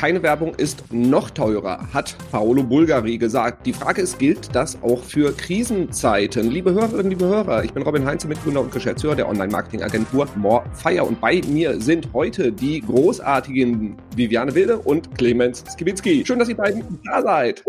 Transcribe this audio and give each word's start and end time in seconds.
keine 0.00 0.22
Werbung 0.22 0.54
ist 0.54 0.82
noch 0.90 1.28
teurer, 1.28 1.86
hat 1.92 2.16
Paolo 2.32 2.62
Bulgari 2.62 3.18
gesagt. 3.18 3.66
Die 3.66 3.74
Frage 3.74 4.00
ist, 4.00 4.18
gilt 4.18 4.48
das 4.56 4.82
auch 4.82 5.02
für 5.02 5.36
Krisenzeiten? 5.36 6.50
Liebe 6.50 6.72
Hörerinnen, 6.72 7.10
liebe 7.10 7.26
Hörer, 7.26 7.64
ich 7.64 7.74
bin 7.74 7.82
Robin 7.82 8.06
Heinze, 8.06 8.26
Mitgründer 8.26 8.62
und 8.62 8.72
Geschäftsführer 8.72 9.14
der 9.14 9.28
Online-Marketing-Agentur 9.28 10.26
Morefire 10.36 11.04
und 11.04 11.20
bei 11.20 11.42
mir 11.46 11.78
sind 11.82 12.08
heute 12.14 12.50
die 12.50 12.80
großartigen 12.80 13.98
Viviane 14.16 14.54
Wilde 14.54 14.78
und 14.78 15.14
Clemens 15.18 15.64
Skibitzki. 15.70 16.24
Schön, 16.24 16.38
dass 16.38 16.48
ihr 16.48 16.56
beiden 16.56 16.82
da 17.04 17.20
seid. 17.20 17.62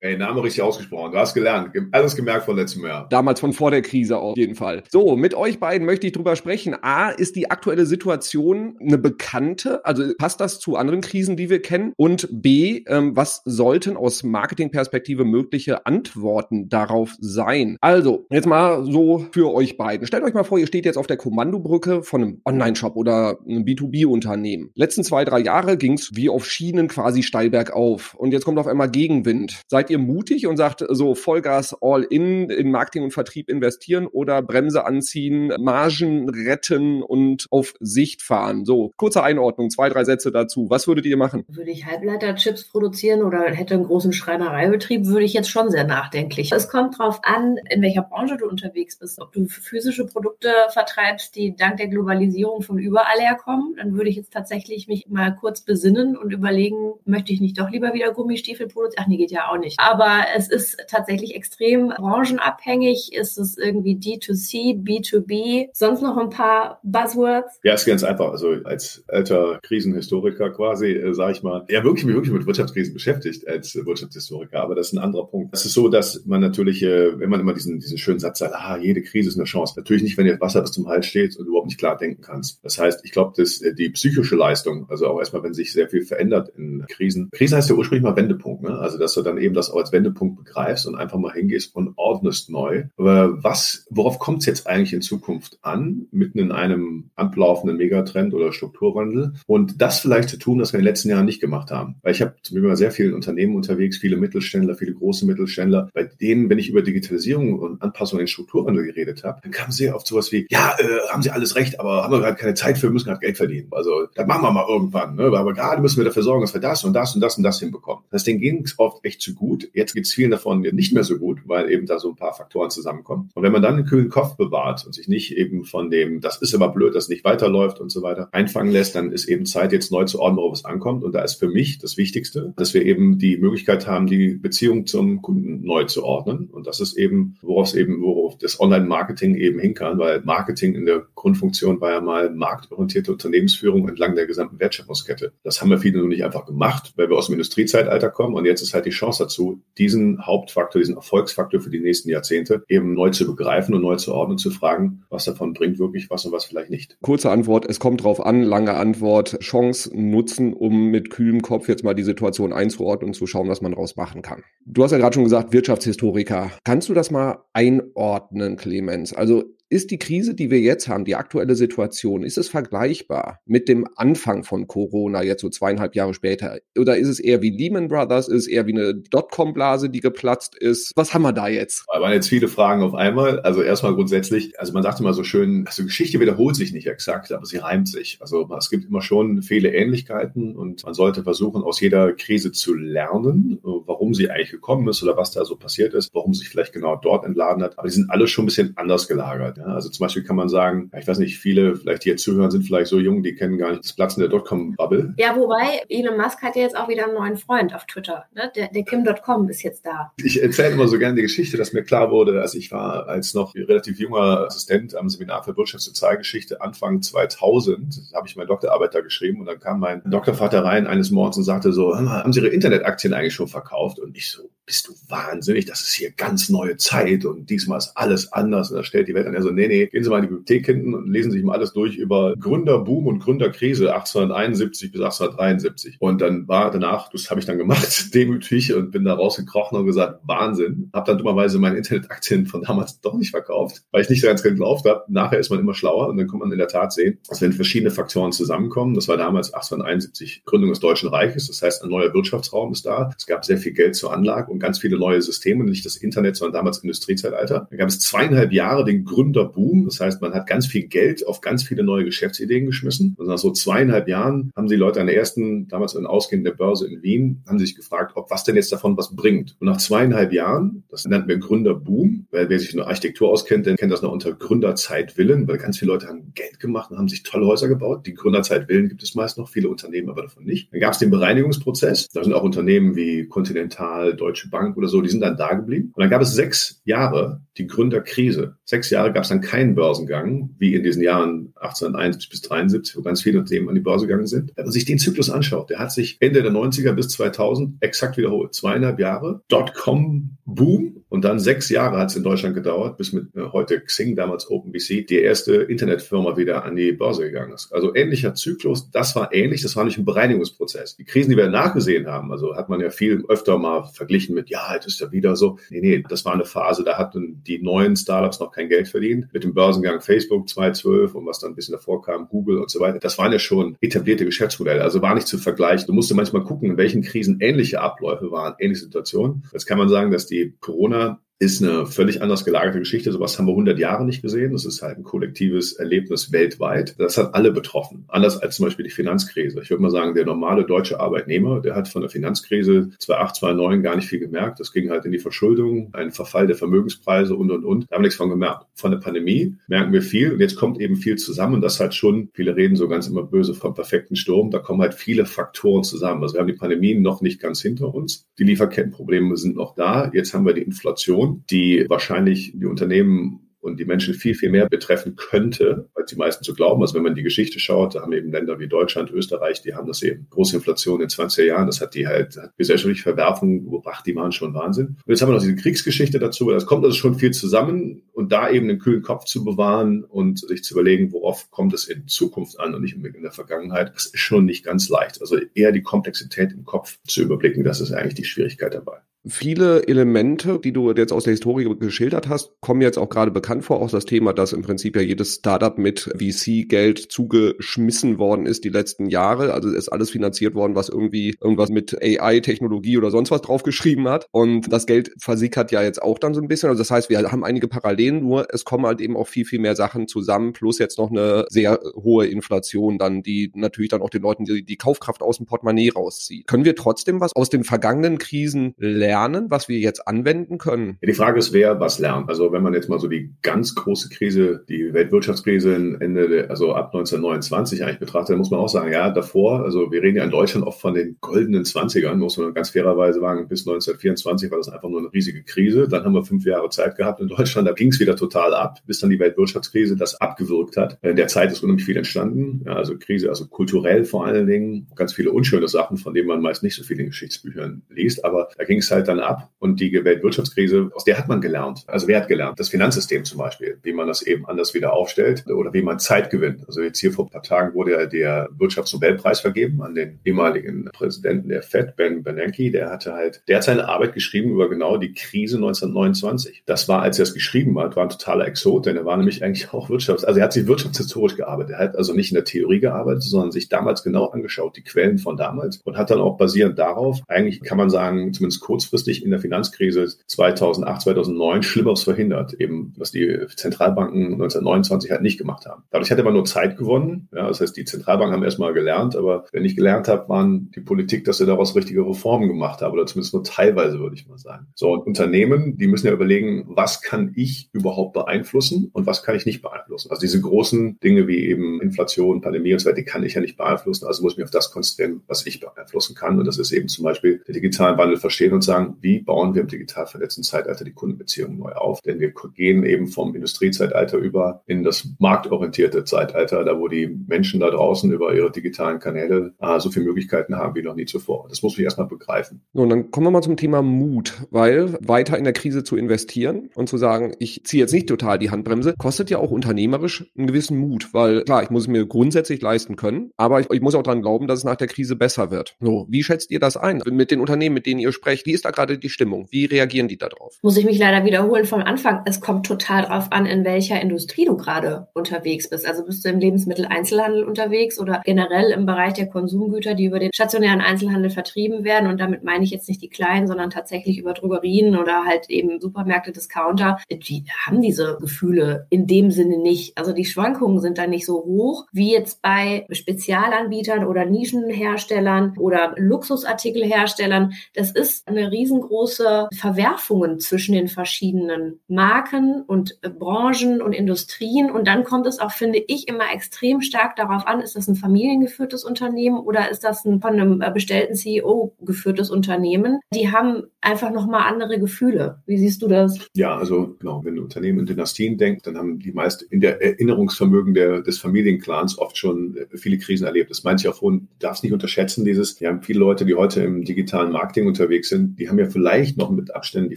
Hey, 0.00 0.16
Name 0.16 0.42
richtig 0.42 0.62
ausgesprochen. 0.62 1.12
Du 1.12 1.18
hast 1.18 1.32
gelernt. 1.32 1.70
Alles 1.92 2.14
gemerkt 2.14 2.44
von 2.44 2.56
letztem 2.56 2.84
Jahr. 2.84 3.08
Damals 3.08 3.40
von 3.40 3.52
vor 3.52 3.70
der 3.70 3.82
Krise 3.82 4.18
auf 4.18 4.36
jeden 4.36 4.54
Fall. 4.54 4.82
So, 4.88 5.16
mit 5.16 5.34
euch 5.34 5.58
beiden 5.58 5.86
möchte 5.86 6.06
ich 6.06 6.12
drüber 6.12 6.36
sprechen. 6.36 6.76
A, 6.82 7.08
ist 7.08 7.34
die 7.34 7.50
aktuelle 7.50 7.86
Situation 7.86 8.76
eine 8.80 8.98
bekannte? 8.98 9.84
Also 9.86 10.12
passt 10.18 10.40
das 10.40 10.60
zu 10.60 10.76
anderen 10.76 11.00
Krisen, 11.00 11.35
die 11.36 11.50
wir 11.50 11.62
kennen? 11.62 11.92
Und 11.96 12.28
B, 12.30 12.84
ähm, 12.86 13.16
was 13.16 13.42
sollten 13.44 13.96
aus 13.96 14.22
Marketingperspektive 14.22 15.24
mögliche 15.24 15.86
Antworten 15.86 16.68
darauf 16.68 17.14
sein? 17.20 17.76
Also, 17.80 18.26
jetzt 18.30 18.46
mal 18.46 18.84
so 18.84 19.26
für 19.32 19.52
euch 19.52 19.76
beiden. 19.76 20.06
Stellt 20.06 20.24
euch 20.24 20.34
mal 20.34 20.44
vor, 20.44 20.58
ihr 20.58 20.66
steht 20.66 20.84
jetzt 20.84 20.96
auf 20.96 21.06
der 21.06 21.16
Kommandobrücke 21.16 22.02
von 22.02 22.22
einem 22.22 22.40
Online-Shop 22.44 22.96
oder 22.96 23.38
einem 23.46 23.64
B2B-Unternehmen. 23.64 24.70
Letzten 24.74 25.04
zwei, 25.04 25.24
drei 25.24 25.40
Jahre 25.40 25.76
ging 25.76 25.94
es 25.94 26.14
wie 26.14 26.28
auf 26.28 26.46
Schienen 26.46 26.88
quasi 26.88 27.22
steil 27.22 27.50
bergauf. 27.50 28.14
Und 28.14 28.32
jetzt 28.32 28.44
kommt 28.44 28.58
auf 28.58 28.66
einmal 28.66 28.90
Gegenwind. 28.90 29.62
Seid 29.68 29.90
ihr 29.90 29.98
mutig 29.98 30.46
und 30.46 30.56
sagt 30.56 30.84
so 30.88 31.14
Vollgas 31.14 31.76
all 31.80 32.02
in, 32.02 32.50
in 32.50 32.70
Marketing 32.70 33.04
und 33.04 33.12
Vertrieb 33.12 33.50
investieren 33.50 34.06
oder 34.06 34.42
Bremse 34.42 34.84
anziehen, 34.84 35.52
Margen 35.58 36.28
retten 36.28 37.02
und 37.02 37.46
auf 37.50 37.74
Sicht 37.80 38.22
fahren? 38.22 38.64
So, 38.64 38.92
kurze 38.96 39.22
Einordnung, 39.22 39.70
zwei, 39.70 39.88
drei 39.88 40.04
Sätze 40.04 40.30
dazu. 40.30 40.70
Was 40.70 40.88
würdet 40.88 41.06
ihr 41.06 41.16
machen? 41.16 41.25
Machen? 41.26 41.44
Würde 41.48 41.70
ich 41.70 41.86
Halbleiterchips 41.86 42.64
produzieren 42.68 43.22
oder 43.22 43.44
hätte 43.44 43.74
einen 43.74 43.84
großen 43.84 44.12
Schreinereibetrieb, 44.12 45.06
würde 45.06 45.24
ich 45.24 45.32
jetzt 45.32 45.50
schon 45.50 45.70
sehr 45.70 45.84
nachdenklich. 45.84 46.52
Es 46.52 46.68
kommt 46.68 46.98
darauf 46.98 47.20
an, 47.22 47.56
in 47.70 47.82
welcher 47.82 48.02
Branche 48.02 48.36
du 48.36 48.46
unterwegs 48.46 48.98
bist. 48.98 49.20
Ob 49.20 49.32
du 49.32 49.46
physische 49.46 50.06
Produkte 50.06 50.48
vertreibst, 50.70 51.34
die 51.36 51.56
dank 51.56 51.78
der 51.78 51.88
Globalisierung 51.88 52.62
von 52.62 52.78
überall 52.78 53.18
herkommen, 53.18 53.74
dann 53.76 53.94
würde 53.94 54.10
ich 54.10 54.16
jetzt 54.16 54.32
tatsächlich 54.32 54.88
mich 54.88 55.06
mal 55.08 55.34
kurz 55.34 55.60
besinnen 55.60 56.16
und 56.16 56.32
überlegen, 56.32 56.94
möchte 57.04 57.32
ich 57.32 57.40
nicht 57.40 57.58
doch 57.58 57.70
lieber 57.70 57.92
wieder 57.94 58.12
Gummistiefel 58.12 58.68
produzieren? 58.68 59.04
Ach 59.04 59.08
nee, 59.08 59.16
geht 59.16 59.30
ja 59.30 59.50
auch 59.50 59.58
nicht. 59.58 59.78
Aber 59.78 60.24
es 60.36 60.48
ist 60.48 60.78
tatsächlich 60.88 61.34
extrem 61.34 61.88
branchenabhängig. 61.88 63.12
Ist 63.12 63.38
es 63.38 63.56
irgendwie 63.56 63.96
D2C, 63.96 64.82
B2B? 64.82 65.68
Sonst 65.72 66.02
noch 66.02 66.16
ein 66.16 66.30
paar 66.30 66.80
Buzzwords? 66.82 67.60
Ja, 67.62 67.74
ist 67.74 67.86
ganz 67.86 68.04
einfach. 68.04 68.30
Also 68.30 68.56
als 68.64 69.04
alter 69.08 69.58
Krisenhistoriker 69.62 70.50
quasi 70.50 70.92
äh, 70.92 71.14
sage 71.16 71.32
ich 71.32 71.42
mal, 71.42 71.64
ja 71.68 71.82
wirklich, 71.82 72.06
wirklich 72.06 72.32
mit 72.32 72.46
Wirtschaftskrisen 72.46 72.94
beschäftigt 72.94 73.46
als 73.48 73.74
Wirtschaftshistoriker. 73.74 74.62
Aber 74.62 74.74
das 74.74 74.88
ist 74.88 74.92
ein 74.92 74.98
anderer 74.98 75.26
Punkt. 75.26 75.52
Es 75.52 75.64
ist 75.64 75.72
so, 75.72 75.88
dass 75.88 76.24
man 76.26 76.40
natürlich, 76.40 76.82
äh, 76.82 77.18
wenn 77.18 77.30
man 77.30 77.40
immer 77.40 77.54
diesen, 77.54 77.80
diesen 77.80 77.98
schönen 77.98 78.18
Satz 78.18 78.38
sagt, 78.38 78.54
ah, 78.54 78.78
jede 78.78 79.02
Krise 79.02 79.28
ist 79.28 79.36
eine 79.36 79.44
Chance. 79.44 79.74
Natürlich 79.76 80.02
nicht, 80.02 80.16
wenn 80.16 80.26
dir 80.26 80.40
Wasser 80.40 80.62
bis 80.62 80.72
zum 80.72 80.88
Hals 80.88 81.06
steht 81.06 81.36
und 81.36 81.46
überhaupt 81.46 81.66
nicht 81.66 81.78
klar 81.78 81.96
denken 81.96 82.22
kannst. 82.22 82.60
Das 82.62 82.78
heißt, 82.78 83.00
ich 83.04 83.12
glaube, 83.12 83.32
dass 83.36 83.60
äh, 83.60 83.74
die 83.74 83.90
psychische 83.90 84.36
Leistung, 84.36 84.86
also 84.88 85.06
auch 85.06 85.18
erstmal, 85.18 85.42
wenn 85.42 85.54
sich 85.54 85.72
sehr 85.72 85.88
viel 85.88 86.04
verändert 86.04 86.50
in 86.56 86.84
Krisen. 86.88 87.30
Krise 87.32 87.56
heißt 87.56 87.70
ja 87.70 87.74
ursprünglich 87.74 88.04
mal 88.04 88.16
Wendepunkt, 88.16 88.62
ne? 88.62 88.78
Also, 88.78 88.98
dass 88.98 89.14
du 89.14 89.22
dann 89.22 89.38
eben 89.38 89.54
das 89.54 89.70
auch 89.70 89.78
als 89.78 89.92
Wendepunkt 89.92 90.36
begreifst 90.36 90.86
und 90.86 90.94
einfach 90.94 91.18
mal 91.18 91.32
hingehst 91.32 91.74
und 91.74 91.92
ordnest 91.96 92.50
neu. 92.50 92.84
Aber 92.96 93.42
was, 93.42 93.86
worauf 93.90 94.18
kommt 94.18 94.40
es 94.40 94.46
jetzt 94.46 94.66
eigentlich 94.66 94.92
in 94.92 95.02
Zukunft 95.02 95.58
an, 95.62 96.06
mitten 96.10 96.38
in 96.38 96.52
einem 96.52 97.10
ablaufenden 97.14 97.78
Megatrend 97.78 98.34
oder 98.34 98.52
Strukturwandel? 98.52 99.34
Und 99.46 99.80
das 99.80 100.00
vielleicht 100.00 100.28
zu 100.28 100.38
tun, 100.38 100.58
dass 100.58 100.72
wir 100.72 100.78
in 100.78 100.84
den 100.84 100.90
letzten 100.90 101.05
Jahren 101.10 101.26
nicht 101.26 101.40
gemacht 101.40 101.70
haben. 101.70 101.96
Weil 102.02 102.12
ich 102.12 102.20
habe 102.20 102.34
zum 102.42 102.56
Beispiel 102.56 102.76
sehr 102.76 102.90
vielen 102.90 103.14
Unternehmen 103.14 103.56
unterwegs, 103.56 103.98
viele 103.98 104.16
Mittelständler, 104.16 104.74
viele 104.74 104.94
große 104.94 105.26
Mittelständler, 105.26 105.88
bei 105.94 106.04
denen, 106.04 106.50
wenn 106.50 106.58
ich 106.58 106.68
über 106.68 106.82
Digitalisierung 106.82 107.58
und 107.58 107.82
Anpassung 107.82 108.20
in 108.20 108.26
Strukturwandel 108.26 108.84
geredet 108.84 109.24
habe, 109.24 109.40
dann 109.42 109.52
kam 109.52 109.70
sehr 109.70 109.94
oft 109.94 110.06
sowas 110.06 110.32
wie, 110.32 110.46
ja, 110.50 110.74
äh, 110.78 111.08
haben 111.08 111.22
Sie 111.22 111.30
alles 111.30 111.56
recht, 111.56 111.80
aber 111.80 112.02
haben 112.02 112.12
wir 112.12 112.20
gerade 112.20 112.36
keine 112.36 112.54
Zeit 112.54 112.78
für, 112.78 112.90
müssen 112.90 113.06
gerade 113.06 113.20
Geld 113.20 113.36
verdienen. 113.36 113.68
Also 113.70 114.06
das 114.14 114.26
machen 114.26 114.42
wir 114.42 114.50
mal 114.50 114.66
irgendwann. 114.68 115.16
Ne? 115.16 115.24
Aber 115.24 115.52
gerade 115.52 115.80
müssen 115.80 115.98
wir 115.98 116.04
dafür 116.04 116.22
sorgen, 116.22 116.42
dass 116.42 116.54
wir 116.54 116.60
das 116.60 116.84
und 116.84 116.92
das 116.92 117.14
und 117.14 117.20
das 117.20 117.36
und 117.36 117.42
das 117.42 117.60
hinbekommen. 117.60 118.04
Das 118.10 118.24
denen 118.24 118.40
ging 118.40 118.64
es 118.64 118.78
oft 118.78 119.04
echt 119.04 119.20
zu 119.20 119.34
gut. 119.34 119.68
Jetzt 119.72 119.94
gibt 119.94 120.06
es 120.06 120.12
vielen 120.12 120.30
davon 120.30 120.60
nicht 120.60 120.92
mehr 120.92 121.04
so 121.04 121.18
gut, 121.18 121.40
weil 121.44 121.70
eben 121.70 121.86
da 121.86 121.98
so 121.98 122.10
ein 122.10 122.16
paar 122.16 122.34
Faktoren 122.34 122.70
zusammenkommen. 122.70 123.30
Und 123.34 123.42
wenn 123.42 123.52
man 123.52 123.62
dann 123.62 123.74
einen 123.74 123.86
kühlen 123.86 124.08
Kopf 124.08 124.36
bewahrt 124.36 124.84
und 124.84 124.94
sich 124.94 125.08
nicht 125.08 125.36
eben 125.36 125.64
von 125.64 125.90
dem, 125.90 126.20
das 126.20 126.42
ist 126.42 126.54
immer 126.54 126.68
blöd, 126.68 126.94
dass 126.94 127.08
nicht 127.08 127.24
weiterläuft 127.24 127.80
und 127.80 127.90
so 127.90 128.02
weiter, 128.02 128.28
einfangen 128.32 128.72
lässt, 128.72 128.94
dann 128.94 129.12
ist 129.12 129.26
eben 129.26 129.46
Zeit, 129.46 129.72
jetzt 129.72 129.92
neu 129.92 130.04
zu 130.04 130.20
ordnen, 130.20 130.38
worauf 130.38 130.54
es 130.54 130.64
ankommt. 130.64 130.85
Und 130.86 131.14
da 131.14 131.22
ist 131.22 131.34
für 131.34 131.48
mich 131.48 131.78
das 131.78 131.96
Wichtigste, 131.96 132.54
dass 132.56 132.74
wir 132.74 132.84
eben 132.84 133.18
die 133.18 133.36
Möglichkeit 133.36 133.86
haben, 133.86 134.06
die 134.06 134.34
Beziehung 134.34 134.86
zum 134.86 135.22
Kunden 135.22 135.62
neu 135.62 135.84
zu 135.84 136.04
ordnen. 136.04 136.48
Und 136.50 136.66
das 136.66 136.80
ist 136.80 136.96
eben, 136.96 137.36
worauf 137.42 137.68
es 137.68 137.74
eben, 137.74 138.00
worauf 138.02 138.38
das 138.38 138.60
Online-Marketing 138.60 139.34
eben 139.36 139.58
hinkern, 139.58 139.98
weil 139.98 140.22
Marketing 140.24 140.74
in 140.74 140.86
der 140.86 141.06
Grundfunktion 141.14 141.80
war 141.80 141.92
ja 141.92 142.00
mal 142.00 142.30
marktorientierte 142.30 143.12
Unternehmensführung 143.12 143.88
entlang 143.88 144.14
der 144.14 144.26
gesamten 144.26 144.58
Wertschöpfungskette. 144.58 145.32
Das 145.42 145.60
haben 145.60 145.70
wir 145.70 145.78
viele 145.78 146.00
noch 146.00 146.08
nicht 146.08 146.24
einfach 146.24 146.46
gemacht, 146.46 146.92
weil 146.96 147.08
wir 147.08 147.16
aus 147.16 147.26
dem 147.26 147.34
Industriezeitalter 147.34 148.10
kommen. 148.10 148.34
Und 148.34 148.44
jetzt 148.44 148.62
ist 148.62 148.74
halt 148.74 148.86
die 148.86 148.90
Chance 148.90 149.24
dazu, 149.24 149.62
diesen 149.78 150.24
Hauptfaktor, 150.24 150.80
diesen 150.80 150.96
Erfolgsfaktor 150.96 151.60
für 151.60 151.70
die 151.70 151.80
nächsten 151.80 152.08
Jahrzehnte 152.08 152.62
eben 152.68 152.94
neu 152.94 153.10
zu 153.10 153.26
begreifen 153.26 153.74
und 153.74 153.82
neu 153.82 153.96
zu 153.96 154.14
ordnen, 154.14 154.38
zu 154.38 154.50
fragen, 154.50 155.04
was 155.10 155.24
davon 155.24 155.52
bringt 155.52 155.78
wirklich 155.78 156.10
was 156.10 156.24
und 156.24 156.32
was 156.32 156.44
vielleicht 156.44 156.70
nicht. 156.70 156.96
Kurze 157.02 157.30
Antwort, 157.30 157.66
es 157.68 157.80
kommt 157.80 158.04
drauf 158.04 158.24
an, 158.24 158.42
lange 158.42 158.74
Antwort, 158.74 159.38
Chance 159.40 159.90
nutzen, 159.94 160.52
um 160.52 160.75
mit 160.76 161.10
kühlem 161.10 161.42
Kopf 161.42 161.68
jetzt 161.68 161.84
mal 161.84 161.94
die 161.94 162.02
Situation 162.02 162.52
einzuordnen 162.52 163.10
und 163.10 163.14
zu 163.14 163.26
schauen, 163.26 163.48
was 163.48 163.60
man 163.60 163.72
daraus 163.72 163.96
machen 163.96 164.22
kann. 164.22 164.42
Du 164.64 164.84
hast 164.84 164.92
ja 164.92 164.98
gerade 164.98 165.14
schon 165.14 165.24
gesagt, 165.24 165.52
Wirtschaftshistoriker. 165.52 166.50
Kannst 166.64 166.88
du 166.88 166.94
das 166.94 167.10
mal 167.10 167.44
einordnen, 167.52 168.56
Clemens? 168.56 169.12
Also 169.12 169.44
ist 169.68 169.90
die 169.90 169.98
Krise, 169.98 170.34
die 170.34 170.50
wir 170.50 170.60
jetzt 170.60 170.88
haben, 170.88 171.04
die 171.04 171.16
aktuelle 171.16 171.56
Situation, 171.56 172.22
ist 172.22 172.38
es 172.38 172.48
vergleichbar 172.48 173.40
mit 173.46 173.68
dem 173.68 173.86
Anfang 173.96 174.44
von 174.44 174.66
Corona, 174.66 175.22
jetzt 175.22 175.42
so 175.42 175.48
zweieinhalb 175.48 175.94
Jahre 175.96 176.14
später? 176.14 176.58
Oder 176.78 176.96
ist 176.96 177.08
es 177.08 177.18
eher 177.18 177.42
wie 177.42 177.50
Lehman 177.50 177.88
Brothers? 177.88 178.28
Ist 178.28 178.42
es 178.42 178.46
eher 178.46 178.66
wie 178.66 178.74
eine 178.74 178.94
Dotcom-Blase, 178.94 179.90
die 179.90 180.00
geplatzt 180.00 180.56
ist? 180.56 180.92
Was 180.94 181.14
haben 181.14 181.22
wir 181.22 181.32
da 181.32 181.48
jetzt? 181.48 181.84
Da 181.92 182.00
waren 182.00 182.12
jetzt 182.12 182.28
viele 182.28 182.48
Fragen 182.48 182.82
auf 182.82 182.94
einmal. 182.94 183.40
Also 183.40 183.62
erstmal 183.62 183.94
grundsätzlich, 183.94 184.58
also 184.60 184.72
man 184.72 184.82
sagt 184.82 185.00
immer 185.00 185.14
so 185.14 185.24
schön, 185.24 185.64
also 185.66 185.82
Geschichte 185.82 186.20
wiederholt 186.20 186.54
sich 186.54 186.72
nicht 186.72 186.86
exakt, 186.86 187.32
aber 187.32 187.46
sie 187.46 187.56
reimt 187.56 187.88
sich. 187.88 188.18
Also 188.20 188.48
es 188.56 188.70
gibt 188.70 188.84
immer 188.84 189.02
schon 189.02 189.42
viele 189.42 189.74
Ähnlichkeiten 189.74 190.54
und 190.54 190.84
man 190.84 190.94
sollte 190.94 191.24
versuchen, 191.24 191.62
aus 191.62 191.80
jeder 191.80 192.12
Krise 192.12 192.52
zu 192.52 192.74
lernen, 192.74 193.58
warum 193.62 194.14
sie 194.14 194.30
eigentlich 194.30 194.50
gekommen 194.50 194.86
ist 194.88 195.02
oder 195.02 195.16
was 195.16 195.32
da 195.32 195.44
so 195.44 195.56
passiert 195.56 195.94
ist, 195.94 196.14
warum 196.14 196.34
sich 196.34 196.48
vielleicht 196.48 196.72
genau 196.72 196.96
dort 196.96 197.24
entladen 197.24 197.62
hat. 197.62 197.78
Aber 197.78 197.88
die 197.88 197.94
sind 197.94 198.10
alle 198.10 198.28
schon 198.28 198.44
ein 198.44 198.46
bisschen 198.46 198.72
anders 198.76 199.08
gelagert. 199.08 199.55
Ja, 199.56 199.64
also 199.64 199.88
zum 199.88 200.04
Beispiel 200.04 200.22
kann 200.22 200.36
man 200.36 200.48
sagen, 200.48 200.90
ich 200.98 201.06
weiß 201.06 201.18
nicht, 201.18 201.38
viele 201.38 201.76
vielleicht 201.76 202.04
die 202.04 202.10
jetzt 202.10 202.22
zuhören, 202.22 202.50
sind 202.50 202.62
vielleicht 202.62 202.88
so 202.88 202.98
jung, 202.98 203.22
die 203.22 203.34
kennen 203.34 203.58
gar 203.58 203.70
nicht 203.70 203.84
das 203.84 203.92
Platzen 203.92 204.20
der 204.20 204.28
Dotcom-Bubble. 204.28 205.14
Ja, 205.18 205.36
wobei 205.36 205.82
Elon 205.88 206.16
Musk 206.16 206.42
hat 206.42 206.56
ja 206.56 206.62
jetzt 206.62 206.76
auch 206.76 206.88
wieder 206.88 207.04
einen 207.04 207.14
neuen 207.14 207.36
Freund 207.36 207.74
auf 207.74 207.86
Twitter. 207.86 208.24
Ne? 208.34 208.50
Der, 208.54 208.68
der 208.68 208.82
Kim.com 208.84 209.48
ist 209.48 209.62
jetzt 209.62 209.84
da. 209.86 210.12
Ich 210.22 210.42
erzähle 210.42 210.74
immer 210.74 210.88
so 210.88 210.98
gerne 210.98 211.16
die 211.16 211.22
Geschichte, 211.22 211.56
dass 211.56 211.72
mir 211.72 211.82
klar 211.82 212.10
wurde, 212.10 212.40
als 212.40 212.54
ich 212.54 212.70
war 212.70 213.08
als 213.08 213.34
noch 213.34 213.54
relativ 213.54 213.98
junger 213.98 214.46
Assistent 214.46 214.94
am 214.94 215.08
Seminar 215.08 215.44
für 215.44 215.52
Wirtschafts- 215.52 215.88
und 215.88 215.96
Sozialgeschichte 215.96 216.60
Anfang 216.60 217.02
2000, 217.02 218.12
habe 218.14 218.28
ich 218.28 218.36
meine 218.36 218.48
Doktorarbeit 218.48 218.94
da 218.94 219.00
geschrieben 219.00 219.40
und 219.40 219.46
dann 219.46 219.60
kam 219.60 219.80
mein 219.80 220.02
Doktorvater 220.04 220.64
rein 220.64 220.86
eines 220.86 221.10
Morgens 221.10 221.36
und 221.38 221.44
sagte 221.44 221.72
so, 221.72 221.96
haben 221.96 222.32
Sie 222.32 222.40
Ihre 222.40 222.48
Internetaktien 222.48 223.14
eigentlich 223.14 223.34
schon 223.34 223.48
verkauft? 223.48 223.98
Und 223.98 224.16
ich 224.16 224.30
so, 224.30 224.50
bist 224.66 224.88
du 224.88 224.94
wahnsinnig, 225.08 225.64
das 225.64 225.82
ist 225.82 225.94
hier 225.94 226.10
ganz 226.10 226.48
neue 226.48 226.76
Zeit 226.76 227.24
und 227.24 227.48
diesmal 227.50 227.78
ist 227.78 227.92
alles 227.94 228.32
anders 228.32 228.70
und 228.70 228.76
da 228.76 228.82
stellt 228.82 229.06
die 229.06 229.14
Welt 229.14 229.28
an. 229.28 229.34
Er 229.34 229.42
so, 229.42 229.50
nee, 229.50 229.68
nee, 229.68 229.86
gehen 229.86 230.02
Sie 230.02 230.10
mal 230.10 230.16
in 230.16 230.22
die 230.22 230.28
Bibliothek 230.28 230.66
hinten 230.66 230.92
und 230.94 231.08
lesen 231.08 231.30
sich 231.30 231.44
mal 231.44 231.54
alles 231.54 231.72
durch 231.72 231.96
über 231.96 232.34
Gründerboom 232.34 233.06
und 233.06 233.20
Gründerkrise 233.20 233.94
1871 233.94 234.90
bis 234.90 235.00
1873. 235.00 235.96
Und 236.00 236.20
dann 236.20 236.48
war 236.48 236.72
danach, 236.72 237.08
das 237.10 237.30
habe 237.30 237.38
ich 237.38 237.46
dann 237.46 237.58
gemacht, 237.58 238.10
demütig 238.14 238.74
und 238.74 238.90
bin 238.90 239.04
da 239.04 239.14
rausgekrochen 239.14 239.78
und 239.78 239.86
gesagt, 239.86 240.20
Wahnsinn. 240.26 240.90
Habe 240.92 241.06
dann 241.06 241.18
dummerweise 241.18 241.60
meine 241.60 241.76
Internetaktien 241.76 242.46
von 242.46 242.62
damals 242.62 243.00
doch 243.02 243.14
nicht 243.14 243.30
verkauft, 243.30 243.84
weil 243.92 244.02
ich 244.02 244.10
nicht 244.10 244.24
ganz 244.24 244.42
geglaubt 244.42 244.84
habe. 244.84 245.04
Nachher 245.06 245.38
ist 245.38 245.50
man 245.50 245.60
immer 245.60 245.74
schlauer 245.74 246.08
und 246.08 246.16
dann 246.16 246.26
kann 246.26 246.40
man 246.40 246.50
in 246.50 246.58
der 246.58 246.68
Tat 246.68 246.92
sehen, 246.92 247.20
dass 247.28 247.40
wenn 247.40 247.52
verschiedene 247.52 247.92
Faktoren 247.92 248.32
zusammenkommen, 248.32 248.94
das 248.94 249.06
war 249.06 249.16
damals 249.16 249.54
1871 249.54 250.42
Gründung 250.44 250.70
des 250.70 250.80
Deutschen 250.80 251.08
Reiches, 251.08 251.46
das 251.46 251.62
heißt, 251.62 251.84
ein 251.84 251.90
neuer 251.90 252.12
Wirtschaftsraum 252.12 252.72
ist 252.72 252.84
da. 252.84 253.10
Es 253.16 253.26
gab 253.26 253.44
sehr 253.44 253.58
viel 253.58 253.72
Geld 253.72 253.94
zur 253.94 254.12
Anlage 254.12 254.55
und 254.56 254.60
ganz 254.60 254.78
viele 254.78 254.98
neue 254.98 255.20
Systeme, 255.20 255.64
nicht 255.64 255.84
das 255.84 255.96
Internet, 255.96 256.36
sondern 256.36 256.54
damals 256.54 256.78
Industriezeitalter. 256.78 257.68
Da 257.70 257.76
gab 257.76 257.88
es 257.88 258.00
zweieinhalb 258.00 258.52
Jahre 258.52 258.84
den 258.84 259.04
Gründerboom. 259.04 259.84
Das 259.84 260.00
heißt, 260.00 260.22
man 260.22 260.32
hat 260.32 260.46
ganz 260.46 260.66
viel 260.66 260.86
Geld 260.86 261.26
auf 261.26 261.42
ganz 261.42 261.62
viele 261.62 261.84
neue 261.84 262.04
Geschäftsideen 262.04 262.66
geschmissen. 262.66 263.14
Und 263.18 263.26
nach 263.26 263.38
so 263.38 263.52
zweieinhalb 263.52 264.08
Jahren 264.08 264.50
haben 264.56 264.66
die 264.66 264.76
Leute 264.76 265.00
an 265.00 265.06
der 265.06 265.16
ersten, 265.16 265.68
damals 265.68 265.94
in 265.94 266.06
Ausgehen 266.06 266.42
der 266.42 266.52
Börse 266.52 266.86
in 266.86 267.02
Wien, 267.02 267.42
haben 267.46 267.58
sich 267.58 267.76
gefragt, 267.76 268.12
ob 268.14 268.30
was 268.30 268.44
denn 268.44 268.56
jetzt 268.56 268.72
davon 268.72 268.96
was 268.96 269.14
bringt. 269.14 269.56
Und 269.60 269.66
nach 269.66 269.76
zweieinhalb 269.76 270.32
Jahren, 270.32 270.84
das 270.88 271.04
nennt 271.04 271.28
man 271.28 271.38
Gründerboom, 271.38 272.26
weil 272.30 272.48
wer 272.48 272.58
sich 272.58 272.70
in 272.72 272.78
der 272.78 272.86
Architektur 272.86 273.28
auskennt, 273.28 273.66
der 273.66 273.76
kennt 273.76 273.92
das 273.92 274.00
noch 274.00 274.12
unter 274.12 274.32
Gründerzeitwillen, 274.32 275.46
weil 275.46 275.58
ganz 275.58 275.78
viele 275.78 275.92
Leute 275.92 276.08
haben 276.08 276.32
Geld 276.34 276.60
gemacht 276.60 276.90
und 276.90 276.98
haben 276.98 277.08
sich 277.08 277.22
tolle 277.22 277.46
Häuser 277.46 277.68
gebaut. 277.68 278.06
Die 278.06 278.14
Gründerzeitwillen 278.14 278.88
gibt 278.88 279.02
es 279.02 279.14
meist 279.14 279.36
noch, 279.36 279.50
viele 279.50 279.68
Unternehmen 279.68 280.08
aber 280.08 280.22
davon 280.22 280.44
nicht. 280.44 280.72
Dann 280.72 280.80
gab 280.80 280.94
es 280.94 280.98
den 280.98 281.10
Bereinigungsprozess. 281.10 282.08
Da 282.08 282.24
sind 282.24 282.32
auch 282.32 282.42
Unternehmen 282.42 282.96
wie 282.96 283.26
Continental, 283.26 284.14
Deutsche 284.14 284.45
Bank 284.50 284.76
oder 284.76 284.88
so, 284.88 285.00
die 285.00 285.08
sind 285.08 285.20
dann 285.20 285.36
da 285.36 285.54
geblieben. 285.54 285.92
Und 285.94 286.00
dann 286.00 286.10
gab 286.10 286.22
es 286.22 286.34
sechs 286.34 286.80
Jahre 286.84 287.40
die 287.58 287.66
Gründerkrise. 287.66 288.56
Sechs 288.64 288.90
Jahre 288.90 289.12
gab 289.12 289.22
es 289.22 289.28
dann 289.28 289.40
keinen 289.40 289.74
Börsengang, 289.74 290.50
wie 290.58 290.74
in 290.74 290.82
diesen 290.82 291.02
Jahren 291.02 291.52
1871 291.56 292.30
bis 292.30 292.42
73, 292.42 292.96
wo 292.96 293.02
ganz 293.02 293.22
viele 293.22 293.38
Unternehmen 293.38 293.68
an 293.68 293.74
die 293.74 293.80
Börse 293.80 294.06
gegangen 294.06 294.26
sind. 294.26 294.52
Wenn 294.56 294.64
man 294.64 294.72
sich 294.72 294.84
den 294.84 294.98
Zyklus 294.98 295.30
anschaut, 295.30 295.70
der 295.70 295.78
hat 295.78 295.92
sich 295.92 296.16
Ende 296.20 296.42
der 296.42 296.52
90er 296.52 296.92
bis 296.92 297.08
2000 297.08 297.76
exakt 297.80 298.16
wiederholt. 298.16 298.54
Zweieinhalb 298.54 298.98
Jahre, 298.98 299.42
Dotcom-Boom 299.48 301.04
und 301.08 301.24
dann 301.24 301.38
sechs 301.38 301.68
Jahre 301.68 301.98
hat 301.98 302.10
es 302.10 302.16
in 302.16 302.24
Deutschland 302.24 302.54
gedauert, 302.54 302.96
bis 302.96 303.12
mit 303.12 303.34
äh, 303.36 303.42
heute 303.52 303.80
Xing, 303.80 304.16
damals 304.16 304.50
OpenBC, 304.50 305.06
die 305.06 305.20
erste 305.20 305.54
Internetfirma 305.54 306.36
wieder 306.36 306.64
an 306.64 306.74
die 306.74 306.92
Börse 306.92 307.22
gegangen 307.22 307.52
ist. 307.52 307.72
Also 307.72 307.94
ähnlicher 307.94 308.34
Zyklus, 308.34 308.90
das 308.90 309.14
war 309.14 309.32
ähnlich, 309.32 309.62
das 309.62 309.76
war 309.76 309.84
nicht 309.84 309.98
ein 309.98 310.04
Bereinigungsprozess. 310.04 310.96
Die 310.96 311.04
Krisen, 311.04 311.30
die 311.30 311.36
wir 311.36 311.48
nachgesehen 311.48 312.08
haben, 312.08 312.32
also 312.32 312.56
hat 312.56 312.68
man 312.68 312.80
ja 312.80 312.90
viel 312.90 313.24
öfter 313.28 313.56
mal 313.58 313.84
verglichen 313.84 314.34
mit, 314.34 314.50
ja, 314.50 314.74
jetzt 314.74 314.86
ist 314.86 315.00
ja 315.00 315.12
wieder 315.12 315.36
so. 315.36 315.58
Nee, 315.70 315.80
nee, 315.80 316.04
das 316.08 316.24
war 316.24 316.34
eine 316.34 316.44
Phase, 316.44 316.82
da 316.82 316.98
hatten 316.98 317.42
die 317.46 317.62
neuen 317.62 317.94
Startups 317.94 318.40
noch 318.40 318.50
kein 318.50 318.68
Geld 318.68 318.88
verdient. 318.88 319.32
Mit 319.32 319.44
dem 319.44 319.54
Börsengang 319.54 320.00
Facebook 320.00 320.48
2012 320.48 321.14
und 321.14 321.26
was 321.26 321.38
dann 321.38 321.52
ein 321.52 321.54
bisschen 321.54 321.72
davor 321.72 322.02
kam, 322.02 322.28
Google 322.28 322.58
und 322.58 322.70
so 322.70 322.80
weiter. 322.80 322.98
Das 322.98 323.16
waren 323.16 323.32
ja 323.32 323.38
schon 323.38 323.76
etablierte 323.80 324.24
Geschäftsmodelle, 324.24 324.82
also 324.82 325.02
war 325.02 325.14
nicht 325.14 325.28
zu 325.28 325.38
vergleichen. 325.38 325.86
Du 325.86 325.92
musst 325.92 326.12
manchmal 326.14 326.42
gucken, 326.42 326.70
in 326.70 326.76
welchen 326.76 327.02
Krisen 327.02 327.38
ähnliche 327.40 327.80
Abläufe 327.80 328.30
waren, 328.32 328.54
ähnliche 328.58 328.84
Situationen. 328.84 329.44
Jetzt 329.52 329.66
kann 329.66 329.78
man 329.78 329.88
sagen, 329.88 330.10
dass 330.10 330.26
die 330.26 330.54
Corona 330.60 331.05
ist 331.38 331.62
eine 331.62 331.86
völlig 331.86 332.22
anders 332.22 332.44
gelagerte 332.44 332.78
Geschichte. 332.78 333.12
Sowas 333.12 333.38
haben 333.38 333.46
wir 333.46 333.52
100 333.52 333.78
Jahre 333.78 334.06
nicht 334.06 334.22
gesehen. 334.22 334.52
Das 334.52 334.64
ist 334.64 334.80
halt 334.80 334.96
ein 334.96 335.04
kollektives 335.04 335.74
Erlebnis 335.74 336.32
weltweit. 336.32 336.94
Das 336.98 337.18
hat 337.18 337.34
alle 337.34 337.52
betroffen. 337.52 338.04
Anders 338.08 338.38
als 338.38 338.56
zum 338.56 338.64
Beispiel 338.64 338.84
die 338.84 338.90
Finanzkrise. 338.90 339.60
Ich 339.60 339.68
würde 339.68 339.82
mal 339.82 339.90
sagen, 339.90 340.14
der 340.14 340.24
normale 340.24 340.64
deutsche 340.64 340.98
Arbeitnehmer, 340.98 341.60
der 341.60 341.74
hat 341.74 341.88
von 341.88 342.00
der 342.00 342.10
Finanzkrise 342.10 342.90
2008, 342.98 343.36
2009 343.36 343.82
gar 343.82 343.96
nicht 343.96 344.08
viel 344.08 344.18
gemerkt. 344.18 344.60
Das 344.60 344.72
ging 344.72 344.88
halt 344.88 345.04
in 345.04 345.12
die 345.12 345.18
Verschuldung, 345.18 345.92
einen 345.92 346.10
Verfall 346.10 346.46
der 346.46 346.56
Vermögenspreise 346.56 347.36
und, 347.36 347.50
und, 347.50 347.64
und. 347.64 347.90
Da 347.90 347.96
haben 347.96 348.02
wir 348.02 348.06
nichts 348.06 348.16
von 348.16 348.30
gemerkt. 348.30 348.66
Von 348.74 348.92
der 348.92 348.98
Pandemie 348.98 349.56
merken 349.68 349.92
wir 349.92 350.02
viel. 350.02 350.32
Und 350.32 350.40
jetzt 350.40 350.56
kommt 350.56 350.80
eben 350.80 350.96
viel 350.96 351.16
zusammen. 351.16 351.60
Das 351.60 351.80
halt 351.80 351.94
schon, 351.94 352.30
viele 352.32 352.56
reden 352.56 352.76
so 352.76 352.88
ganz 352.88 353.08
immer 353.08 353.24
böse 353.24 353.52
vom 353.52 353.74
perfekten 353.74 354.16
Sturm. 354.16 354.50
Da 354.50 354.58
kommen 354.58 354.80
halt 354.80 354.94
viele 354.94 355.26
Faktoren 355.26 355.84
zusammen. 355.84 356.22
Also 356.22 356.34
wir 356.34 356.40
haben 356.40 356.48
die 356.48 356.54
Pandemie 356.54 356.94
noch 356.94 357.20
nicht 357.20 357.40
ganz 357.40 357.60
hinter 357.60 357.94
uns. 357.94 358.26
Die 358.38 358.44
Lieferkettenprobleme 358.44 359.36
sind 359.36 359.56
noch 359.56 359.74
da. 359.74 360.10
Jetzt 360.14 360.32
haben 360.32 360.46
wir 360.46 360.54
die 360.54 360.62
Inflation 360.62 361.25
die 361.26 361.86
wahrscheinlich 361.88 362.52
die 362.54 362.66
Unternehmen 362.66 363.46
und 363.66 363.80
die 363.80 363.84
Menschen 363.84 364.14
viel, 364.14 364.34
viel 364.34 364.50
mehr 364.50 364.68
betreffen 364.68 365.16
könnte, 365.16 365.88
als 365.94 366.10
die 366.10 366.16
meisten 366.16 366.44
zu 366.44 366.54
glauben. 366.54 366.80
Also 366.82 366.94
wenn 366.94 367.02
man 367.02 367.16
die 367.16 367.24
Geschichte 367.24 367.58
schaut, 367.58 367.96
da 367.96 368.02
haben 368.02 368.12
eben 368.12 368.30
Länder 368.30 368.58
wie 368.60 368.68
Deutschland, 368.68 369.10
Österreich, 369.10 369.60
die 369.60 369.74
haben 369.74 369.88
das 369.88 370.02
eben 370.02 370.28
große 370.30 370.56
Inflation 370.56 371.02
in 371.02 371.08
20er 371.08 371.42
Jahren. 371.42 371.66
Das 371.66 371.80
hat 371.80 371.94
die 371.94 372.06
halt 372.06 372.36
hat 372.36 372.56
gesellschaftliche 372.56 373.02
Verwerfungen 373.02 373.68
gebracht, 373.68 374.06
die 374.06 374.14
waren 374.14 374.30
schon 374.30 374.54
Wahnsinn. 374.54 374.86
Und 374.86 375.08
jetzt 375.08 375.20
haben 375.20 375.30
wir 375.30 375.34
noch 375.34 375.42
diese 375.42 375.56
Kriegsgeschichte 375.56 376.18
dazu. 376.18 376.48
Das 376.50 376.64
kommt 376.64 376.84
also 376.84 376.96
schon 376.96 377.16
viel 377.16 377.32
zusammen 377.32 378.02
und 378.12 378.30
da 378.30 378.48
eben 378.48 378.70
einen 378.70 378.78
kühlen 378.78 379.02
Kopf 379.02 379.24
zu 379.24 379.44
bewahren 379.44 380.04
und 380.04 380.38
sich 380.38 380.62
zu 380.62 380.74
überlegen, 380.74 381.12
worauf 381.12 381.50
kommt 381.50 381.74
es 381.74 381.88
in 381.88 382.06
Zukunft 382.06 382.60
an 382.60 382.74
und 382.74 382.82
nicht 382.82 382.94
in 382.94 383.22
der 383.22 383.32
Vergangenheit, 383.32 383.92
das 383.94 384.06
ist 384.06 384.20
schon 384.20 384.44
nicht 384.44 384.64
ganz 384.64 384.88
leicht. 384.88 385.20
Also 385.20 385.38
eher 385.54 385.72
die 385.72 385.82
Komplexität 385.82 386.52
im 386.52 386.64
Kopf 386.64 386.98
zu 387.04 387.22
überblicken, 387.22 387.64
das 387.64 387.80
ist 387.80 387.92
eigentlich 387.92 388.14
die 388.14 388.24
Schwierigkeit 388.24 388.74
dabei. 388.74 388.98
Viele 389.28 389.88
Elemente, 389.88 390.60
die 390.62 390.72
du 390.72 390.92
jetzt 390.92 391.12
aus 391.12 391.24
der 391.24 391.32
Historie 391.32 391.68
geschildert 391.80 392.28
hast, 392.28 392.52
kommen 392.60 392.80
jetzt 392.80 392.96
auch 392.96 393.08
gerade 393.08 393.32
bekannt 393.32 393.64
vor. 393.64 393.80
Auch 393.80 393.90
das 393.90 394.04
Thema, 394.04 394.32
dass 394.32 394.52
im 394.52 394.62
Prinzip 394.62 394.94
ja 394.94 395.02
jedes 395.02 395.34
Startup 395.34 395.76
mit 395.78 396.12
VC-Geld 396.16 396.98
zugeschmissen 396.98 398.18
worden 398.18 398.46
ist 398.46 398.62
die 398.62 398.68
letzten 398.68 399.06
Jahre. 399.06 399.52
Also 399.52 399.70
ist 399.70 399.88
alles 399.88 400.10
finanziert 400.10 400.54
worden, 400.54 400.76
was 400.76 400.88
irgendwie 400.88 401.34
irgendwas 401.42 401.70
mit 401.70 402.00
AI-Technologie 402.00 402.98
oder 402.98 403.10
sonst 403.10 403.32
was 403.32 403.42
draufgeschrieben 403.42 404.08
hat. 404.08 404.28
Und 404.30 404.72
das 404.72 404.86
Geld 404.86 405.10
versickert 405.18 405.72
ja 405.72 405.82
jetzt 405.82 406.00
auch 406.00 406.20
dann 406.20 406.32
so 406.32 406.40
ein 406.40 406.46
bisschen. 406.46 406.68
Also 406.68 406.78
das 406.78 406.92
heißt, 406.92 407.10
wir 407.10 407.18
haben 407.32 407.44
einige 407.44 407.66
Parallelen, 407.66 408.20
nur 408.20 408.46
es 408.54 408.64
kommen 408.64 408.86
halt 408.86 409.00
eben 409.00 409.16
auch 409.16 409.26
viel, 409.26 409.44
viel 409.44 409.58
mehr 409.58 409.74
Sachen 409.74 410.06
zusammen, 410.06 410.52
plus 410.52 410.78
jetzt 410.78 410.98
noch 410.98 411.10
eine 411.10 411.46
sehr 411.48 411.80
hohe 411.96 412.26
Inflation 412.26 412.96
dann, 412.96 413.24
die 413.24 413.50
natürlich 413.54 413.90
dann 413.90 414.02
auch 414.02 414.10
den 414.10 414.22
Leuten 414.22 414.44
die, 414.44 414.64
die 414.64 414.76
Kaufkraft 414.76 415.20
aus 415.20 415.38
dem 415.38 415.46
Portemonnaie 415.46 415.90
rauszieht. 415.90 416.46
Können 416.46 416.64
wir 416.64 416.76
trotzdem 416.76 417.20
was 417.20 417.34
aus 417.34 417.50
den 417.50 417.64
vergangenen 417.64 418.18
Krisen 418.18 418.74
lernen? 418.78 419.15
Lernen, 419.16 419.50
was 419.50 419.68
wir 419.68 419.78
jetzt 419.78 420.06
anwenden 420.06 420.58
können? 420.58 420.98
Die 421.02 421.14
Frage 421.14 421.38
ist, 421.38 421.54
wer 421.54 421.80
was 421.80 421.98
lernt. 421.98 422.28
Also 422.28 422.52
wenn 422.52 422.62
man 422.62 422.74
jetzt 422.74 422.90
mal 422.90 422.98
so 422.98 423.08
die 423.08 423.32
ganz 423.40 423.74
große 423.74 424.10
Krise, 424.10 424.62
die 424.68 424.92
Weltwirtschaftskrise 424.92 425.74
Ende, 425.74 426.46
also 426.50 426.74
ab 426.74 426.94
1929 426.94 427.82
eigentlich 427.82 427.98
betrachtet, 427.98 428.30
dann 428.30 428.38
muss 428.38 428.50
man 428.50 428.60
auch 428.60 428.68
sagen, 428.68 428.92
ja, 428.92 429.10
davor, 429.10 429.64
also 429.64 429.90
wir 429.90 430.02
reden 430.02 430.18
ja 430.18 430.24
in 430.24 430.30
Deutschland 430.30 430.66
oft 430.66 430.80
von 430.80 430.92
den 430.92 431.16
goldenen 431.20 431.64
20ern, 431.64 432.16
muss 432.16 432.36
man 432.36 432.52
ganz 432.52 432.70
fairerweise 432.70 433.20
sagen, 433.20 433.48
bis 433.48 433.60
1924 433.60 434.50
war 434.50 434.58
das 434.58 434.68
einfach 434.68 434.88
nur 434.90 435.00
eine 435.00 435.12
riesige 435.12 435.42
Krise. 435.42 435.88
Dann 435.88 436.04
haben 436.04 436.12
wir 436.12 436.24
fünf 436.24 436.44
Jahre 436.44 436.68
Zeit 436.68 436.96
gehabt 436.96 437.20
in 437.20 437.28
Deutschland, 437.28 437.66
da 437.66 437.72
ging 437.72 437.88
es 437.88 437.98
wieder 437.98 438.16
total 438.16 438.52
ab, 438.52 438.80
bis 438.86 439.00
dann 439.00 439.08
die 439.08 439.18
Weltwirtschaftskrise 439.18 439.96
das 439.96 440.20
abgewirkt 440.20 440.76
hat. 440.76 440.98
In 441.00 441.16
der 441.16 441.28
Zeit 441.28 441.50
ist 441.50 441.62
unheimlich 441.62 441.86
viel 441.86 441.96
entstanden, 441.96 442.62
ja, 442.66 442.74
also 442.74 442.98
Krise, 442.98 443.30
also 443.30 443.46
kulturell 443.46 444.04
vor 444.04 444.26
allen 444.26 444.46
Dingen, 444.46 444.88
ganz 444.94 445.14
viele 445.14 445.32
unschöne 445.32 445.68
Sachen, 445.68 445.96
von 445.96 446.12
denen 446.12 446.28
man 446.28 446.42
meist 446.42 446.62
nicht 446.62 446.76
so 446.76 446.84
viel 446.84 447.00
in 447.00 447.06
Geschichtsbüchern 447.06 447.82
liest, 447.88 448.22
aber 448.22 448.48
da 448.58 448.64
ging 448.64 448.78
es 448.78 448.90
halt 448.90 449.05
dann 449.08 449.20
ab. 449.20 449.50
Und 449.58 449.80
die 449.80 449.92
Weltwirtschaftskrise, 449.92 450.90
aus 450.94 451.04
der 451.04 451.18
hat 451.18 451.28
man 451.28 451.40
gelernt. 451.40 451.84
Also 451.86 452.06
wer 452.08 452.20
hat 452.20 452.28
gelernt? 452.28 452.60
Das 452.60 452.68
Finanzsystem 452.68 453.24
zum 453.24 453.38
Beispiel, 453.38 453.78
wie 453.82 453.92
man 453.92 454.06
das 454.06 454.22
eben 454.22 454.46
anders 454.46 454.74
wieder 454.74 454.92
aufstellt 454.92 455.44
oder 455.46 455.72
wie 455.72 455.82
man 455.82 455.98
Zeit 455.98 456.30
gewinnt. 456.30 456.64
Also 456.66 456.82
jetzt 456.82 456.98
hier 456.98 457.12
vor 457.12 457.26
ein 457.26 457.30
paar 457.30 457.42
Tagen 457.42 457.74
wurde 457.74 457.92
ja 457.92 458.06
der 458.06 458.48
Wirtschaftsnobelpreis 458.58 459.40
vergeben 459.40 459.82
an 459.82 459.94
den 459.94 460.20
ehemaligen 460.24 460.84
Präsidenten 460.92 461.48
der 461.48 461.62
Fed, 461.62 461.96
Ben 461.96 462.22
Bernanke. 462.22 462.70
Der 462.70 462.90
hatte 462.90 463.14
halt, 463.14 463.42
der 463.48 463.56
hat 463.56 463.64
seine 463.64 463.88
Arbeit 463.88 464.12
geschrieben 464.14 464.50
über 464.50 464.68
genau 464.68 464.98
die 464.98 465.12
Krise 465.12 465.56
1929. 465.56 466.62
Das 466.66 466.88
war, 466.88 467.02
als 467.02 467.18
er 467.18 467.24
es 467.24 467.34
geschrieben 467.34 467.78
hat, 467.78 467.96
war 467.96 468.04
ein 468.04 468.10
totaler 468.10 468.46
Exot, 468.46 468.86
denn 468.86 468.96
er 468.96 469.04
war 469.04 469.16
nämlich 469.16 469.42
eigentlich 469.42 469.72
auch 469.72 469.88
Wirtschafts-, 469.88 470.24
also 470.24 470.38
er 470.38 470.44
hat 470.44 470.52
sich 470.52 470.66
wirtschaftshistorisch 470.66 471.36
gearbeitet. 471.36 471.74
Er 471.74 471.78
hat 471.78 471.96
also 471.96 472.12
nicht 472.12 472.30
in 472.30 472.36
der 472.36 472.44
Theorie 472.44 472.80
gearbeitet, 472.80 473.22
sondern 473.22 473.52
sich 473.52 473.68
damals 473.68 474.02
genau 474.02 474.26
angeschaut, 474.26 474.76
die 474.76 474.82
Quellen 474.82 475.18
von 475.18 475.36
damals 475.36 475.78
und 475.84 475.96
hat 475.96 476.10
dann 476.10 476.20
auch 476.20 476.36
basierend 476.36 476.78
darauf, 476.78 477.20
eigentlich 477.28 477.62
kann 477.62 477.78
man 477.78 477.90
sagen, 477.90 478.32
zumindest 478.32 478.60
kurzfristig 478.86 479.24
in 479.24 479.30
der 479.30 479.40
Finanzkrise 479.40 480.06
2008, 480.26 481.02
2009 481.02 481.62
Schlimmeres 481.62 482.04
verhindert, 482.04 482.54
eben 482.54 482.94
was 482.96 483.10
die 483.10 483.38
Zentralbanken 483.56 484.34
1929 484.34 485.10
halt 485.10 485.22
nicht 485.22 485.38
gemacht 485.38 485.66
haben. 485.66 485.82
Dadurch 485.90 486.10
hat 486.10 486.18
aber 486.18 486.32
nur 486.32 486.44
Zeit 486.44 486.76
gewonnen. 486.76 487.28
Ja, 487.34 487.48
das 487.48 487.60
heißt, 487.60 487.76
die 487.76 487.84
Zentralbanken 487.84 488.34
haben 488.34 488.44
erstmal 488.44 488.72
gelernt, 488.72 489.16
aber 489.16 489.44
wenn 489.52 489.64
ich 489.64 489.76
gelernt 489.76 490.08
habe, 490.08 490.28
waren 490.28 490.70
die 490.74 490.80
Politik, 490.80 491.24
dass 491.24 491.38
sie 491.38 491.46
daraus 491.46 491.74
richtige 491.74 492.06
Reformen 492.06 492.48
gemacht 492.48 492.80
haben 492.80 492.92
oder 492.92 493.06
zumindest 493.06 493.34
nur 493.34 493.44
teilweise, 493.44 493.98
würde 493.98 494.14
ich 494.14 494.28
mal 494.28 494.38
sagen. 494.38 494.66
So, 494.74 494.92
und 494.92 495.06
Unternehmen, 495.06 495.76
die 495.76 495.86
müssen 495.86 496.06
ja 496.06 496.12
überlegen, 496.12 496.64
was 496.68 497.02
kann 497.02 497.32
ich 497.34 497.70
überhaupt 497.72 498.14
beeinflussen 498.14 498.90
und 498.92 499.06
was 499.06 499.22
kann 499.22 499.36
ich 499.36 499.46
nicht 499.46 499.62
beeinflussen. 499.62 500.10
Also 500.10 500.20
diese 500.20 500.40
großen 500.40 501.00
Dinge 501.00 501.26
wie 501.26 501.46
eben 501.46 501.80
Inflation, 501.80 502.40
Pandemie 502.40 502.72
und 502.72 502.78
so 502.78 502.86
weiter, 502.86 502.96
die 502.96 503.04
kann 503.04 503.24
ich 503.24 503.34
ja 503.34 503.40
nicht 503.40 503.56
beeinflussen. 503.56 504.06
Also 504.06 504.22
muss 504.22 504.32
ich 504.32 504.38
mich 504.38 504.44
auf 504.44 504.50
das 504.50 504.70
konzentrieren, 504.70 505.22
was 505.26 505.46
ich 505.46 505.60
beeinflussen 505.60 506.14
kann. 506.14 506.38
Und 506.38 506.46
das 506.46 506.58
ist 506.58 506.72
eben 506.72 506.88
zum 506.88 507.04
Beispiel 507.04 507.42
den 507.46 507.54
digitalen 507.54 507.98
Wandel 507.98 508.16
verstehen 508.16 508.52
und 508.52 508.62
sagen, 508.62 508.75
wie 509.00 509.20
bauen 509.20 509.54
wir 509.54 509.62
im 509.62 509.68
digital 509.68 510.06
vernetzten 510.06 510.44
Zeitalter 510.44 510.84
die 510.84 510.92
Kundenbeziehungen 510.92 511.58
neu 511.58 511.72
auf. 511.72 512.00
Denn 512.02 512.20
wir 512.20 512.32
gehen 512.54 512.84
eben 512.84 513.06
vom 513.06 513.34
Industriezeitalter 513.34 514.18
über 514.18 514.62
in 514.66 514.82
das 514.82 515.08
marktorientierte 515.18 516.04
Zeitalter, 516.04 516.64
da 516.64 516.78
wo 516.78 516.88
die 516.88 517.06
Menschen 517.06 517.60
da 517.60 517.70
draußen 517.70 518.10
über 518.12 518.34
ihre 518.34 518.50
digitalen 518.50 518.98
Kanäle 518.98 519.54
äh, 519.58 519.80
so 519.80 519.90
viele 519.90 520.06
Möglichkeiten 520.06 520.56
haben 520.56 520.74
wie 520.74 520.82
noch 520.82 520.94
nie 520.94 521.06
zuvor. 521.06 521.46
Das 521.48 521.62
muss 521.62 521.78
ich 521.78 521.84
erstmal 521.84 522.06
begreifen. 522.06 522.62
Und 522.72 522.90
dann 522.90 523.10
kommen 523.10 523.26
wir 523.26 523.30
mal 523.30 523.42
zum 523.42 523.56
Thema 523.56 523.82
Mut, 523.82 524.34
weil 524.50 524.98
weiter 525.00 525.38
in 525.38 525.44
der 525.44 525.52
Krise 525.52 525.84
zu 525.84 525.96
investieren 525.96 526.70
und 526.74 526.88
zu 526.88 526.98
sagen, 526.98 527.34
ich 527.38 527.64
ziehe 527.64 527.82
jetzt 527.82 527.92
nicht 527.92 528.08
total 528.08 528.38
die 528.38 528.50
Handbremse, 528.50 528.94
kostet 528.98 529.30
ja 529.30 529.38
auch 529.38 529.50
unternehmerisch 529.50 530.30
einen 530.36 530.46
gewissen 530.46 530.78
Mut, 530.78 531.12
weil 531.12 531.44
klar, 531.44 531.62
ich 531.62 531.70
muss 531.70 531.86
es 531.86 531.88
mir 531.88 532.06
grundsätzlich 532.06 532.60
leisten 532.60 532.96
können, 532.96 533.30
aber 533.36 533.60
ich, 533.60 533.70
ich 533.70 533.80
muss 533.80 533.94
auch 533.94 534.02
daran 534.02 534.22
glauben, 534.22 534.46
dass 534.46 534.60
es 534.60 534.64
nach 534.64 534.76
der 534.76 534.88
Krise 534.88 535.16
besser 535.16 535.50
wird. 535.50 535.76
So, 535.80 536.06
wie 536.10 536.22
schätzt 536.22 536.50
ihr 536.50 536.60
das 536.60 536.76
ein? 536.76 537.02
Mit 537.10 537.30
den 537.30 537.40
Unternehmen, 537.40 537.74
mit 537.74 537.86
denen 537.86 538.00
ihr 538.00 538.12
sprecht, 538.12 538.46
wie 538.46 538.52
ist 538.52 538.65
da 538.66 538.70
gerade 538.72 538.98
die 538.98 539.08
Stimmung? 539.08 539.46
Wie 539.50 539.64
reagieren 539.64 540.08
die 540.08 540.18
darauf? 540.18 540.58
Muss 540.62 540.76
ich 540.76 540.84
mich 540.84 540.98
leider 540.98 541.24
wiederholen 541.24 541.64
vom 541.64 541.82
Anfang. 541.82 542.22
Es 542.26 542.40
kommt 542.40 542.66
total 542.66 543.04
drauf 543.04 543.28
an, 543.30 543.46
in 543.46 543.64
welcher 543.64 544.00
Industrie 544.00 544.44
du 544.44 544.56
gerade 544.56 545.08
unterwegs 545.14 545.70
bist. 545.70 545.86
Also 545.86 546.04
bist 546.04 546.24
du 546.24 546.28
im 546.28 546.40
Lebensmitteleinzelhandel 546.40 547.44
unterwegs 547.44 547.98
oder 547.98 548.22
generell 548.24 548.72
im 548.72 548.86
Bereich 548.86 549.14
der 549.14 549.28
Konsumgüter, 549.28 549.94
die 549.94 550.06
über 550.06 550.18
den 550.18 550.32
stationären 550.34 550.80
Einzelhandel 550.80 551.30
vertrieben 551.30 551.84
werden. 551.84 552.08
Und 552.08 552.20
damit 552.20 552.42
meine 552.44 552.64
ich 552.64 552.70
jetzt 552.70 552.88
nicht 552.88 553.02
die 553.02 553.08
kleinen, 553.08 553.46
sondern 553.46 553.70
tatsächlich 553.70 554.18
über 554.18 554.34
Drogerien 554.34 554.96
oder 554.96 555.24
halt 555.24 555.48
eben 555.48 555.80
Supermärkte, 555.80 556.32
Discounter. 556.32 556.98
Die 557.10 557.44
haben 557.64 557.80
diese 557.80 558.18
Gefühle 558.20 558.86
in 558.90 559.06
dem 559.06 559.30
Sinne 559.30 559.58
nicht. 559.58 559.96
Also 559.96 560.12
die 560.12 560.24
Schwankungen 560.24 560.80
sind 560.80 560.98
da 560.98 561.06
nicht 561.06 561.26
so 561.26 561.44
hoch 561.44 561.86
wie 561.92 562.12
jetzt 562.12 562.42
bei 562.42 562.86
Spezialanbietern 562.90 564.04
oder 564.04 564.24
Nischenherstellern 564.24 565.56
oder 565.58 565.94
Luxusartikelherstellern. 565.96 567.52
Das 567.74 567.92
ist 567.92 568.26
eine 568.26 568.50
riesengroße 568.56 569.48
Verwerfungen 569.54 570.40
zwischen 570.40 570.74
den 570.74 570.88
verschiedenen 570.88 571.80
Marken 571.88 572.62
und 572.66 572.98
Branchen 573.00 573.82
und 573.82 573.92
Industrien. 573.92 574.70
Und 574.70 574.86
dann 574.86 575.04
kommt 575.04 575.26
es 575.26 575.38
auch, 575.38 575.52
finde 575.52 575.82
ich, 575.86 576.08
immer 576.08 576.32
extrem 576.32 576.80
stark 576.80 577.16
darauf 577.16 577.46
an, 577.46 577.60
ist 577.60 577.76
das 577.76 577.88
ein 577.88 577.96
familiengeführtes 577.96 578.84
Unternehmen 578.84 579.38
oder 579.38 579.70
ist 579.70 579.84
das 579.84 580.04
ein 580.04 580.20
von 580.20 580.32
einem 580.32 580.62
bestellten 580.72 581.14
CEO 581.14 581.74
geführtes 581.80 582.30
Unternehmen? 582.30 583.00
Die 583.14 583.30
haben 583.30 583.64
einfach 583.80 584.10
nochmal 584.10 584.52
andere 584.52 584.78
Gefühle. 584.78 585.42
Wie 585.46 585.58
siehst 585.58 585.82
du 585.82 585.88
das? 585.88 586.18
Ja, 586.34 586.56
also 586.56 586.96
genau, 586.98 587.24
wenn 587.24 587.34
ein 587.34 587.40
Unternehmen 587.40 587.80
in 587.80 587.86
Dynastien 587.86 588.38
denkt, 588.38 588.66
dann 588.66 588.76
haben 588.76 588.98
die 588.98 589.12
meist 589.12 589.42
in 589.42 589.60
der 589.60 589.82
Erinnerungsvermögen 589.82 590.74
der, 590.74 591.02
des 591.02 591.18
Familienclans 591.18 591.98
oft 591.98 592.16
schon 592.16 592.56
äh, 592.56 592.76
viele 592.76 592.98
Krisen 592.98 593.26
erlebt. 593.26 593.50
Das 593.50 593.64
meinte 593.64 593.82
ich 593.82 593.88
auch 593.88 593.96
vorhin, 593.96 594.20
du 594.20 594.46
darfst 594.46 594.62
nicht 594.62 594.72
unterschätzen, 594.72 595.24
dieses, 595.24 595.60
wir 595.60 595.68
haben 595.68 595.82
viele 595.82 596.00
Leute, 596.00 596.24
die 596.24 596.34
heute 596.34 596.62
im 596.62 596.84
digitalen 596.84 597.32
Marketing 597.32 597.66
unterwegs 597.66 598.08
sind, 598.08 598.38
die 598.38 598.45
haben 598.48 598.58
ja 598.58 598.68
vielleicht 598.68 599.16
noch 599.16 599.30
mit 599.30 599.54
Abständen 599.54 599.90
die 599.90 599.96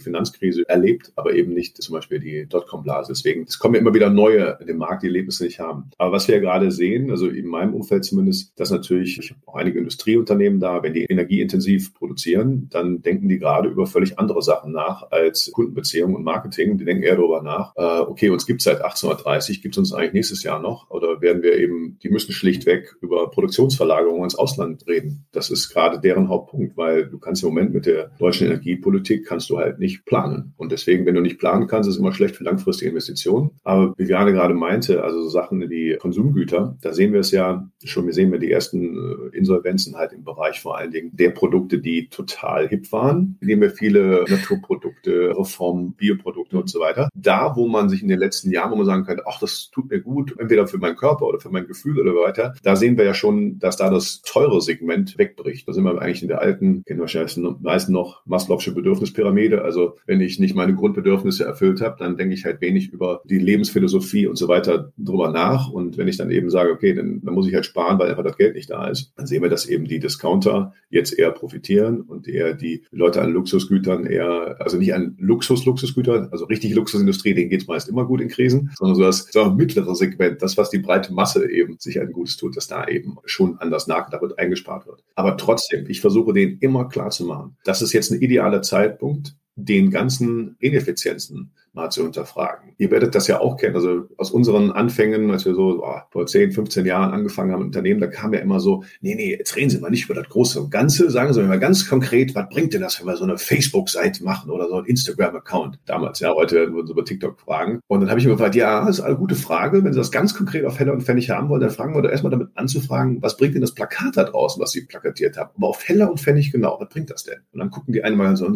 Finanzkrise 0.00 0.68
erlebt, 0.68 1.12
aber 1.16 1.34
eben 1.34 1.52
nicht 1.52 1.80
zum 1.82 1.94
Beispiel 1.94 2.20
die 2.20 2.46
Dotcom-Blase. 2.46 3.12
Deswegen, 3.12 3.44
es 3.44 3.58
kommen 3.58 3.74
ja 3.74 3.80
immer 3.80 3.94
wieder 3.94 4.10
neue 4.10 4.58
in 4.60 4.66
den 4.66 4.76
Markt, 4.76 5.02
die 5.02 5.06
Erlebnisse 5.06 5.44
nicht 5.44 5.60
haben. 5.60 5.90
Aber 5.98 6.12
was 6.12 6.28
wir 6.28 6.36
ja 6.36 6.40
gerade 6.40 6.70
sehen, 6.70 7.10
also 7.10 7.28
in 7.28 7.46
meinem 7.46 7.74
Umfeld 7.74 8.04
zumindest, 8.04 8.58
dass 8.58 8.70
natürlich, 8.70 9.18
ich 9.18 9.30
habe 9.30 9.40
auch 9.46 9.54
einige 9.56 9.78
Industrieunternehmen 9.78 10.60
da, 10.60 10.82
wenn 10.82 10.94
die 10.94 11.04
energieintensiv 11.04 11.94
produzieren, 11.94 12.68
dann 12.70 13.02
denken 13.02 13.28
die 13.28 13.38
gerade 13.38 13.68
über 13.68 13.86
völlig 13.86 14.18
andere 14.18 14.42
Sachen 14.42 14.72
nach 14.72 15.10
als 15.10 15.50
Kundenbeziehungen 15.52 16.16
und 16.16 16.24
Marketing. 16.24 16.78
Die 16.78 16.84
denken 16.84 17.02
eher 17.02 17.16
darüber 17.16 17.42
nach, 17.42 17.74
äh, 17.76 18.00
okay, 18.00 18.30
uns 18.30 18.46
gibt 18.46 18.60
es 18.60 18.64
seit 18.64 18.82
1830, 18.82 19.62
gibt 19.62 19.74
es 19.74 19.78
uns 19.78 19.92
eigentlich 19.92 20.12
nächstes 20.12 20.42
Jahr 20.42 20.60
noch? 20.60 20.90
Oder 20.90 21.20
werden 21.20 21.42
wir 21.42 21.56
eben, 21.56 21.98
die 22.02 22.08
müssen 22.08 22.32
schlichtweg 22.32 22.96
über 23.00 23.30
Produktionsverlagerung 23.30 24.24
ins 24.24 24.34
Ausland 24.34 24.86
reden. 24.86 25.26
Das 25.32 25.50
ist 25.50 25.70
gerade 25.70 26.00
deren 26.00 26.28
Hauptpunkt, 26.28 26.76
weil 26.76 27.06
du 27.06 27.18
kannst 27.18 27.42
im 27.42 27.48
Moment 27.50 27.72
mit 27.72 27.86
der 27.86 28.10
deutschen 28.18 28.39
Energiepolitik 28.46 29.26
kannst 29.26 29.50
du 29.50 29.58
halt 29.58 29.78
nicht 29.78 30.04
planen. 30.04 30.54
Und 30.56 30.72
deswegen, 30.72 31.06
wenn 31.06 31.14
du 31.14 31.20
nicht 31.20 31.38
planen 31.38 31.66
kannst, 31.66 31.88
ist 31.88 31.96
es 31.96 32.00
immer 32.00 32.12
schlecht 32.12 32.36
für 32.36 32.44
langfristige 32.44 32.90
Investitionen. 32.90 33.50
Aber 33.64 33.94
wie 33.96 34.04
Viviane 34.04 34.32
gerade 34.32 34.54
meinte, 34.54 35.04
also 35.04 35.22
so 35.22 35.28
Sachen 35.28 35.68
wie 35.70 35.96
Konsumgüter, 35.96 36.76
da 36.80 36.92
sehen 36.92 37.12
wir 37.12 37.20
es 37.20 37.30
ja 37.30 37.68
schon, 37.84 38.06
wir 38.06 38.12
sehen 38.12 38.32
wir 38.32 38.38
die 38.38 38.50
ersten 38.50 39.30
äh, 39.32 39.36
Insolvenzen 39.36 39.96
halt 39.96 40.12
im 40.12 40.24
Bereich 40.24 40.60
vor 40.60 40.76
allen 40.76 40.90
Dingen 40.90 41.10
der 41.12 41.30
Produkte, 41.30 41.78
die 41.78 42.08
total 42.08 42.68
hip 42.68 42.90
waren, 42.92 43.36
indem 43.40 43.60
wir 43.60 43.70
viele 43.70 44.24
Naturprodukte, 44.28 45.34
Reformen, 45.38 45.94
Bioprodukte 45.94 46.58
und 46.58 46.68
so 46.68 46.80
weiter. 46.80 47.08
Da, 47.14 47.54
wo 47.56 47.68
man 47.68 47.88
sich 47.88 48.02
in 48.02 48.08
den 48.08 48.18
letzten 48.18 48.50
Jahren, 48.50 48.72
wo 48.72 48.76
man 48.76 48.86
sagen 48.86 49.04
könnte, 49.04 49.24
ach, 49.26 49.38
das 49.38 49.70
tut 49.70 49.90
mir 49.90 50.00
gut, 50.00 50.34
entweder 50.38 50.66
für 50.66 50.78
meinen 50.78 50.96
Körper 50.96 51.26
oder 51.26 51.40
für 51.40 51.50
mein 51.50 51.66
Gefühl 51.66 52.00
oder 52.00 52.14
weiter, 52.14 52.54
da 52.62 52.76
sehen 52.76 52.98
wir 52.98 53.04
ja 53.04 53.14
schon, 53.14 53.58
dass 53.58 53.76
da 53.76 53.90
das 53.90 54.22
teure 54.22 54.60
Segment 54.60 55.18
wegbricht. 55.18 55.68
Da 55.68 55.72
sind 55.72 55.84
wir 55.84 56.00
eigentlich 56.00 56.22
in 56.22 56.28
der 56.28 56.40
alten, 56.40 56.84
kennen 56.84 57.00
wahrscheinlich 57.00 57.34
die 57.34 57.54
meisten 57.60 57.92
noch, 57.92 58.24
Maslow'sche 58.30 58.72
Bedürfnispyramide. 58.72 59.62
Also 59.62 59.96
wenn 60.06 60.20
ich 60.20 60.38
nicht 60.38 60.54
meine 60.54 60.74
Grundbedürfnisse 60.74 61.44
erfüllt 61.44 61.80
habe, 61.80 61.96
dann 61.98 62.16
denke 62.16 62.34
ich 62.34 62.44
halt 62.44 62.60
wenig 62.60 62.92
über 62.92 63.20
die 63.24 63.38
Lebensphilosophie 63.38 64.26
und 64.26 64.36
so 64.36 64.48
weiter 64.48 64.92
drüber 64.96 65.30
nach. 65.30 65.70
Und 65.70 65.98
wenn 65.98 66.08
ich 66.08 66.16
dann 66.16 66.30
eben 66.30 66.50
sage, 66.50 66.70
okay, 66.70 66.94
dann, 66.94 67.20
dann 67.22 67.34
muss 67.34 67.48
ich 67.48 67.54
halt 67.54 67.66
sparen, 67.66 67.98
weil 67.98 68.10
einfach 68.10 68.24
das 68.24 68.36
Geld 68.36 68.54
nicht 68.54 68.70
da 68.70 68.88
ist, 68.88 69.12
dann 69.16 69.26
sehen 69.26 69.42
wir, 69.42 69.50
dass 69.50 69.66
eben 69.66 69.84
die 69.84 69.98
Discounter 69.98 70.72
jetzt 70.88 71.18
eher 71.18 71.30
profitieren 71.32 72.00
und 72.00 72.28
eher 72.28 72.54
die 72.54 72.84
Leute 72.90 73.20
an 73.20 73.32
Luxusgütern 73.32 74.06
eher, 74.06 74.56
also 74.60 74.76
nicht 74.76 74.94
an 74.94 75.16
Luxus-Luxusgütern, 75.18 76.28
also 76.30 76.44
richtig 76.44 76.74
Luxusindustrie, 76.74 77.34
denen 77.34 77.50
geht 77.50 77.62
es 77.62 77.68
meist 77.68 77.88
immer 77.88 78.04
gut 78.04 78.20
in 78.20 78.28
Krisen, 78.28 78.70
sondern 78.78 78.96
so 78.96 79.02
das, 79.02 79.28
so 79.30 79.50
mittlere 79.50 79.94
Segment, 79.94 80.42
das, 80.42 80.56
was 80.56 80.70
die 80.70 80.78
breite 80.78 81.12
Masse 81.12 81.50
eben 81.50 81.76
sich 81.78 82.00
ein 82.00 82.12
Gutes 82.12 82.36
tut, 82.36 82.56
dass 82.56 82.66
da 82.66 82.86
eben 82.86 83.16
schon 83.24 83.58
anders 83.58 83.86
nachgedacht 83.86 84.22
wird, 84.22 84.38
eingespart 84.38 84.86
wird. 84.86 85.02
Aber 85.14 85.36
trotzdem, 85.36 85.86
ich 85.88 86.00
versuche 86.00 86.32
denen 86.32 86.58
immer 86.60 86.88
klar 86.88 87.10
zu 87.10 87.24
machen, 87.24 87.56
das 87.64 87.82
ist 87.82 87.92
jetzt 87.92 88.10
ein 88.10 88.19
idealer 88.20 88.62
Zeitpunkt, 88.62 89.36
den 89.56 89.90
ganzen 89.90 90.56
Ineffizienzen 90.58 91.52
mal 91.72 91.90
zu 91.90 92.02
hinterfragen. 92.02 92.74
Ihr 92.78 92.90
werdet 92.90 93.14
das 93.14 93.26
ja 93.26 93.40
auch 93.40 93.56
kennen. 93.56 93.74
Also 93.74 94.06
aus 94.16 94.30
unseren 94.30 94.70
Anfängen, 94.72 95.30
als 95.30 95.44
wir 95.44 95.54
so 95.54 95.82
oh, 95.84 96.00
vor 96.10 96.26
10, 96.26 96.52
15 96.52 96.86
Jahren 96.86 97.12
angefangen 97.12 97.52
haben 97.52 97.60
mit 97.60 97.66
Unternehmen, 97.66 98.00
da 98.00 98.06
kam 98.06 98.32
ja 98.32 98.40
immer 98.40 98.60
so, 98.60 98.82
nee, 99.00 99.14
nee, 99.14 99.36
jetzt 99.36 99.56
reden 99.56 99.70
Sie 99.70 99.78
mal 99.78 99.90
nicht 99.90 100.04
über 100.04 100.14
das 100.14 100.28
Große 100.28 100.60
und 100.60 100.70
Ganze, 100.70 101.10
sagen 101.10 101.32
Sie 101.32 101.42
mal 101.42 101.58
ganz 101.58 101.88
konkret, 101.88 102.34
was 102.34 102.48
bringt 102.48 102.74
denn 102.74 102.80
das, 102.80 103.00
wenn 103.00 103.06
wir 103.06 103.16
so 103.16 103.24
eine 103.24 103.38
Facebook-Seite 103.38 104.24
machen 104.24 104.50
oder 104.50 104.68
so 104.68 104.76
ein 104.76 104.84
Instagram-Account? 104.84 105.78
Damals, 105.86 106.20
ja, 106.20 106.34
heute 106.34 106.56
werden 106.56 106.74
wir 106.74 106.80
uns 106.80 106.90
über 106.90 107.04
TikTok 107.04 107.40
fragen. 107.40 107.80
Und 107.86 108.00
dann 108.00 108.10
habe 108.10 108.20
ich 108.20 108.26
mir 108.26 108.32
gefragt, 108.32 108.54
ja, 108.54 108.84
das 108.86 108.98
ist 108.98 109.04
eine 109.04 109.16
gute 109.16 109.34
Frage. 109.34 109.84
Wenn 109.84 109.92
Sie 109.92 109.98
das 109.98 110.10
ganz 110.10 110.34
konkret 110.34 110.64
auf 110.64 110.78
Heller 110.78 110.92
und 110.92 111.02
Pfennig 111.02 111.30
haben 111.30 111.48
wollen, 111.48 111.60
dann 111.60 111.70
fragen 111.70 111.94
wir 111.94 112.02
doch 112.02 112.10
erstmal 112.10 112.30
damit 112.30 112.48
anzufragen, 112.54 113.22
was 113.22 113.36
bringt 113.36 113.54
denn 113.54 113.60
das 113.60 113.74
Plakat 113.74 114.16
da 114.16 114.24
draußen, 114.24 114.60
was 114.60 114.72
Sie 114.72 114.86
plakatiert 114.86 115.36
haben? 115.36 115.50
Aber 115.56 115.68
auf 115.68 115.86
Heller 115.88 116.10
und 116.10 116.20
Pfennig 116.20 116.52
genau, 116.52 116.76
was 116.80 116.88
bringt 116.88 117.10
das 117.10 117.24
denn? 117.24 117.38
Und 117.52 117.60
dann 117.60 117.70
gucken 117.70 117.92
die 117.92 118.02
einen 118.02 118.16
mal 118.16 118.36
so, 118.36 118.46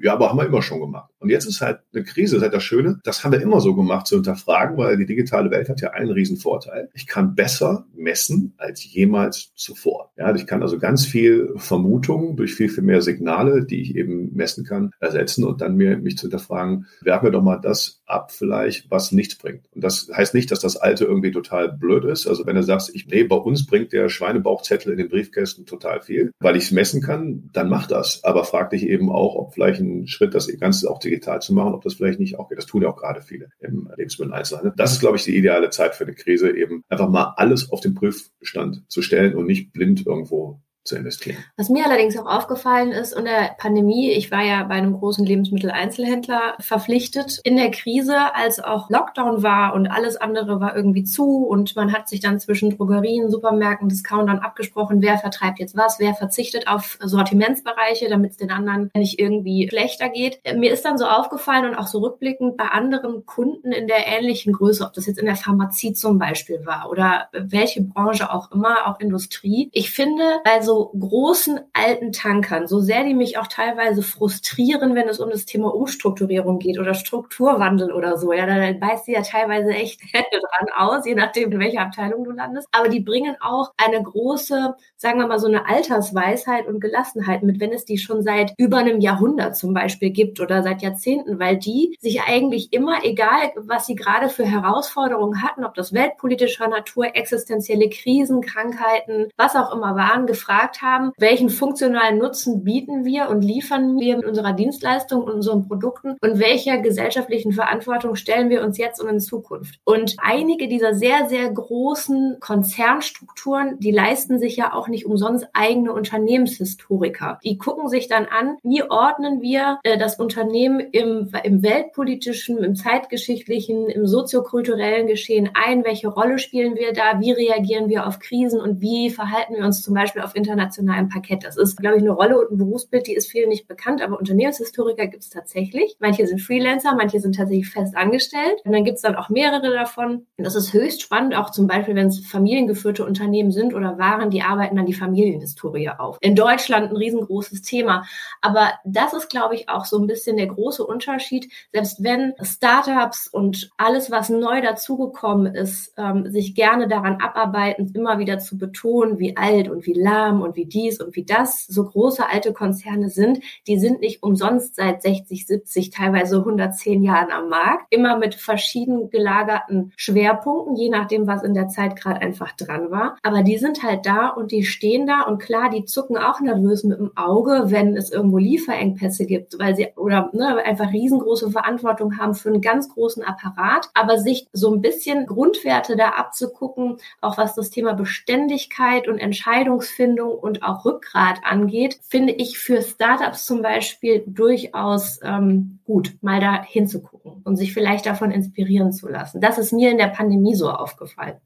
ja, 0.00 0.12
aber 0.12 0.30
haben 0.30 0.38
wir 0.38 0.46
immer 0.46 0.62
schon 0.62 0.80
gemacht. 0.80 1.10
Und 1.18 1.30
jetzt 1.30 1.46
ist 1.46 1.60
halt 1.60 1.80
eine 1.92 2.04
Krise, 2.04 2.35
ist 2.36 2.42
halt 2.42 2.54
das 2.54 2.62
Schöne. 2.62 3.00
Das 3.04 3.24
haben 3.24 3.32
wir 3.32 3.40
immer 3.40 3.60
so 3.60 3.74
gemacht, 3.74 4.06
zu 4.06 4.16
hinterfragen, 4.16 4.76
weil 4.76 4.96
die 4.96 5.06
digitale 5.06 5.50
Welt 5.50 5.68
hat 5.68 5.80
ja 5.80 5.90
einen 5.90 6.10
riesen 6.10 6.36
Vorteil. 6.36 6.90
Ich 6.94 7.06
kann 7.06 7.34
besser 7.34 7.86
messen 7.96 8.54
als 8.56 8.84
jemals 8.84 9.52
zuvor. 9.54 10.12
Ja, 10.16 10.34
ich 10.34 10.46
kann 10.46 10.62
also 10.62 10.78
ganz 10.78 11.04
viel 11.04 11.52
Vermutungen 11.56 12.36
durch 12.36 12.54
viel, 12.54 12.68
viel 12.68 12.84
mehr 12.84 13.02
Signale, 13.02 13.64
die 13.64 13.80
ich 13.80 13.96
eben 13.96 14.34
messen 14.34 14.64
kann, 14.64 14.92
ersetzen 15.00 15.44
und 15.44 15.60
dann 15.60 15.76
mir, 15.76 15.98
mich 15.98 16.16
zu 16.16 16.22
hinterfragen, 16.22 16.86
werfen 17.02 17.26
wir 17.26 17.32
doch 17.32 17.42
mal 17.42 17.58
das 17.58 18.02
ab 18.06 18.32
vielleicht, 18.32 18.90
was 18.90 19.12
nichts 19.12 19.36
bringt. 19.36 19.66
Und 19.74 19.82
das 19.82 20.08
heißt 20.14 20.34
nicht, 20.34 20.50
dass 20.50 20.60
das 20.60 20.76
Alte 20.76 21.04
irgendwie 21.04 21.32
total 21.32 21.72
blöd 21.72 22.04
ist. 22.04 22.26
Also 22.26 22.46
wenn 22.46 22.56
du 22.56 22.62
sagst, 22.62 22.94
ich, 22.94 23.06
nee, 23.06 23.24
bei 23.24 23.36
uns 23.36 23.66
bringt 23.66 23.92
der 23.92 24.08
Schweinebauchzettel 24.08 24.92
in 24.92 24.98
den 24.98 25.08
Briefkästen 25.08 25.66
total 25.66 26.00
viel, 26.00 26.32
weil 26.38 26.56
ich 26.56 26.64
es 26.64 26.70
messen 26.70 27.02
kann, 27.02 27.50
dann 27.52 27.68
mach 27.68 27.86
das. 27.86 28.22
Aber 28.24 28.44
frag 28.44 28.70
dich 28.70 28.84
eben 28.84 29.10
auch, 29.10 29.34
ob 29.34 29.54
vielleicht 29.54 29.80
ein 29.80 30.06
Schritt, 30.06 30.34
das 30.34 30.48
Ganze 30.58 30.90
auch 30.90 30.98
digital 30.98 31.42
zu 31.42 31.52
machen, 31.52 31.74
ob 31.74 31.82
das 31.82 31.94
vielleicht 31.94 32.20
nicht 32.20 32.38
auch 32.38 32.48
geht. 32.48 32.58
Das 32.58 32.66
tun 32.66 32.82
ja 32.82 32.88
auch 32.88 32.96
gerade 32.96 33.22
viele 33.22 33.48
im 33.60 33.88
Lebensmitteleinzelhandel. 33.96 34.72
Das 34.76 34.92
ist, 34.92 35.00
glaube 35.00 35.16
ich, 35.16 35.24
die 35.24 35.36
ideale 35.36 35.70
Zeit 35.70 35.94
für 35.94 36.04
eine 36.04 36.14
Krise, 36.14 36.56
eben 36.56 36.84
einfach 36.88 37.08
mal 37.08 37.34
alles 37.36 37.72
auf 37.72 37.80
den 37.80 37.94
Prüfstand 37.96 38.84
zu 38.88 39.02
stellen 39.02 39.34
und 39.34 39.46
nicht 39.46 39.72
blind 39.72 40.06
irgendwo 40.06 40.62
zu 40.86 40.96
investieren. 40.96 41.38
Was 41.56 41.68
mir 41.68 41.84
allerdings 41.84 42.16
auch 42.16 42.26
aufgefallen 42.26 42.92
ist 42.92 43.12
in 43.12 43.24
der 43.24 43.56
Pandemie, 43.58 44.12
ich 44.12 44.30
war 44.30 44.42
ja 44.42 44.62
bei 44.64 44.74
einem 44.74 44.98
großen 44.98 45.24
Lebensmitteleinzelhändler 45.24 46.54
verpflichtet 46.60 47.40
in 47.44 47.56
der 47.56 47.70
Krise, 47.70 48.34
als 48.34 48.60
auch 48.60 48.88
Lockdown 48.90 49.42
war 49.42 49.74
und 49.74 49.88
alles 49.88 50.16
andere 50.16 50.60
war 50.60 50.76
irgendwie 50.76 51.04
zu 51.04 51.44
und 51.46 51.74
man 51.76 51.92
hat 51.92 52.08
sich 52.08 52.20
dann 52.20 52.40
zwischen 52.40 52.76
Drogerien, 52.76 53.30
Supermärkten, 53.30 53.88
Discountern 53.88 54.38
abgesprochen, 54.38 55.02
wer 55.02 55.18
vertreibt 55.18 55.58
jetzt 55.58 55.76
was, 55.76 55.98
wer 55.98 56.14
verzichtet 56.14 56.68
auf 56.68 56.98
Sortimentsbereiche, 57.00 58.08
damit 58.08 58.32
es 58.32 58.36
den 58.36 58.50
anderen 58.50 58.90
nicht 58.94 59.18
irgendwie 59.18 59.68
schlechter 59.68 60.08
geht. 60.08 60.40
Mir 60.56 60.72
ist 60.72 60.84
dann 60.84 60.98
so 60.98 61.06
aufgefallen 61.06 61.66
und 61.66 61.74
auch 61.74 61.86
so 61.86 61.98
rückblickend 61.98 62.56
bei 62.56 62.66
anderen 62.66 63.26
Kunden 63.26 63.72
in 63.72 63.88
der 63.88 64.06
ähnlichen 64.06 64.52
Größe, 64.52 64.84
ob 64.84 64.92
das 64.92 65.06
jetzt 65.06 65.18
in 65.18 65.26
der 65.26 65.36
Pharmazie 65.36 65.92
zum 65.92 66.18
Beispiel 66.18 66.64
war 66.64 66.90
oder 66.90 67.28
welche 67.32 67.82
Branche 67.82 68.32
auch 68.32 68.52
immer, 68.52 68.86
auch 68.86 69.00
Industrie. 69.00 69.68
Ich 69.72 69.90
finde, 69.90 70.24
bei 70.44 70.60
so 70.60 70.75
großen 70.84 71.60
alten 71.72 72.12
Tankern, 72.12 72.66
so 72.66 72.80
sehr 72.80 73.04
die 73.04 73.14
mich 73.14 73.38
auch 73.38 73.46
teilweise 73.46 74.02
frustrieren, 74.02 74.94
wenn 74.94 75.08
es 75.08 75.20
um 75.20 75.30
das 75.30 75.44
Thema 75.44 75.74
Umstrukturierung 75.74 76.58
geht 76.58 76.78
oder 76.78 76.94
Strukturwandel 76.94 77.92
oder 77.92 78.16
so, 78.16 78.32
ja, 78.32 78.46
dann 78.46 78.80
beißt 78.80 79.06
sie 79.06 79.12
ja 79.12 79.22
teilweise 79.22 79.70
echt 79.70 80.00
Hände 80.12 80.40
dran 80.40 80.68
aus, 80.76 81.06
je 81.06 81.14
nachdem, 81.14 81.52
in 81.52 81.58
welcher 81.58 81.82
Abteilung 81.82 82.24
du 82.24 82.30
landest. 82.30 82.68
Aber 82.72 82.88
die 82.88 83.00
bringen 83.00 83.36
auch 83.40 83.72
eine 83.76 84.02
große, 84.02 84.74
sagen 84.96 85.18
wir 85.18 85.26
mal, 85.26 85.38
so 85.38 85.46
eine 85.46 85.66
Altersweisheit 85.66 86.66
und 86.66 86.80
Gelassenheit 86.80 87.42
mit, 87.42 87.60
wenn 87.60 87.72
es 87.72 87.84
die 87.84 87.98
schon 87.98 88.22
seit 88.22 88.52
über 88.58 88.78
einem 88.78 89.00
Jahrhundert 89.00 89.56
zum 89.56 89.74
Beispiel 89.74 90.10
gibt 90.10 90.40
oder 90.40 90.62
seit 90.62 90.82
Jahrzehnten, 90.82 91.38
weil 91.38 91.56
die 91.56 91.96
sich 92.00 92.22
eigentlich 92.22 92.72
immer, 92.72 93.04
egal 93.04 93.52
was 93.56 93.86
sie 93.86 93.94
gerade 93.94 94.28
für 94.28 94.44
Herausforderungen 94.44 95.42
hatten, 95.42 95.64
ob 95.64 95.74
das 95.74 95.92
weltpolitischer 95.92 96.68
Natur, 96.68 97.14
existenzielle 97.14 97.88
Krisen, 97.88 98.40
Krankheiten, 98.40 99.28
was 99.36 99.56
auch 99.56 99.72
immer 99.72 99.96
waren, 99.96 100.26
gefragt 100.26 100.65
gefragt 100.66 100.82
haben, 100.82 101.12
welchen 101.18 101.48
funktionalen 101.48 102.18
Nutzen 102.18 102.64
bieten 102.64 103.04
wir 103.04 103.28
und 103.28 103.42
liefern 103.42 103.98
wir 103.98 104.16
mit 104.16 104.26
unserer 104.26 104.52
Dienstleistung 104.52 105.22
und 105.22 105.32
unseren 105.32 105.66
Produkten 105.68 106.16
und 106.20 106.38
welcher 106.38 106.78
gesellschaftlichen 106.78 107.52
Verantwortung 107.52 108.16
stellen 108.16 108.50
wir 108.50 108.62
uns 108.62 108.78
jetzt 108.78 109.00
und 109.00 109.08
in 109.08 109.20
Zukunft. 109.20 109.78
Und 109.84 110.16
einige 110.18 110.68
dieser 110.68 110.94
sehr, 110.94 111.28
sehr 111.28 111.50
großen 111.50 112.38
Konzernstrukturen, 112.40 113.78
die 113.78 113.90
leisten 113.90 114.38
sich 114.38 114.56
ja 114.56 114.72
auch 114.72 114.88
nicht 114.88 115.06
umsonst 115.06 115.46
eigene 115.52 115.92
Unternehmenshistoriker. 115.92 117.38
Die 117.44 117.58
gucken 117.58 117.88
sich 117.88 118.08
dann 118.08 118.26
an, 118.26 118.56
wie 118.62 118.82
ordnen 118.82 119.40
wir 119.40 119.78
äh, 119.82 119.98
das 119.98 120.18
Unternehmen 120.18 120.80
im, 120.80 121.30
im 121.44 121.62
weltpolitischen, 121.62 122.58
im 122.58 122.74
zeitgeschichtlichen, 122.74 123.88
im 123.88 124.06
soziokulturellen 124.06 125.06
Geschehen 125.06 125.50
ein, 125.54 125.84
welche 125.84 126.08
Rolle 126.08 126.38
spielen 126.38 126.76
wir 126.76 126.92
da, 126.92 127.20
wie 127.20 127.32
reagieren 127.32 127.88
wir 127.88 128.06
auf 128.06 128.18
Krisen 128.18 128.60
und 128.60 128.80
wie 128.80 129.10
verhalten 129.10 129.54
wir 129.54 129.64
uns 129.64 129.82
zum 129.82 129.94
Beispiel 129.94 130.22
auf 130.22 130.34
internationalem 130.56 131.08
Parkett. 131.08 131.44
Das 131.44 131.56
ist, 131.56 131.76
glaube 131.76 131.96
ich, 131.96 132.02
eine 132.02 132.12
Rolle 132.12 132.38
und 132.38 132.52
ein 132.52 132.58
Berufsbild, 132.58 133.06
die 133.06 133.14
ist 133.14 133.30
vielen 133.30 133.48
nicht 133.48 133.68
bekannt, 133.68 134.02
aber 134.02 134.18
Unternehmenshistoriker 134.18 135.06
gibt 135.06 135.22
es 135.22 135.30
tatsächlich. 135.30 135.96
Manche 136.00 136.26
sind 136.26 136.40
Freelancer, 136.40 136.94
manche 136.96 137.20
sind 137.20 137.36
tatsächlich 137.36 137.68
fest 137.68 137.96
angestellt 137.96 138.60
und 138.64 138.72
dann 138.72 138.84
gibt 138.84 138.96
es 138.96 139.02
dann 139.02 139.16
auch 139.16 139.28
mehrere 139.28 139.70
davon. 139.72 140.26
Und 140.36 140.44
das 140.44 140.54
ist 140.54 140.72
höchst 140.72 141.02
spannend, 141.02 141.34
auch 141.36 141.50
zum 141.50 141.66
Beispiel, 141.66 141.94
wenn 141.94 142.08
es 142.08 142.26
familiengeführte 142.26 143.04
Unternehmen 143.04 143.50
sind 143.50 143.74
oder 143.74 143.98
waren, 143.98 144.30
die 144.30 144.42
arbeiten 144.42 144.76
dann 144.76 144.86
die 144.86 144.94
Familienhistorie 144.94 145.90
auf. 145.90 146.16
In 146.20 146.34
Deutschland 146.34 146.90
ein 146.90 146.96
riesengroßes 146.96 147.62
Thema. 147.62 148.04
Aber 148.40 148.70
das 148.84 149.12
ist, 149.12 149.28
glaube 149.28 149.54
ich, 149.54 149.68
auch 149.68 149.84
so 149.84 149.98
ein 149.98 150.06
bisschen 150.06 150.36
der 150.36 150.46
große 150.46 150.84
Unterschied. 150.84 151.52
Selbst 151.72 152.02
wenn 152.02 152.32
Startups 152.40 153.28
und 153.28 153.70
alles, 153.76 154.10
was 154.10 154.30
neu 154.30 154.62
dazugekommen 154.62 155.54
ist, 155.54 155.92
ähm, 155.98 156.30
sich 156.30 156.54
gerne 156.54 156.88
daran 156.88 157.20
abarbeiten, 157.20 157.92
immer 157.94 158.18
wieder 158.18 158.38
zu 158.38 158.56
betonen, 158.56 159.18
wie 159.18 159.36
alt 159.36 159.68
und 159.68 159.86
wie 159.86 159.92
lahm 159.92 160.35
und 160.42 160.56
wie 160.56 160.66
dies 160.66 161.00
und 161.00 161.16
wie 161.16 161.24
das. 161.24 161.66
So 161.66 161.84
große 161.84 162.28
alte 162.28 162.52
Konzerne 162.52 163.10
sind, 163.10 163.40
die 163.66 163.78
sind 163.78 164.00
nicht 164.00 164.22
umsonst 164.22 164.76
seit 164.76 165.02
60, 165.02 165.46
70, 165.46 165.90
teilweise 165.90 166.38
110 166.38 167.02
Jahren 167.02 167.30
am 167.30 167.48
Markt, 167.48 167.86
immer 167.90 168.16
mit 168.18 168.34
verschieden 168.34 169.10
gelagerten 169.10 169.92
Schwerpunkten, 169.96 170.76
je 170.76 170.88
nachdem, 170.88 171.26
was 171.26 171.42
in 171.42 171.54
der 171.54 171.68
Zeit 171.68 171.96
gerade 171.96 172.20
einfach 172.20 172.52
dran 172.52 172.90
war. 172.90 173.16
Aber 173.22 173.42
die 173.42 173.58
sind 173.58 173.82
halt 173.82 174.06
da 174.06 174.28
und 174.28 174.52
die 174.52 174.64
stehen 174.64 175.06
da 175.06 175.22
und 175.22 175.38
klar, 175.38 175.70
die 175.70 175.84
zucken 175.84 176.16
auch 176.16 176.40
nervös 176.40 176.84
mit 176.84 176.98
dem 176.98 177.16
Auge, 177.16 177.64
wenn 177.66 177.96
es 177.96 178.10
irgendwo 178.10 178.38
Lieferengpässe 178.38 179.26
gibt, 179.26 179.58
weil 179.58 179.76
sie 179.76 179.88
oder 179.96 180.30
ne, 180.32 180.58
einfach 180.64 180.92
riesengroße 180.92 181.50
Verantwortung 181.50 182.18
haben 182.18 182.34
für 182.34 182.48
einen 182.48 182.60
ganz 182.60 182.88
großen 182.88 183.22
Apparat, 183.22 183.90
aber 183.94 184.18
sich 184.18 184.46
so 184.52 184.72
ein 184.72 184.80
bisschen 184.80 185.26
Grundwerte 185.26 185.96
da 185.96 186.10
abzugucken, 186.10 186.98
auch 187.20 187.38
was 187.38 187.54
das 187.54 187.70
Thema 187.70 187.94
Beständigkeit 187.94 189.08
und 189.08 189.18
Entscheidungsfindung 189.18 190.25
und 190.30 190.62
auch 190.62 190.84
Rückgrat 190.84 191.40
angeht, 191.44 191.98
finde 192.08 192.32
ich 192.32 192.58
für 192.58 192.82
Startups 192.82 193.46
zum 193.46 193.62
Beispiel 193.62 194.24
durchaus 194.26 195.20
ähm, 195.22 195.78
gut, 195.84 196.16
mal 196.20 196.40
da 196.40 196.62
hinzugucken 196.62 197.42
und 197.44 197.56
sich 197.56 197.72
vielleicht 197.72 198.06
davon 198.06 198.30
inspirieren 198.30 198.92
zu 198.92 199.08
lassen. 199.08 199.40
Das 199.40 199.58
ist 199.58 199.72
mir 199.72 199.90
in 199.90 199.98
der 199.98 200.08
Pandemie 200.08 200.54
so 200.54 200.70
aufgefallen. 200.70 201.36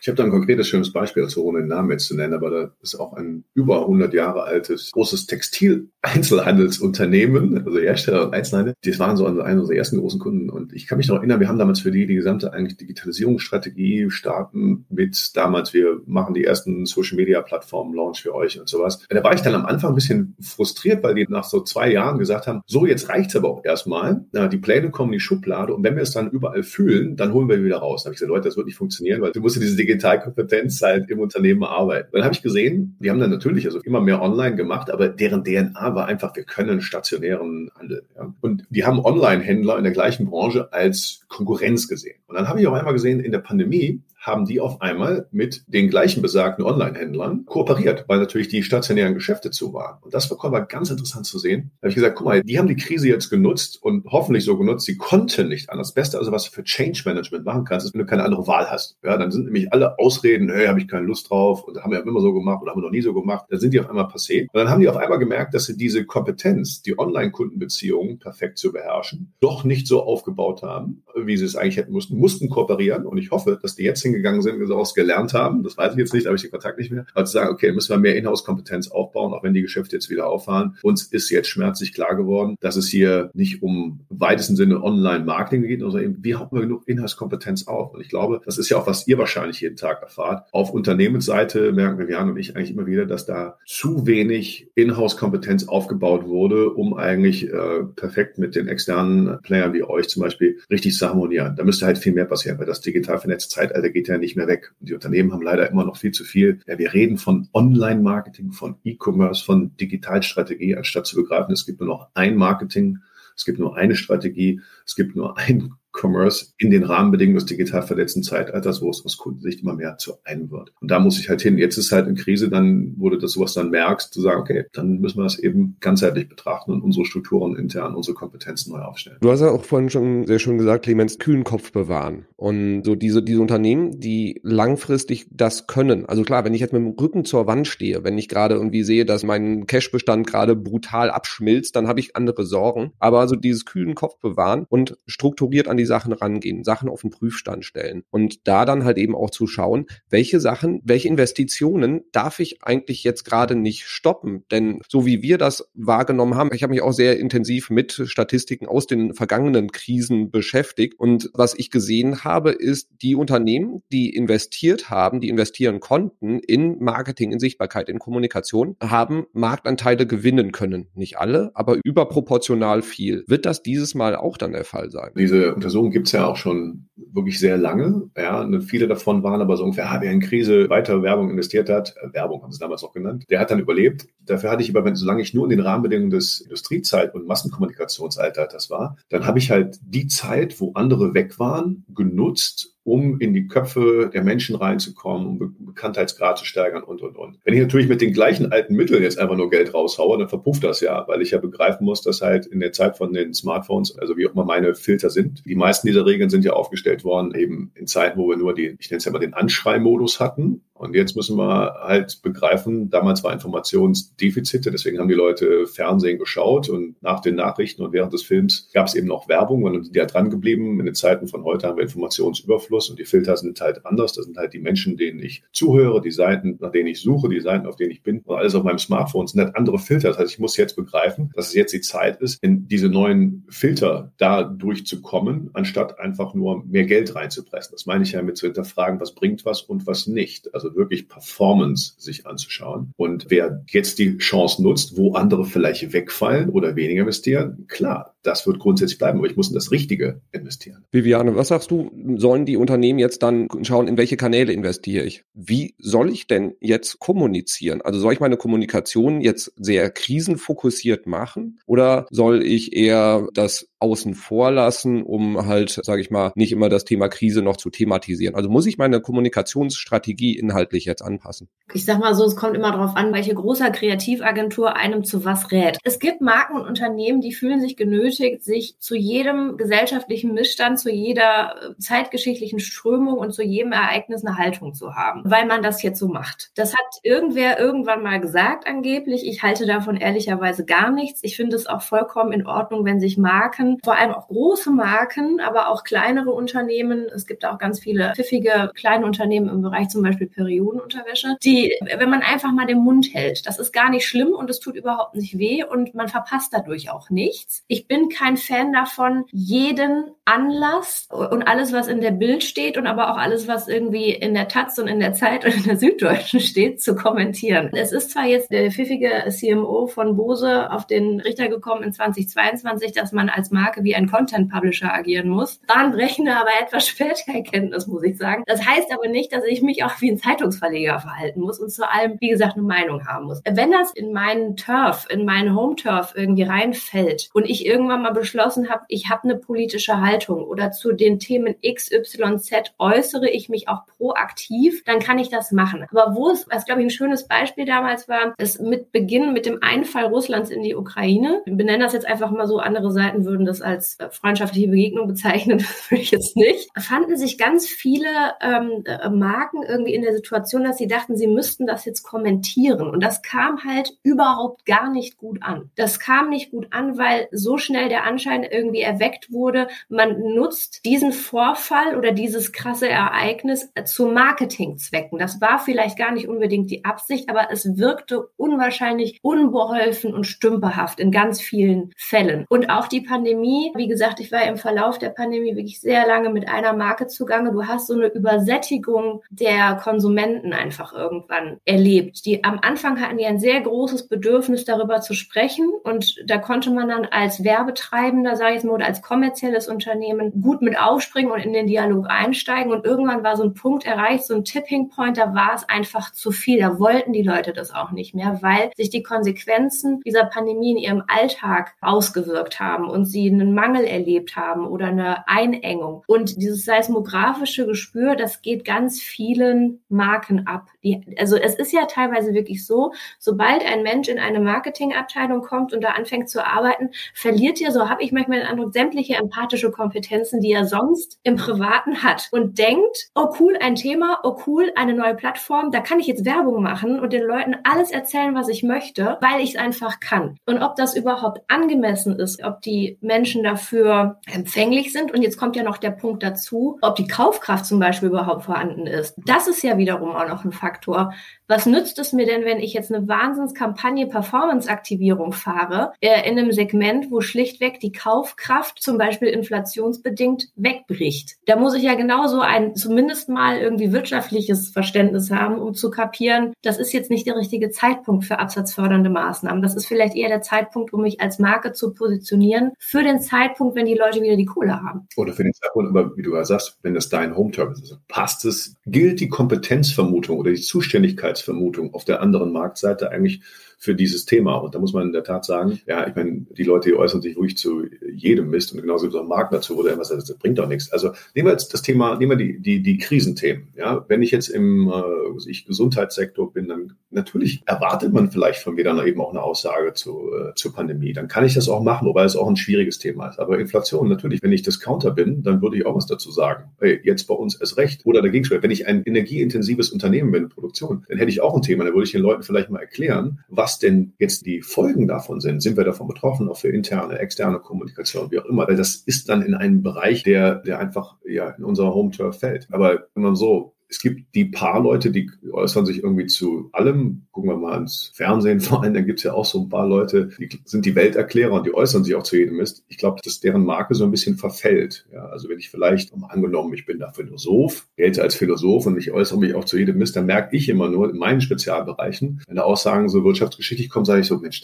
Ich 0.00 0.08
habe 0.08 0.16
da 0.16 0.24
ein 0.24 0.30
konkretes 0.30 0.68
schönes 0.68 0.92
Beispiel, 0.92 1.24
also 1.24 1.42
ohne 1.42 1.60
den 1.60 1.68
Namen 1.68 1.90
jetzt 1.90 2.06
zu 2.06 2.16
nennen, 2.16 2.34
aber 2.34 2.50
da 2.50 2.70
ist 2.82 2.94
auch 2.94 3.14
ein 3.14 3.44
über 3.54 3.80
100 3.82 4.14
Jahre 4.14 4.44
altes 4.44 4.92
großes 4.92 5.26
Textil-Einzelhandelsunternehmen, 5.26 7.66
also 7.66 7.78
Hersteller 7.78 8.26
und 8.26 8.34
Einzelhandel. 8.34 8.74
Das 8.84 8.98
waren 8.98 9.16
so 9.16 9.26
einer 9.26 9.60
unserer 9.60 9.76
ersten 9.76 9.98
großen 9.98 10.20
Kunden 10.20 10.50
und 10.50 10.72
ich 10.72 10.86
kann 10.86 10.98
mich 10.98 11.08
noch 11.08 11.16
erinnern, 11.16 11.40
wir 11.40 11.48
haben 11.48 11.58
damals 11.58 11.80
für 11.80 11.90
die 11.90 12.06
die 12.06 12.14
gesamte 12.14 12.52
eigentlich 12.52 12.76
Digitalisierungsstrategie 12.76 14.10
starten 14.10 14.86
mit 14.88 15.30
damals, 15.34 15.74
wir 15.74 16.00
machen 16.06 16.34
die 16.34 16.44
ersten 16.44 16.86
Social-Media-Plattformen 16.86 17.94
Launch 17.94 18.22
für 18.22 18.34
euch 18.34 18.60
und 18.60 18.68
sowas. 18.68 19.04
Da 19.08 19.24
war 19.24 19.34
ich 19.34 19.42
dann 19.42 19.54
am 19.54 19.66
Anfang 19.66 19.92
ein 19.92 19.96
bisschen 19.96 20.36
frustriert, 20.40 21.02
weil 21.02 21.14
die 21.14 21.26
nach 21.28 21.44
so 21.44 21.62
zwei 21.62 21.90
Jahren 21.90 22.18
gesagt 22.18 22.46
haben, 22.46 22.60
so 22.66 22.86
jetzt 22.86 23.08
reicht's 23.08 23.34
aber 23.34 23.48
auch 23.48 23.64
erstmal. 23.64 24.24
Die 24.32 24.58
Pläne 24.58 24.90
kommen 24.90 25.12
in 25.12 25.18
die 25.18 25.24
Schublade 25.24 25.74
und 25.74 25.82
wenn 25.82 25.96
wir 25.96 26.02
es 26.02 26.12
dann 26.12 26.30
überall 26.30 26.62
fühlen, 26.62 27.16
dann 27.16 27.32
holen 27.32 27.48
wir 27.48 27.56
die 27.56 27.64
wieder 27.64 27.78
raus. 27.78 28.04
Da 28.04 28.08
habe 28.08 28.14
ich 28.14 28.20
gesagt, 28.20 28.30
Leute, 28.30 28.48
das 28.48 28.56
wird 28.56 28.66
nicht 28.66 28.76
funktionieren, 28.76 29.20
weil 29.20 29.32
du 29.32 29.40
musst 29.40 29.60
diese 29.60 29.87
Digitalkompetenz 29.88 30.82
halt 30.82 31.10
im 31.10 31.18
Unternehmen 31.18 31.64
arbeiten. 31.64 32.10
Dann 32.12 32.24
habe 32.24 32.34
ich 32.34 32.42
gesehen, 32.42 32.96
die 33.00 33.10
haben 33.10 33.18
dann 33.18 33.30
natürlich 33.30 33.64
also 33.66 33.80
immer 33.80 34.00
mehr 34.00 34.20
online 34.20 34.54
gemacht, 34.54 34.90
aber 34.90 35.08
deren 35.08 35.44
DNA 35.44 35.94
war 35.94 36.06
einfach, 36.06 36.36
wir 36.36 36.44
können 36.44 36.82
stationären 36.82 37.70
Handel. 37.76 38.04
Ja. 38.14 38.32
Und 38.40 38.64
die 38.68 38.84
haben 38.84 39.00
Online-Händler 39.00 39.78
in 39.78 39.84
der 39.84 39.92
gleichen 39.92 40.26
Branche 40.26 40.72
als 40.72 41.24
Konkurrenz 41.28 41.88
gesehen. 41.88 42.16
Und 42.26 42.36
dann 42.36 42.48
habe 42.48 42.60
ich 42.60 42.66
auch 42.66 42.74
einmal 42.74 42.92
gesehen, 42.92 43.20
in 43.20 43.32
der 43.32 43.38
Pandemie 43.38 44.02
haben 44.28 44.44
die 44.44 44.60
auf 44.60 44.80
einmal 44.80 45.26
mit 45.32 45.64
den 45.66 45.88
gleichen 45.88 46.22
besagten 46.22 46.64
Online-Händlern 46.64 47.46
kooperiert, 47.46 48.04
weil 48.06 48.18
natürlich 48.18 48.48
die 48.48 48.62
stationären 48.62 49.14
Geschäfte 49.14 49.50
zu 49.50 49.72
waren. 49.72 49.98
Und 50.02 50.14
das 50.14 50.30
war 50.30 50.66
ganz 50.66 50.90
interessant 50.90 51.26
zu 51.26 51.38
sehen. 51.38 51.72
Da 51.80 51.86
habe 51.86 51.88
ich 51.90 51.94
gesagt, 51.96 52.16
guck 52.16 52.26
mal, 52.26 52.42
die 52.42 52.58
haben 52.58 52.68
die 52.68 52.76
Krise 52.76 53.08
jetzt 53.08 53.30
genutzt 53.30 53.82
und 53.82 54.04
hoffentlich 54.06 54.44
so 54.44 54.56
genutzt, 54.56 54.86
sie 54.86 54.96
konnten 54.96 55.48
nicht 55.48 55.70
anders. 55.70 55.88
Das 55.88 55.94
Beste 55.94 56.18
also, 56.18 56.30
was 56.30 56.44
du 56.44 56.50
für 56.50 56.62
Change 56.62 57.02
Management 57.06 57.44
machen 57.44 57.64
kannst, 57.64 57.86
ist, 57.86 57.94
wenn 57.94 58.00
du 58.00 58.06
keine 58.06 58.24
andere 58.24 58.46
Wahl 58.46 58.70
hast. 58.70 58.96
Ja, 59.02 59.16
dann 59.16 59.30
sind 59.30 59.46
nämlich 59.46 59.72
alle 59.72 59.98
Ausreden, 59.98 60.50
hey, 60.50 60.66
habe 60.66 60.80
ich 60.80 60.88
keine 60.88 61.06
Lust 61.06 61.30
drauf 61.30 61.64
und 61.64 61.82
haben 61.82 61.92
wir 61.92 62.02
immer 62.02 62.20
so 62.20 62.32
gemacht 62.32 62.62
oder 62.62 62.72
haben 62.72 62.78
wir 62.78 62.84
noch 62.84 62.92
nie 62.92 63.02
so 63.02 63.14
gemacht. 63.14 63.46
Dann 63.48 63.58
sind 63.58 63.72
die 63.72 63.80
auf 63.80 63.88
einmal 63.88 64.06
passé. 64.06 64.42
Und 64.42 64.54
dann 64.54 64.68
haben 64.68 64.80
die 64.80 64.88
auf 64.88 64.96
einmal 64.96 65.18
gemerkt, 65.18 65.54
dass 65.54 65.64
sie 65.64 65.76
diese 65.76 66.04
Kompetenz, 66.04 66.82
die 66.82 66.98
Online-Kundenbeziehungen 66.98 68.18
perfekt 68.18 68.58
zu 68.58 68.72
beherrschen, 68.72 69.32
doch 69.40 69.64
nicht 69.64 69.86
so 69.86 70.02
aufgebaut 70.02 70.62
haben, 70.62 71.02
wie 71.16 71.36
sie 71.36 71.44
es 71.44 71.56
eigentlich 71.56 71.76
hätten 71.78 71.92
mussten, 71.92 72.18
mussten 72.18 72.48
kooperieren. 72.50 73.06
Und 73.06 73.18
ich 73.18 73.30
hoffe, 73.30 73.58
dass 73.60 73.76
die 73.76 73.84
jetzt 73.84 74.02
hingegangen 74.18 74.42
sind 74.42 74.60
und 74.60 74.68
daraus 74.68 74.94
gelernt 74.94 75.34
haben. 75.34 75.62
Das 75.62 75.76
weiß 75.76 75.92
ich 75.92 75.98
jetzt 75.98 76.14
nicht, 76.14 76.26
habe 76.26 76.36
ich 76.36 76.42
den 76.42 76.50
Kontakt 76.50 76.78
nicht 76.78 76.90
mehr. 76.90 77.06
Aber 77.14 77.24
zu 77.24 77.32
sagen, 77.32 77.50
okay, 77.50 77.72
müssen 77.72 77.90
wir 77.90 77.98
mehr 77.98 78.16
Inhouse-Kompetenz 78.16 78.88
aufbauen, 78.88 79.32
auch 79.32 79.42
wenn 79.42 79.54
die 79.54 79.62
Geschäfte 79.62 79.96
jetzt 79.96 80.10
wieder 80.10 80.26
auffahren. 80.26 80.76
Uns 80.82 81.04
ist 81.04 81.30
jetzt 81.30 81.48
schmerzlich 81.48 81.92
klar 81.92 82.16
geworden, 82.16 82.56
dass 82.60 82.76
es 82.76 82.88
hier 82.88 83.30
nicht 83.34 83.62
um 83.62 84.00
weitesten 84.08 84.56
Sinne 84.56 84.82
Online-Marketing 84.82 85.62
geht, 85.62 85.80
sondern 85.80 86.02
eben, 86.02 86.16
wie 86.22 86.34
hauen 86.34 86.48
wir 86.50 86.60
genug 86.60 86.86
Inhouse-Kompetenz 86.86 87.66
auf? 87.66 87.94
Und 87.94 88.00
ich 88.00 88.08
glaube, 88.08 88.40
das 88.44 88.58
ist 88.58 88.68
ja 88.68 88.76
auch, 88.76 88.86
was 88.86 89.06
ihr 89.06 89.18
wahrscheinlich 89.18 89.60
jeden 89.60 89.76
Tag 89.76 90.02
erfahrt. 90.02 90.48
Auf 90.52 90.70
Unternehmensseite 90.70 91.72
merken 91.72 91.98
wir, 91.98 92.10
Jan 92.10 92.30
und 92.30 92.36
ich 92.36 92.56
eigentlich 92.56 92.70
immer 92.70 92.86
wieder, 92.86 93.06
dass 93.06 93.26
da 93.26 93.58
zu 93.66 94.06
wenig 94.06 94.70
Inhouse-Kompetenz 94.74 95.68
aufgebaut 95.68 96.26
wurde, 96.26 96.70
um 96.70 96.94
eigentlich 96.94 97.48
äh, 97.48 97.84
perfekt 97.96 98.38
mit 98.38 98.54
den 98.54 98.68
externen 98.68 99.40
Playern 99.42 99.72
wie 99.72 99.82
euch 99.82 100.08
zum 100.08 100.22
Beispiel 100.22 100.58
richtig 100.70 100.96
zu 100.96 101.08
harmonieren. 101.08 101.54
Da 101.56 101.64
müsste 101.64 101.86
halt 101.86 101.98
viel 101.98 102.12
mehr 102.12 102.24
passieren, 102.24 102.58
weil 102.58 102.66
das 102.66 102.80
digital 102.80 103.18
vernetzte 103.18 103.54
Zeitalter 103.54 103.90
geht 103.90 104.07
ja 104.08 104.18
nicht 104.18 104.36
mehr 104.36 104.48
weg. 104.48 104.74
Und 104.80 104.88
die 104.88 104.94
Unternehmen 104.94 105.32
haben 105.32 105.42
leider 105.42 105.70
immer 105.70 105.84
noch 105.84 105.96
viel 105.96 106.12
zu 106.12 106.24
viel. 106.24 106.60
Ja, 106.66 106.78
wir 106.78 106.92
reden 106.92 107.18
von 107.18 107.48
Online-Marketing, 107.52 108.52
von 108.52 108.76
E-Commerce, 108.84 109.44
von 109.44 109.76
Digitalstrategie, 109.76 110.76
anstatt 110.76 111.06
zu 111.06 111.16
begreifen, 111.16 111.52
es 111.52 111.66
gibt 111.66 111.80
nur 111.80 111.88
noch 111.88 112.08
ein 112.14 112.36
Marketing, 112.36 112.98
es 113.36 113.44
gibt 113.44 113.58
nur 113.58 113.76
eine 113.76 113.94
Strategie, 113.94 114.60
es 114.84 114.96
gibt 114.96 115.14
nur 115.14 115.38
ein 115.38 115.74
Commerce 115.98 116.52
in 116.58 116.70
den 116.70 116.84
Rahmenbedingungen 116.84 117.38
des 117.38 117.46
digital 117.46 117.82
verletzten 117.82 118.22
Zeitalters, 118.22 118.80
wo 118.80 118.90
es 118.90 119.04
aus 119.04 119.16
Kundensicht 119.16 119.62
immer 119.62 119.74
mehr 119.74 119.98
zu 119.98 120.14
einem 120.24 120.50
wird. 120.50 120.72
Und 120.80 120.90
da 120.90 121.00
muss 121.00 121.18
ich 121.18 121.28
halt 121.28 121.42
hin. 121.42 121.58
Jetzt 121.58 121.76
ist 121.76 121.92
halt 121.92 122.06
in 122.06 122.14
Krise, 122.14 122.48
dann, 122.48 122.94
du 122.98 123.16
das 123.16 123.32
sowas 123.32 123.54
dann 123.54 123.70
merkst, 123.70 124.12
zu 124.12 124.20
sagen, 124.20 124.40
okay, 124.40 124.66
dann 124.72 125.00
müssen 125.00 125.18
wir 125.18 125.24
das 125.24 125.38
eben 125.38 125.76
ganzheitlich 125.80 126.28
betrachten 126.28 126.72
und 126.72 126.82
unsere 126.82 127.04
Strukturen 127.04 127.56
intern, 127.56 127.94
unsere 127.94 128.14
Kompetenzen 128.14 128.72
neu 128.72 128.80
aufstellen. 128.80 129.18
Du 129.20 129.30
hast 129.30 129.40
ja 129.40 129.50
auch 129.50 129.64
vorhin 129.64 129.90
schon 129.90 130.26
sehr 130.26 130.38
schön 130.38 130.58
gesagt, 130.58 130.84
Clemens, 130.84 131.18
kühlen 131.18 131.44
Kopf 131.44 131.72
bewahren. 131.72 132.26
Und 132.36 132.84
so 132.84 132.94
diese, 132.94 133.22
diese 133.22 133.40
Unternehmen, 133.40 133.98
die 133.98 134.40
langfristig 134.44 135.26
das 135.30 135.66
können. 135.66 136.06
Also 136.06 136.22
klar, 136.22 136.44
wenn 136.44 136.54
ich 136.54 136.60
jetzt 136.60 136.72
mit 136.72 136.82
dem 136.82 136.90
Rücken 136.90 137.24
zur 137.24 137.46
Wand 137.46 137.66
stehe, 137.66 138.04
wenn 138.04 138.18
ich 138.18 138.28
gerade 138.28 138.54
irgendwie 138.54 138.84
sehe, 138.84 139.04
dass 139.04 139.24
mein 139.24 139.66
Cashbestand 139.66 140.26
gerade 140.26 140.54
brutal 140.54 141.10
abschmilzt, 141.10 141.74
dann 141.74 141.88
habe 141.88 142.00
ich 142.00 142.14
andere 142.14 142.44
Sorgen. 142.44 142.92
Aber 142.98 143.26
so 143.26 143.34
dieses 143.34 143.64
kühlen 143.64 143.94
Kopf 143.94 144.18
bewahren 144.20 144.66
und 144.68 144.96
strukturiert 145.06 145.66
an 145.68 145.76
die 145.76 145.84
Sachen 145.88 146.12
rangehen, 146.12 146.62
Sachen 146.62 146.88
auf 146.88 147.00
den 147.00 147.10
Prüfstand 147.10 147.64
stellen 147.64 148.04
und 148.10 148.46
da 148.46 148.64
dann 148.64 148.84
halt 148.84 148.98
eben 148.98 149.16
auch 149.16 149.30
zu 149.30 149.48
schauen, 149.48 149.86
welche 150.08 150.38
Sachen, 150.38 150.80
welche 150.84 151.08
Investitionen 151.08 152.02
darf 152.12 152.38
ich 152.38 152.62
eigentlich 152.62 153.02
jetzt 153.02 153.24
gerade 153.24 153.56
nicht 153.56 153.86
stoppen? 153.86 154.44
Denn 154.52 154.80
so 154.88 155.04
wie 155.04 155.22
wir 155.22 155.38
das 155.38 155.68
wahrgenommen 155.74 156.36
haben, 156.36 156.50
ich 156.52 156.62
habe 156.62 156.72
mich 156.72 156.82
auch 156.82 156.92
sehr 156.92 157.18
intensiv 157.18 157.70
mit 157.70 158.02
Statistiken 158.04 158.66
aus 158.66 158.86
den 158.86 159.14
vergangenen 159.14 159.72
Krisen 159.72 160.30
beschäftigt 160.30 160.94
und 160.98 161.30
was 161.34 161.58
ich 161.58 161.70
gesehen 161.70 162.24
habe, 162.24 162.52
ist 162.52 162.90
die 163.02 163.16
Unternehmen, 163.16 163.82
die 163.90 164.14
investiert 164.14 164.90
haben, 164.90 165.20
die 165.20 165.28
investieren 165.28 165.80
konnten 165.80 166.38
in 166.40 166.78
Marketing, 166.78 167.32
in 167.32 167.38
Sichtbarkeit, 167.38 167.88
in 167.88 167.98
Kommunikation, 167.98 168.76
haben 168.82 169.26
Marktanteile 169.32 170.06
gewinnen 170.06 170.52
können. 170.52 170.88
Nicht 170.94 171.18
alle, 171.18 171.50
aber 171.54 171.78
überproportional 171.82 172.82
viel. 172.82 173.24
Wird 173.26 173.46
das 173.46 173.62
dieses 173.62 173.94
Mal 173.94 174.16
auch 174.16 174.36
dann 174.36 174.52
der 174.52 174.64
Fall 174.64 174.90
sein? 174.90 175.12
Diese 175.16 175.54
Untersuchung 175.54 175.77
Untersuchungen 175.78 175.92
gibt 175.92 176.06
es 176.08 176.12
ja 176.12 176.26
auch 176.26 176.36
schon 176.36 176.87
wirklich 177.12 177.38
sehr 177.38 177.56
lange. 177.56 178.10
Ja, 178.16 178.40
und 178.40 178.62
viele 178.62 178.88
davon 178.88 179.22
waren 179.22 179.40
aber 179.40 179.56
so 179.56 179.64
ungefähr, 179.64 179.90
ah, 179.90 179.98
wer 180.00 180.12
in 180.12 180.20
Krise 180.20 180.68
weiter 180.68 181.02
Werbung 181.02 181.30
investiert 181.30 181.68
hat, 181.68 181.94
äh, 182.02 182.12
Werbung 182.12 182.42
haben 182.42 182.52
sie 182.52 182.58
damals 182.58 182.84
auch 182.84 182.92
genannt, 182.92 183.24
der 183.30 183.40
hat 183.40 183.50
dann 183.50 183.60
überlebt. 183.60 184.06
Dafür 184.24 184.50
hatte 184.50 184.62
ich 184.62 184.70
aber, 184.70 184.84
wenn, 184.84 184.94
solange 184.94 185.22
ich 185.22 185.34
nur 185.34 185.44
in 185.44 185.50
den 185.50 185.60
Rahmenbedingungen 185.60 186.10
des 186.10 186.40
Industriezeit- 186.40 187.14
und 187.14 187.26
Massenkommunikationsalters 187.26 188.70
war, 188.70 188.96
dann 189.08 189.26
habe 189.26 189.38
ich 189.38 189.50
halt 189.50 189.78
die 189.82 190.06
Zeit, 190.06 190.60
wo 190.60 190.72
andere 190.74 191.14
weg 191.14 191.38
waren, 191.38 191.84
genutzt, 191.94 192.78
um 192.88 193.20
in 193.20 193.34
die 193.34 193.46
Köpfe 193.46 194.10
der 194.12 194.24
Menschen 194.24 194.56
reinzukommen, 194.56 195.26
um 195.26 195.38
Be 195.38 195.48
Bekanntheitsgrad 195.58 196.38
zu 196.38 196.44
steigern 196.44 196.82
und, 196.82 197.02
und, 197.02 197.16
und. 197.16 197.38
Wenn 197.44 197.54
ich 197.54 197.60
natürlich 197.60 197.88
mit 197.88 198.00
den 198.00 198.12
gleichen 198.12 198.50
alten 198.50 198.74
Mitteln 198.74 199.02
jetzt 199.02 199.18
einfach 199.18 199.36
nur 199.36 199.50
Geld 199.50 199.74
raushaue, 199.74 200.18
dann 200.18 200.28
verpufft 200.28 200.64
das 200.64 200.80
ja, 200.80 201.06
weil 201.06 201.20
ich 201.22 201.30
ja 201.30 201.38
begreifen 201.38 201.84
muss, 201.84 202.00
dass 202.00 202.22
halt 202.22 202.46
in 202.46 202.58
der 202.60 202.72
Zeit 202.72 202.96
von 202.96 203.12
den 203.12 203.34
Smartphones, 203.34 203.96
also 203.98 204.16
wie 204.16 204.26
auch 204.26 204.32
immer 204.32 204.44
meine 204.44 204.74
Filter 204.74 205.10
sind, 205.10 205.44
die 205.44 205.54
meisten 205.54 205.86
dieser 205.86 206.06
Regeln 206.06 206.30
sind 206.30 206.44
ja 206.44 206.54
aufgestellt 206.54 206.87
worden, 207.04 207.34
eben 207.34 207.70
in 207.74 207.86
Zeiten, 207.86 208.18
wo 208.18 208.28
wir 208.28 208.36
nur 208.36 208.54
die, 208.54 208.76
ich 208.78 208.90
nenne 208.90 208.98
es 208.98 209.04
ja 209.04 209.12
mal 209.12 209.18
den 209.18 209.34
Anschreimodus 209.34 210.20
hatten. 210.20 210.62
Und 210.78 210.94
jetzt 210.94 211.16
müssen 211.16 211.36
wir 211.36 211.74
halt 211.82 212.20
begreifen, 212.22 212.90
damals 212.90 213.24
war 213.24 213.32
Informationsdefizite, 213.32 214.70
deswegen 214.70 214.98
haben 214.98 215.08
die 215.08 215.14
Leute 215.14 215.66
Fernsehen 215.66 216.18
geschaut 216.18 216.68
und 216.68 217.00
nach 217.02 217.20
den 217.20 217.34
Nachrichten 217.36 217.82
und 217.82 217.92
während 217.92 218.12
des 218.12 218.22
Films 218.22 218.70
gab 218.72 218.86
es 218.86 218.94
eben 218.94 219.06
noch 219.06 219.28
Werbung 219.28 219.64
und 219.64 219.84
sind 219.84 219.96
ja 219.96 220.06
dran 220.06 220.30
geblieben. 220.30 220.78
In 220.78 220.86
den 220.86 220.94
Zeiten 220.94 221.28
von 221.28 221.44
heute 221.44 221.66
haben 221.66 221.76
wir 221.76 221.84
Informationsüberfluss 221.84 222.90
und 222.90 222.98
die 222.98 223.04
Filter 223.04 223.36
sind 223.36 223.60
halt 223.60 223.84
anders. 223.84 224.12
Das 224.12 224.24
sind 224.24 224.36
halt 224.36 224.52
die 224.52 224.58
Menschen, 224.58 224.96
denen 224.96 225.20
ich 225.20 225.42
zuhöre, 225.52 226.00
die 226.00 226.10
Seiten, 226.10 226.58
nach 226.60 226.72
denen 226.72 226.88
ich 226.88 227.00
suche, 227.00 227.28
die 227.28 227.40
Seiten, 227.40 227.66
auf 227.66 227.76
denen 227.76 227.90
ich 227.90 228.02
bin. 228.02 228.20
Und 228.20 228.36
alles 228.36 228.54
auf 228.54 228.64
meinem 228.64 228.78
Smartphone 228.78 229.26
sind 229.26 229.40
halt 229.40 229.56
andere 229.56 229.78
Filter. 229.78 230.08
Das 230.08 230.18
heißt, 230.18 230.32
ich 230.32 230.38
muss 230.38 230.56
jetzt 230.56 230.76
begreifen, 230.76 231.30
dass 231.34 231.48
es 231.48 231.54
jetzt 231.54 231.72
die 231.72 231.80
Zeit 231.80 232.20
ist, 232.20 232.42
in 232.42 232.68
diese 232.68 232.88
neuen 232.88 233.44
Filter 233.48 234.12
da 234.18 234.42
durchzukommen, 234.42 235.50
anstatt 235.52 235.98
einfach 235.98 236.34
nur 236.34 236.64
mehr 236.64 236.84
Geld 236.84 237.14
reinzupressen. 237.14 237.72
Das 237.72 237.86
meine 237.86 238.04
ich 238.04 238.12
ja 238.12 238.22
mit 238.22 238.36
zu 238.36 238.46
hinterfragen, 238.46 239.00
was 239.00 239.14
bringt 239.14 239.44
was 239.44 239.62
und 239.62 239.86
was 239.86 240.06
nicht. 240.06 240.54
Also 240.54 240.67
wirklich 240.74 241.08
Performance 241.08 241.94
sich 241.98 242.26
anzuschauen. 242.26 242.92
Und 242.96 243.26
wer 243.28 243.64
jetzt 243.68 243.98
die 243.98 244.18
Chance 244.18 244.62
nutzt, 244.62 244.96
wo 244.96 245.14
andere 245.14 245.44
vielleicht 245.44 245.92
wegfallen 245.92 246.50
oder 246.50 246.76
weniger 246.76 247.02
investieren, 247.02 247.64
klar, 247.68 248.14
das 248.22 248.46
wird 248.46 248.58
grundsätzlich 248.58 248.98
bleiben, 248.98 249.18
aber 249.18 249.26
ich 249.26 249.36
muss 249.36 249.48
in 249.48 249.54
das 249.54 249.70
Richtige 249.70 250.20
investieren. 250.32 250.84
Viviane, 250.90 251.36
was 251.36 251.48
sagst 251.48 251.70
du? 251.70 251.90
Sollen 252.16 252.46
die 252.46 252.56
Unternehmen 252.56 252.98
jetzt 252.98 253.22
dann 253.22 253.48
schauen, 253.62 253.88
in 253.88 253.96
welche 253.96 254.16
Kanäle 254.16 254.52
investiere 254.52 255.04
ich? 255.04 255.24
Wie 255.34 255.74
soll 255.78 256.10
ich 256.10 256.26
denn 256.26 256.54
jetzt 256.60 256.98
kommunizieren? 256.98 257.80
Also 257.82 258.00
soll 258.00 258.12
ich 258.12 258.20
meine 258.20 258.36
Kommunikation 258.36 259.20
jetzt 259.20 259.52
sehr 259.56 259.90
krisenfokussiert 259.90 261.06
machen 261.06 261.60
oder 261.66 262.06
soll 262.10 262.42
ich 262.42 262.74
eher 262.74 263.28
das 263.32 263.67
außen 263.80 264.14
vor 264.14 264.50
lassen, 264.50 265.02
um 265.02 265.46
halt, 265.46 265.80
sage 265.82 266.00
ich 266.00 266.10
mal, 266.10 266.32
nicht 266.34 266.52
immer 266.52 266.68
das 266.68 266.84
Thema 266.84 267.08
Krise 267.08 267.42
noch 267.42 267.56
zu 267.56 267.70
thematisieren? 267.70 268.34
Also 268.34 268.48
muss 268.48 268.66
ich 268.66 268.78
meine 268.78 269.00
Kommunikationsstrategie 269.00 270.38
inhaltlich 270.38 270.84
jetzt 270.84 271.02
anpassen? 271.02 271.48
Ich 271.74 271.84
sag 271.84 271.98
mal 271.98 272.14
so, 272.14 272.24
es 272.24 272.36
kommt 272.36 272.56
immer 272.56 272.72
darauf 272.72 272.96
an, 272.96 273.12
welche 273.12 273.34
großer 273.34 273.70
Kreativagentur 273.70 274.74
einem 274.76 275.04
zu 275.04 275.24
was 275.24 275.52
rät. 275.52 275.78
Es 275.84 275.98
gibt 275.98 276.20
Marken 276.20 276.56
und 276.56 276.66
Unternehmen, 276.66 277.20
die 277.20 277.32
fühlen 277.32 277.60
sich 277.60 277.76
genötigt, 277.76 278.42
sich 278.42 278.78
zu 278.78 278.96
jedem 278.96 279.56
gesellschaftlichen 279.56 280.32
Missstand, 280.32 280.78
zu 280.78 280.90
jeder 280.90 281.54
äh, 281.70 281.78
zeitgeschichtlichen 281.78 282.58
Strömung 282.58 283.18
und 283.18 283.32
zu 283.32 283.42
jedem 283.42 283.72
Ereignis 283.72 284.24
eine 284.24 284.38
Haltung 284.38 284.74
zu 284.74 284.94
haben, 284.94 285.22
weil 285.24 285.46
man 285.46 285.62
das 285.62 285.82
jetzt 285.82 285.98
so 285.98 286.08
macht. 286.08 286.50
Das 286.56 286.72
hat 286.72 286.86
irgendwer 287.02 287.58
irgendwann 287.58 288.02
mal 288.02 288.20
gesagt 288.20 288.66
angeblich. 288.66 289.26
Ich 289.26 289.42
halte 289.42 289.66
davon 289.66 289.96
ehrlicherweise 289.96 290.64
gar 290.64 290.90
nichts. 290.90 291.20
Ich 291.22 291.36
finde 291.36 291.56
es 291.56 291.66
auch 291.66 291.82
vollkommen 291.82 292.32
in 292.32 292.46
Ordnung, 292.46 292.84
wenn 292.84 293.00
sich 293.00 293.18
Marken, 293.18 293.67
vor 293.82 293.96
allem 293.96 294.12
auch 294.12 294.28
große 294.28 294.70
Marken, 294.70 295.40
aber 295.40 295.68
auch 295.68 295.84
kleinere 295.84 296.30
Unternehmen, 296.30 297.06
es 297.14 297.26
gibt 297.26 297.44
auch 297.44 297.58
ganz 297.58 297.80
viele 297.80 298.12
pfiffige 298.14 298.70
kleine 298.74 299.06
Unternehmen 299.06 299.48
im 299.48 299.62
Bereich 299.62 299.88
zum 299.88 300.02
Beispiel 300.02 300.28
Periodenunterwäsche, 300.28 301.36
die, 301.42 301.72
wenn 301.96 302.10
man 302.10 302.22
einfach 302.22 302.52
mal 302.52 302.66
den 302.66 302.78
Mund 302.78 303.08
hält, 303.12 303.46
das 303.46 303.58
ist 303.58 303.72
gar 303.72 303.90
nicht 303.90 304.06
schlimm 304.06 304.32
und 304.32 304.50
es 304.50 304.60
tut 304.60 304.76
überhaupt 304.76 305.14
nicht 305.14 305.38
weh 305.38 305.64
und 305.64 305.94
man 305.94 306.08
verpasst 306.08 306.52
dadurch 306.52 306.90
auch 306.90 307.10
nichts. 307.10 307.64
Ich 307.68 307.86
bin 307.86 308.08
kein 308.08 308.36
Fan 308.36 308.72
davon, 308.72 309.24
jeden 309.30 310.04
Anlass 310.24 311.08
und 311.10 311.48
alles, 311.48 311.72
was 311.72 311.88
in 311.88 312.00
der 312.00 312.10
Bild 312.10 312.44
steht 312.44 312.76
und 312.76 312.86
aber 312.86 313.12
auch 313.12 313.16
alles, 313.16 313.48
was 313.48 313.68
irgendwie 313.68 314.10
in 314.10 314.34
der 314.34 314.48
Taz 314.48 314.78
und 314.78 314.86
in 314.86 315.00
der 315.00 315.14
Zeit 315.14 315.44
und 315.44 315.54
in 315.54 315.62
der 315.64 315.76
Süddeutschen 315.76 316.40
steht, 316.40 316.82
zu 316.82 316.94
kommentieren. 316.94 317.70
Es 317.72 317.92
ist 317.92 318.10
zwar 318.10 318.26
jetzt 318.26 318.50
der 318.50 318.70
pfiffige 318.70 319.24
CMO 319.30 319.86
von 319.86 320.16
Bose 320.16 320.70
auf 320.70 320.86
den 320.86 321.20
Richter 321.20 321.48
gekommen 321.48 321.82
in 321.82 321.92
2022, 321.92 322.92
dass 322.92 323.12
man 323.12 323.28
als 323.28 323.50
Marke 323.58 323.82
wie 323.82 323.94
ein 323.94 324.08
Content 324.08 324.50
Publisher 324.50 324.92
agieren 324.92 325.28
muss. 325.28 325.60
Bahnbrechende, 325.66 326.36
aber 326.36 326.50
etwas 326.60 326.86
später 326.86 327.32
Erkenntnis, 327.32 327.86
muss 327.86 328.02
ich 328.02 328.16
sagen. 328.16 328.44
Das 328.46 328.64
heißt 328.64 328.92
aber 328.92 329.08
nicht, 329.08 329.32
dass 329.32 329.44
ich 329.44 329.62
mich 329.62 329.84
auch 329.84 330.00
wie 330.00 330.10
ein 330.10 330.18
Zeitungsverleger 330.18 331.00
verhalten 331.00 331.40
muss 331.40 331.58
und 331.58 331.70
zu 331.70 331.88
allem, 331.90 332.16
wie 332.20 332.28
gesagt, 332.28 332.56
eine 332.56 332.66
Meinung 332.66 333.06
haben 333.06 333.26
muss. 333.26 333.40
Wenn 333.44 333.72
das 333.72 333.92
in 333.92 334.12
meinen 334.12 334.56
Turf, 334.56 335.06
in 335.10 335.24
meinen 335.24 335.54
Home 335.54 335.76
Turf 335.76 336.12
irgendwie 336.14 336.44
reinfällt 336.44 337.30
und 337.32 337.48
ich 337.48 337.66
irgendwann 337.66 338.02
mal 338.02 338.12
beschlossen 338.12 338.70
habe, 338.70 338.84
ich 338.88 339.08
habe 339.08 339.24
eine 339.24 339.36
politische 339.36 340.00
Haltung 340.00 340.44
oder 340.44 340.70
zu 340.70 340.92
den 340.92 341.18
Themen 341.18 341.56
XYZ 341.62 342.74
äußere 342.78 343.28
ich 343.28 343.48
mich 343.48 343.68
auch 343.68 343.86
proaktiv, 343.86 344.84
dann 344.84 345.00
kann 345.00 345.18
ich 345.18 345.30
das 345.30 345.52
machen. 345.52 345.86
Aber 345.90 346.14
wo 346.14 346.30
es, 346.30 346.46
was 346.50 346.64
glaube 346.64 346.80
ich 346.80 346.86
ein 346.86 346.90
schönes 346.90 347.26
Beispiel 347.26 347.64
damals 347.64 348.08
war, 348.08 348.34
ist 348.38 348.60
mit 348.60 348.92
Beginn 348.92 349.32
mit 349.32 349.46
dem 349.46 349.58
Einfall 349.62 350.06
Russlands 350.06 350.50
in 350.50 350.62
die 350.62 350.74
Ukraine. 350.74 351.42
Wir 351.44 351.56
benennen 351.56 351.80
das 351.80 351.92
jetzt 351.92 352.06
einfach 352.06 352.30
mal 352.30 352.46
so, 352.46 352.58
andere 352.58 352.90
Seiten 352.90 353.24
würden 353.24 353.46
das 353.48 353.60
als 353.62 353.98
äh, 353.98 354.10
freundschaftliche 354.10 354.68
Begegnung 354.68 355.08
bezeichnen, 355.08 355.64
will 355.88 355.98
ich 355.98 356.10
jetzt 356.10 356.36
nicht. 356.36 356.68
Fanden 356.78 357.16
sich 357.16 357.38
ganz 357.38 357.66
viele 357.66 358.08
ähm, 358.40 358.84
äh, 358.84 359.08
Marken 359.08 359.62
irgendwie 359.62 359.94
in 359.94 360.02
der 360.02 360.12
Situation, 360.12 360.64
dass 360.64 360.78
sie 360.78 360.86
dachten, 360.86 361.16
sie 361.16 361.26
müssten 361.26 361.66
das 361.66 361.84
jetzt 361.84 362.02
kommentieren. 362.02 362.88
Und 362.90 363.02
das 363.02 363.22
kam 363.22 363.64
halt 363.64 363.92
überhaupt 364.02 364.66
gar 364.66 364.90
nicht 364.90 365.16
gut 365.16 365.42
an. 365.42 365.70
Das 365.76 365.98
kam 365.98 366.28
nicht 366.28 366.50
gut 366.50 366.68
an, 366.70 366.98
weil 366.98 367.28
so 367.32 367.58
schnell 367.58 367.88
der 367.88 368.04
Anschein 368.04 368.44
irgendwie 368.44 368.82
erweckt 368.82 369.32
wurde, 369.32 369.68
man 369.88 370.20
nutzt 370.34 370.84
diesen 370.84 371.12
Vorfall 371.12 371.96
oder 371.96 372.12
dieses 372.12 372.52
krasse 372.52 372.88
Ereignis 372.88 373.70
zu 373.84 374.06
Marketingzwecken. 374.06 375.18
Das 375.18 375.40
war 375.40 375.58
vielleicht 375.58 375.98
gar 375.98 376.12
nicht 376.12 376.28
unbedingt 376.28 376.70
die 376.70 376.84
Absicht, 376.84 377.28
aber 377.28 377.48
es 377.50 377.78
wirkte 377.78 378.28
unwahrscheinlich 378.36 379.18
unbeholfen 379.22 380.14
und 380.14 380.24
stümperhaft 380.24 381.00
in 381.00 381.10
ganz 381.10 381.40
vielen 381.40 381.92
Fällen. 381.96 382.44
Und 382.48 382.70
auch 382.70 382.88
die 382.88 383.00
Pandemie, 383.00 383.37
wie 383.42 383.88
gesagt, 383.88 384.20
ich 384.20 384.32
war 384.32 384.42
im 384.46 384.56
Verlauf 384.56 384.98
der 384.98 385.10
Pandemie 385.10 385.56
wirklich 385.56 385.80
sehr 385.80 386.06
lange 386.06 386.30
mit 386.30 386.48
einer 386.48 386.72
Marke 386.72 387.06
zugange. 387.06 387.52
Du 387.52 387.66
hast 387.66 387.86
so 387.86 387.94
eine 387.94 388.06
Übersättigung 388.06 389.22
der 389.30 389.76
Konsumenten 389.76 390.52
einfach 390.52 390.92
irgendwann 390.92 391.58
erlebt. 391.64 392.24
Die 392.24 392.44
am 392.44 392.58
Anfang 392.62 393.00
hatten 393.00 393.18
die 393.18 393.26
ein 393.26 393.38
sehr 393.38 393.60
großes 393.60 394.08
Bedürfnis 394.08 394.64
darüber 394.64 395.00
zu 395.00 395.14
sprechen 395.14 395.68
und 395.84 396.16
da 396.26 396.38
konnte 396.38 396.70
man 396.70 396.88
dann 396.88 397.06
als 397.06 397.44
Werbetreibender, 397.44 398.36
sage 398.36 398.50
ich 398.50 398.54
jetzt 398.56 398.64
mal, 398.64 398.74
oder 398.74 398.86
als 398.86 399.02
kommerzielles 399.02 399.68
Unternehmen 399.68 400.40
gut 400.40 400.62
mit 400.62 400.78
aufspringen 400.78 401.32
und 401.32 401.40
in 401.40 401.52
den 401.52 401.66
Dialog 401.66 402.06
einsteigen 402.08 402.72
und 402.72 402.84
irgendwann 402.84 403.22
war 403.22 403.36
so 403.36 403.44
ein 403.44 403.54
Punkt 403.54 403.86
erreicht, 403.86 404.24
so 404.24 404.34
ein 404.34 404.44
Tipping 404.44 404.88
Point, 404.88 405.16
da 405.16 405.34
war 405.34 405.54
es 405.54 405.68
einfach 405.68 406.12
zu 406.12 406.30
viel. 406.30 406.60
Da 406.60 406.78
wollten 406.78 407.12
die 407.12 407.22
Leute 407.22 407.52
das 407.52 407.74
auch 407.74 407.90
nicht 407.90 408.14
mehr, 408.14 408.38
weil 408.40 408.70
sich 408.76 408.90
die 408.90 409.02
Konsequenzen 409.02 410.00
dieser 410.04 410.24
Pandemie 410.24 410.72
in 410.72 410.78
ihrem 410.78 411.02
Alltag 411.08 411.74
ausgewirkt 411.80 412.60
haben 412.60 412.88
und 412.88 413.06
sie 413.06 413.27
einen 413.32 413.54
Mangel 413.54 413.84
erlebt 413.84 414.36
haben 414.36 414.66
oder 414.66 414.86
eine 414.86 415.28
Einengung. 415.28 416.02
Und 416.06 416.40
dieses 416.40 416.64
seismografische 416.64 417.66
Gespür, 417.66 418.16
das 418.16 418.42
geht 418.42 418.64
ganz 418.64 419.00
vielen 419.00 419.80
Marken 419.88 420.46
ab. 420.46 420.68
Die, 420.82 421.02
also 421.18 421.36
es 421.36 421.54
ist 421.54 421.72
ja 421.72 421.86
teilweise 421.86 422.34
wirklich 422.34 422.66
so, 422.66 422.92
sobald 423.18 423.64
ein 423.64 423.82
Mensch 423.82 424.08
in 424.08 424.18
eine 424.18 424.40
Marketingabteilung 424.40 425.42
kommt 425.42 425.72
und 425.72 425.82
da 425.82 425.90
anfängt 425.90 426.28
zu 426.28 426.44
arbeiten, 426.44 426.90
verliert 427.14 427.60
er, 427.60 427.72
so 427.72 427.88
habe 427.88 428.02
ich 428.02 428.12
manchmal 428.12 428.40
den 428.40 428.48
Eindruck, 428.48 428.72
sämtliche 428.72 429.16
empathische 429.16 429.70
Kompetenzen, 429.70 430.40
die 430.40 430.52
er 430.52 430.66
sonst 430.66 431.18
im 431.22 431.36
Privaten 431.36 432.02
hat 432.02 432.28
und 432.32 432.58
denkt, 432.58 433.08
oh 433.14 433.34
cool, 433.40 433.56
ein 433.60 433.74
Thema, 433.74 434.20
oh 434.22 434.36
cool, 434.46 434.72
eine 434.76 434.94
neue 434.94 435.14
Plattform, 435.14 435.70
da 435.70 435.80
kann 435.80 436.00
ich 436.00 436.06
jetzt 436.06 436.24
Werbung 436.24 436.62
machen 436.62 437.00
und 437.00 437.12
den 437.12 437.22
Leuten 437.22 437.56
alles 437.64 437.90
erzählen, 437.90 438.34
was 438.34 438.48
ich 438.48 438.62
möchte, 438.62 439.18
weil 439.20 439.40
ich 439.40 439.50
es 439.50 439.56
einfach 439.56 440.00
kann. 440.00 440.36
Und 440.46 440.62
ob 440.62 440.76
das 440.76 440.96
überhaupt 440.96 441.42
angemessen 441.48 442.18
ist, 442.18 442.42
ob 442.44 442.60
die 442.62 442.98
Menschen 443.00 443.17
dafür 443.42 444.20
empfänglich 444.26 444.92
sind 444.92 445.12
und 445.12 445.22
jetzt 445.22 445.38
kommt 445.38 445.56
ja 445.56 445.62
noch 445.62 445.78
der 445.78 445.90
Punkt 445.90 446.22
dazu, 446.22 446.78
ob 446.82 446.96
die 446.96 447.06
Kaufkraft 447.06 447.66
zum 447.66 447.78
Beispiel 447.78 448.08
überhaupt 448.08 448.44
vorhanden 448.44 448.86
ist. 448.86 449.14
Das 449.26 449.48
ist 449.48 449.62
ja 449.62 449.78
wiederum 449.78 450.14
auch 450.14 450.28
noch 450.28 450.44
ein 450.44 450.52
Faktor. 450.52 451.12
Was 451.50 451.64
nützt 451.64 451.98
es 451.98 452.12
mir 452.12 452.26
denn, 452.26 452.44
wenn 452.44 452.60
ich 452.60 452.74
jetzt 452.74 452.92
eine 452.92 453.08
Wahnsinnskampagne 453.08 454.06
Performance-Aktivierung 454.06 455.32
fahre, 455.32 455.92
äh, 456.02 456.28
in 456.28 456.38
einem 456.38 456.52
Segment, 456.52 457.10
wo 457.10 457.22
schlichtweg 457.22 457.80
die 457.80 457.90
Kaufkraft 457.90 458.82
zum 458.82 458.98
Beispiel 458.98 459.28
inflationsbedingt 459.28 460.48
wegbricht? 460.56 461.36
Da 461.46 461.56
muss 461.56 461.74
ich 461.74 461.84
ja 461.84 461.94
genauso 461.94 462.40
ein 462.40 462.74
zumindest 462.74 463.30
mal 463.30 463.56
irgendwie 463.56 463.94
wirtschaftliches 463.94 464.68
Verständnis 464.68 465.30
haben, 465.30 465.58
um 465.58 465.72
zu 465.72 465.90
kapieren, 465.90 466.52
das 466.62 466.78
ist 466.78 466.92
jetzt 466.92 467.10
nicht 467.10 467.26
der 467.26 467.36
richtige 467.36 467.70
Zeitpunkt 467.70 468.26
für 468.26 468.38
absatzfördernde 468.38 469.08
Maßnahmen. 469.08 469.62
Das 469.62 469.74
ist 469.74 469.86
vielleicht 469.86 470.16
eher 470.16 470.28
der 470.28 470.42
Zeitpunkt, 470.42 470.92
um 470.92 471.00
mich 471.00 471.22
als 471.22 471.38
Marke 471.38 471.72
zu 471.72 471.94
positionieren, 471.94 472.72
für 472.78 473.02
den 473.02 473.22
Zeitpunkt, 473.22 473.74
wenn 473.74 473.86
die 473.86 473.94
Leute 473.94 474.20
wieder 474.20 474.36
die 474.36 474.44
Kohle 474.44 474.82
haben. 474.82 475.08
Oder 475.16 475.32
für 475.32 475.44
den 475.44 475.54
Zeitpunkt, 475.54 475.88
aber 475.88 476.14
wie 476.14 476.22
du 476.22 476.34
ja 476.34 476.44
sagst, 476.44 476.76
wenn 476.82 476.92
das 476.92 477.08
dein 477.08 477.34
Home-Turf 477.34 477.72
ist, 477.72 477.80
also 477.80 477.96
passt 478.06 478.44
es, 478.44 478.74
gilt 478.84 479.20
die 479.20 479.30
Kompetenzvermutung 479.30 480.36
oder 480.36 480.50
die 480.50 480.60
Zuständigkeit 480.60 481.37
Vermutung 481.40 481.94
auf 481.94 482.04
der 482.04 482.20
anderen 482.20 482.52
Marktseite 482.52 483.10
eigentlich 483.10 483.42
für 483.78 483.94
dieses 483.94 484.24
Thema. 484.24 484.56
Und 484.56 484.74
da 484.74 484.78
muss 484.78 484.92
man 484.92 485.06
in 485.06 485.12
der 485.12 485.22
Tat 485.22 485.44
sagen, 485.44 485.80
ja, 485.86 486.06
ich 486.06 486.14
meine, 486.14 486.46
die 486.50 486.64
Leute 486.64 486.96
äußern 486.96 487.22
sich 487.22 487.36
wirklich 487.36 487.56
zu 487.56 487.84
jedem 488.12 488.50
Mist 488.50 488.72
und 488.72 488.80
genauso 488.80 489.06
wie 489.06 489.12
so 489.12 489.20
ein 489.20 489.28
Markt 489.28 489.52
dazu, 489.52 489.76
wo 489.76 489.82
der 489.82 489.92
immer 489.92 490.04
sagt, 490.04 490.20
das 490.20 490.36
bringt 490.36 490.58
doch 490.58 490.68
nichts. 490.68 490.92
Also 490.92 491.12
nehmen 491.34 491.46
wir 491.46 491.52
jetzt 491.52 491.72
das 491.72 491.82
Thema, 491.82 492.16
nehmen 492.16 492.32
wir 492.32 492.36
die, 492.36 492.58
die, 492.58 492.82
die 492.82 492.98
Krisenthemen. 492.98 493.68
Ja, 493.76 494.04
wenn 494.08 494.20
ich 494.22 494.32
jetzt 494.32 494.48
im 494.48 494.88
äh, 494.88 495.48
ich 495.48 495.64
Gesundheitssektor 495.64 496.52
bin, 496.52 496.68
dann 496.68 496.94
natürlich 497.10 497.62
erwartet 497.66 498.12
man 498.12 498.30
vielleicht 498.30 498.62
von 498.62 498.74
mir 498.74 498.84
dann 498.84 499.04
eben 499.06 499.20
auch 499.20 499.30
eine 499.30 499.42
Aussage 499.42 499.94
zu, 499.94 500.30
äh, 500.32 500.54
zur 500.56 500.74
Pandemie. 500.74 501.12
Dann 501.12 501.28
kann 501.28 501.44
ich 501.44 501.54
das 501.54 501.68
auch 501.68 501.82
machen, 501.82 502.06
wobei 502.06 502.24
es 502.24 502.36
auch 502.36 502.48
ein 502.48 502.56
schwieriges 502.56 502.98
Thema 502.98 503.28
ist. 503.28 503.38
Aber 503.38 503.58
Inflation, 503.58 504.08
natürlich, 504.08 504.42
wenn 504.42 504.52
ich 504.52 504.62
Discounter 504.62 505.12
bin, 505.12 505.42
dann 505.42 505.62
würde 505.62 505.76
ich 505.76 505.86
auch 505.86 505.94
was 505.94 506.06
dazu 506.06 506.32
sagen. 506.32 506.64
Hey, 506.80 507.00
jetzt 507.04 507.24
bei 507.24 507.34
uns 507.34 507.54
ist 507.54 507.76
recht. 507.76 508.04
Oder 508.04 508.22
dagegen 508.22 508.48
wenn 508.48 508.70
ich 508.70 508.86
ein 508.86 509.02
energieintensives 509.04 509.90
Unternehmen 509.90 510.32
bin, 510.32 510.48
Produktion, 510.48 511.04
dann 511.08 511.18
hätte 511.18 511.30
ich 511.30 511.40
auch 511.40 511.54
ein 511.54 511.62
Thema. 511.62 511.84
Dann 511.84 511.94
würde 511.94 512.06
ich 512.06 512.12
den 512.12 512.22
Leuten 512.22 512.42
vielleicht 512.42 512.70
mal 512.70 512.80
erklären, 512.80 513.40
was 513.48 513.67
denn 513.76 514.14
jetzt 514.18 514.46
die 514.46 514.62
Folgen 514.62 515.08
davon 515.08 515.40
sind. 515.40 515.60
Sind 515.60 515.76
wir 515.76 515.84
davon 515.84 516.08
betroffen, 516.08 516.48
auch 516.48 516.56
für 516.56 516.68
interne, 516.68 517.18
externe 517.18 517.58
Kommunikation, 517.58 518.30
wie 518.30 518.38
auch 518.38 518.46
immer. 518.46 518.68
Weil 518.68 518.76
das 518.76 518.94
ist 518.94 519.28
dann 519.28 519.42
in 519.42 519.54
einem 519.54 519.82
Bereich, 519.82 520.22
der, 520.22 520.54
der 520.54 520.78
einfach 520.78 521.16
ja 521.26 521.50
in 521.50 521.64
unser 521.64 521.92
Home 521.92 522.10
Turf 522.10 522.38
fällt. 522.38 522.68
Aber 522.70 523.08
wenn 523.14 523.22
man 523.22 523.36
so 523.36 523.74
es 523.88 524.00
gibt 524.00 524.34
die 524.34 524.44
paar 524.44 524.80
Leute, 524.80 525.10
die 525.10 525.30
äußern 525.50 525.86
sich 525.86 526.02
irgendwie 526.02 526.26
zu 526.26 526.68
allem. 526.72 527.26
Gucken 527.32 527.50
wir 527.50 527.56
mal 527.56 527.78
ins 527.78 528.10
Fernsehen 528.14 528.60
vor 528.60 528.82
allem, 528.82 528.94
dann 528.94 529.06
gibt 529.06 529.20
es 529.20 529.24
ja 529.24 529.32
auch 529.32 529.44
so 529.44 529.62
ein 529.62 529.68
paar 529.68 529.86
Leute, 529.86 530.30
die 530.38 530.48
sind 530.64 530.84
die 530.84 530.94
Welterklärer 530.94 531.52
und 531.52 531.66
die 531.66 531.74
äußern 531.74 532.04
sich 532.04 532.14
auch 532.14 532.22
zu 532.22 532.36
jedem 532.36 532.56
Mist. 532.56 532.84
Ich 532.88 532.98
glaube, 532.98 533.20
dass 533.24 533.40
deren 533.40 533.64
Marke 533.64 533.94
so 533.94 534.04
ein 534.04 534.10
bisschen 534.10 534.36
verfällt. 534.36 535.06
Ja, 535.12 535.26
also 535.26 535.48
wenn 535.48 535.58
ich 535.58 535.70
vielleicht, 535.70 536.12
um 536.12 536.24
angenommen, 536.24 536.74
ich 536.74 536.84
bin 536.84 536.98
da 536.98 537.10
Philosoph, 537.10 537.88
gelte 537.96 538.22
als 538.22 538.34
Philosoph 538.34 538.86
und 538.86 538.98
ich 538.98 539.10
äußere 539.10 539.38
mich 539.38 539.54
auch 539.54 539.64
zu 539.64 539.78
jedem 539.78 539.98
Mist, 539.98 540.16
dann 540.16 540.26
merke 540.26 540.56
ich 540.56 540.68
immer 540.68 540.88
nur 540.88 541.10
in 541.10 541.16
meinen 541.16 541.40
Spezialbereichen, 541.40 542.42
wenn 542.46 542.56
da 542.56 542.62
Aussagen 542.62 543.08
so 543.08 543.24
wirtschaftsgeschichtlich 543.24 543.88
kommen, 543.88 544.04
sage 544.04 544.20
ich 544.20 544.26
so, 544.26 544.38
Mensch, 544.38 544.62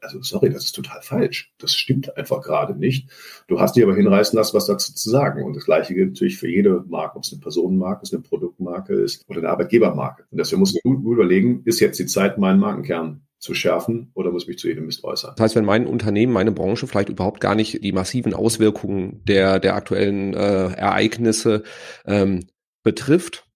also 0.00 0.20
sorry, 0.22 0.50
das 0.50 0.64
ist 0.64 0.72
total 0.72 1.00
falsch. 1.02 1.52
Das 1.58 1.74
stimmt 1.74 2.16
einfach 2.16 2.42
gerade 2.42 2.78
nicht. 2.78 3.08
Du 3.48 3.60
hast 3.60 3.76
dich 3.76 3.84
aber 3.84 3.94
hinreißen 3.94 4.36
lassen, 4.36 4.56
was 4.56 4.66
dazu 4.66 4.94
zu 4.94 5.10
sagen. 5.10 5.44
Und 5.44 5.56
das 5.56 5.64
Gleiche 5.64 5.94
gilt 5.94 6.10
natürlich 6.10 6.36
für 6.36 6.48
jede 6.48 6.84
Marke, 6.88 7.16
ob 7.16 7.24
es 7.24 7.32
eine 7.32 7.40
Personenmarke 7.40 8.02
ist, 8.02 8.12
eine 8.12 8.22
Produktmarke 8.22 8.65
Marke 8.66 8.94
ist 8.94 9.24
oder 9.28 9.38
eine 9.38 9.48
Arbeitgebermarke. 9.48 10.24
Und 10.30 10.38
deswegen 10.38 10.60
muss 10.60 10.74
ich 10.74 10.82
gut 10.82 11.14
überlegen, 11.14 11.62
ist 11.64 11.80
jetzt 11.80 11.98
die 11.98 12.06
Zeit, 12.06 12.38
meinen 12.38 12.60
Markenkern 12.60 13.22
zu 13.38 13.54
schärfen 13.54 14.10
oder 14.14 14.32
muss 14.32 14.42
ich 14.42 14.48
mich 14.48 14.58
zu 14.58 14.68
jedem 14.68 14.86
Mist 14.86 15.04
äußern. 15.04 15.34
Das 15.36 15.44
heißt, 15.44 15.56
wenn 15.56 15.64
mein 15.64 15.86
Unternehmen, 15.86 16.32
meine 16.32 16.52
Branche 16.52 16.86
vielleicht 16.86 17.08
überhaupt 17.08 17.40
gar 17.40 17.54
nicht 17.54 17.82
die 17.82 17.92
massiven 17.92 18.34
Auswirkungen 18.34 19.22
der, 19.24 19.60
der 19.60 19.74
aktuellen 19.74 20.34
äh, 20.34 20.72
Ereignisse 20.72 21.62
ähm, 22.06 22.46
betrifft, 22.82 23.46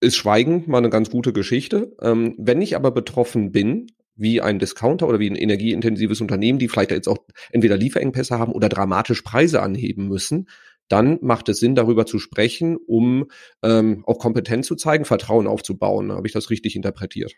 ist 0.00 0.16
Schweigen 0.16 0.64
mal 0.66 0.78
eine 0.78 0.90
ganz 0.90 1.10
gute 1.10 1.32
Geschichte. 1.32 1.94
Ähm, 2.00 2.34
wenn 2.38 2.62
ich 2.62 2.76
aber 2.76 2.90
betroffen 2.90 3.52
bin, 3.52 3.88
wie 4.16 4.40
ein 4.40 4.58
Discounter 4.58 5.08
oder 5.08 5.18
wie 5.18 5.30
ein 5.30 5.36
energieintensives 5.36 6.20
Unternehmen, 6.20 6.58
die 6.58 6.68
vielleicht 6.68 6.90
jetzt 6.90 7.08
auch 7.08 7.18
entweder 7.50 7.76
Lieferengpässe 7.76 8.38
haben 8.38 8.52
oder 8.52 8.68
dramatisch 8.68 9.22
Preise 9.22 9.62
anheben 9.62 10.08
müssen, 10.08 10.46
dann 10.90 11.18
macht 11.22 11.48
es 11.48 11.60
Sinn, 11.60 11.74
darüber 11.74 12.04
zu 12.04 12.18
sprechen, 12.18 12.76
um 12.76 13.26
ähm, 13.62 14.02
auch 14.06 14.18
Kompetenz 14.18 14.66
zu 14.66 14.74
zeigen, 14.74 15.04
Vertrauen 15.04 15.46
aufzubauen. 15.46 16.12
Habe 16.12 16.26
ich 16.26 16.32
das 16.32 16.50
richtig 16.50 16.76
interpretiert? 16.76 17.34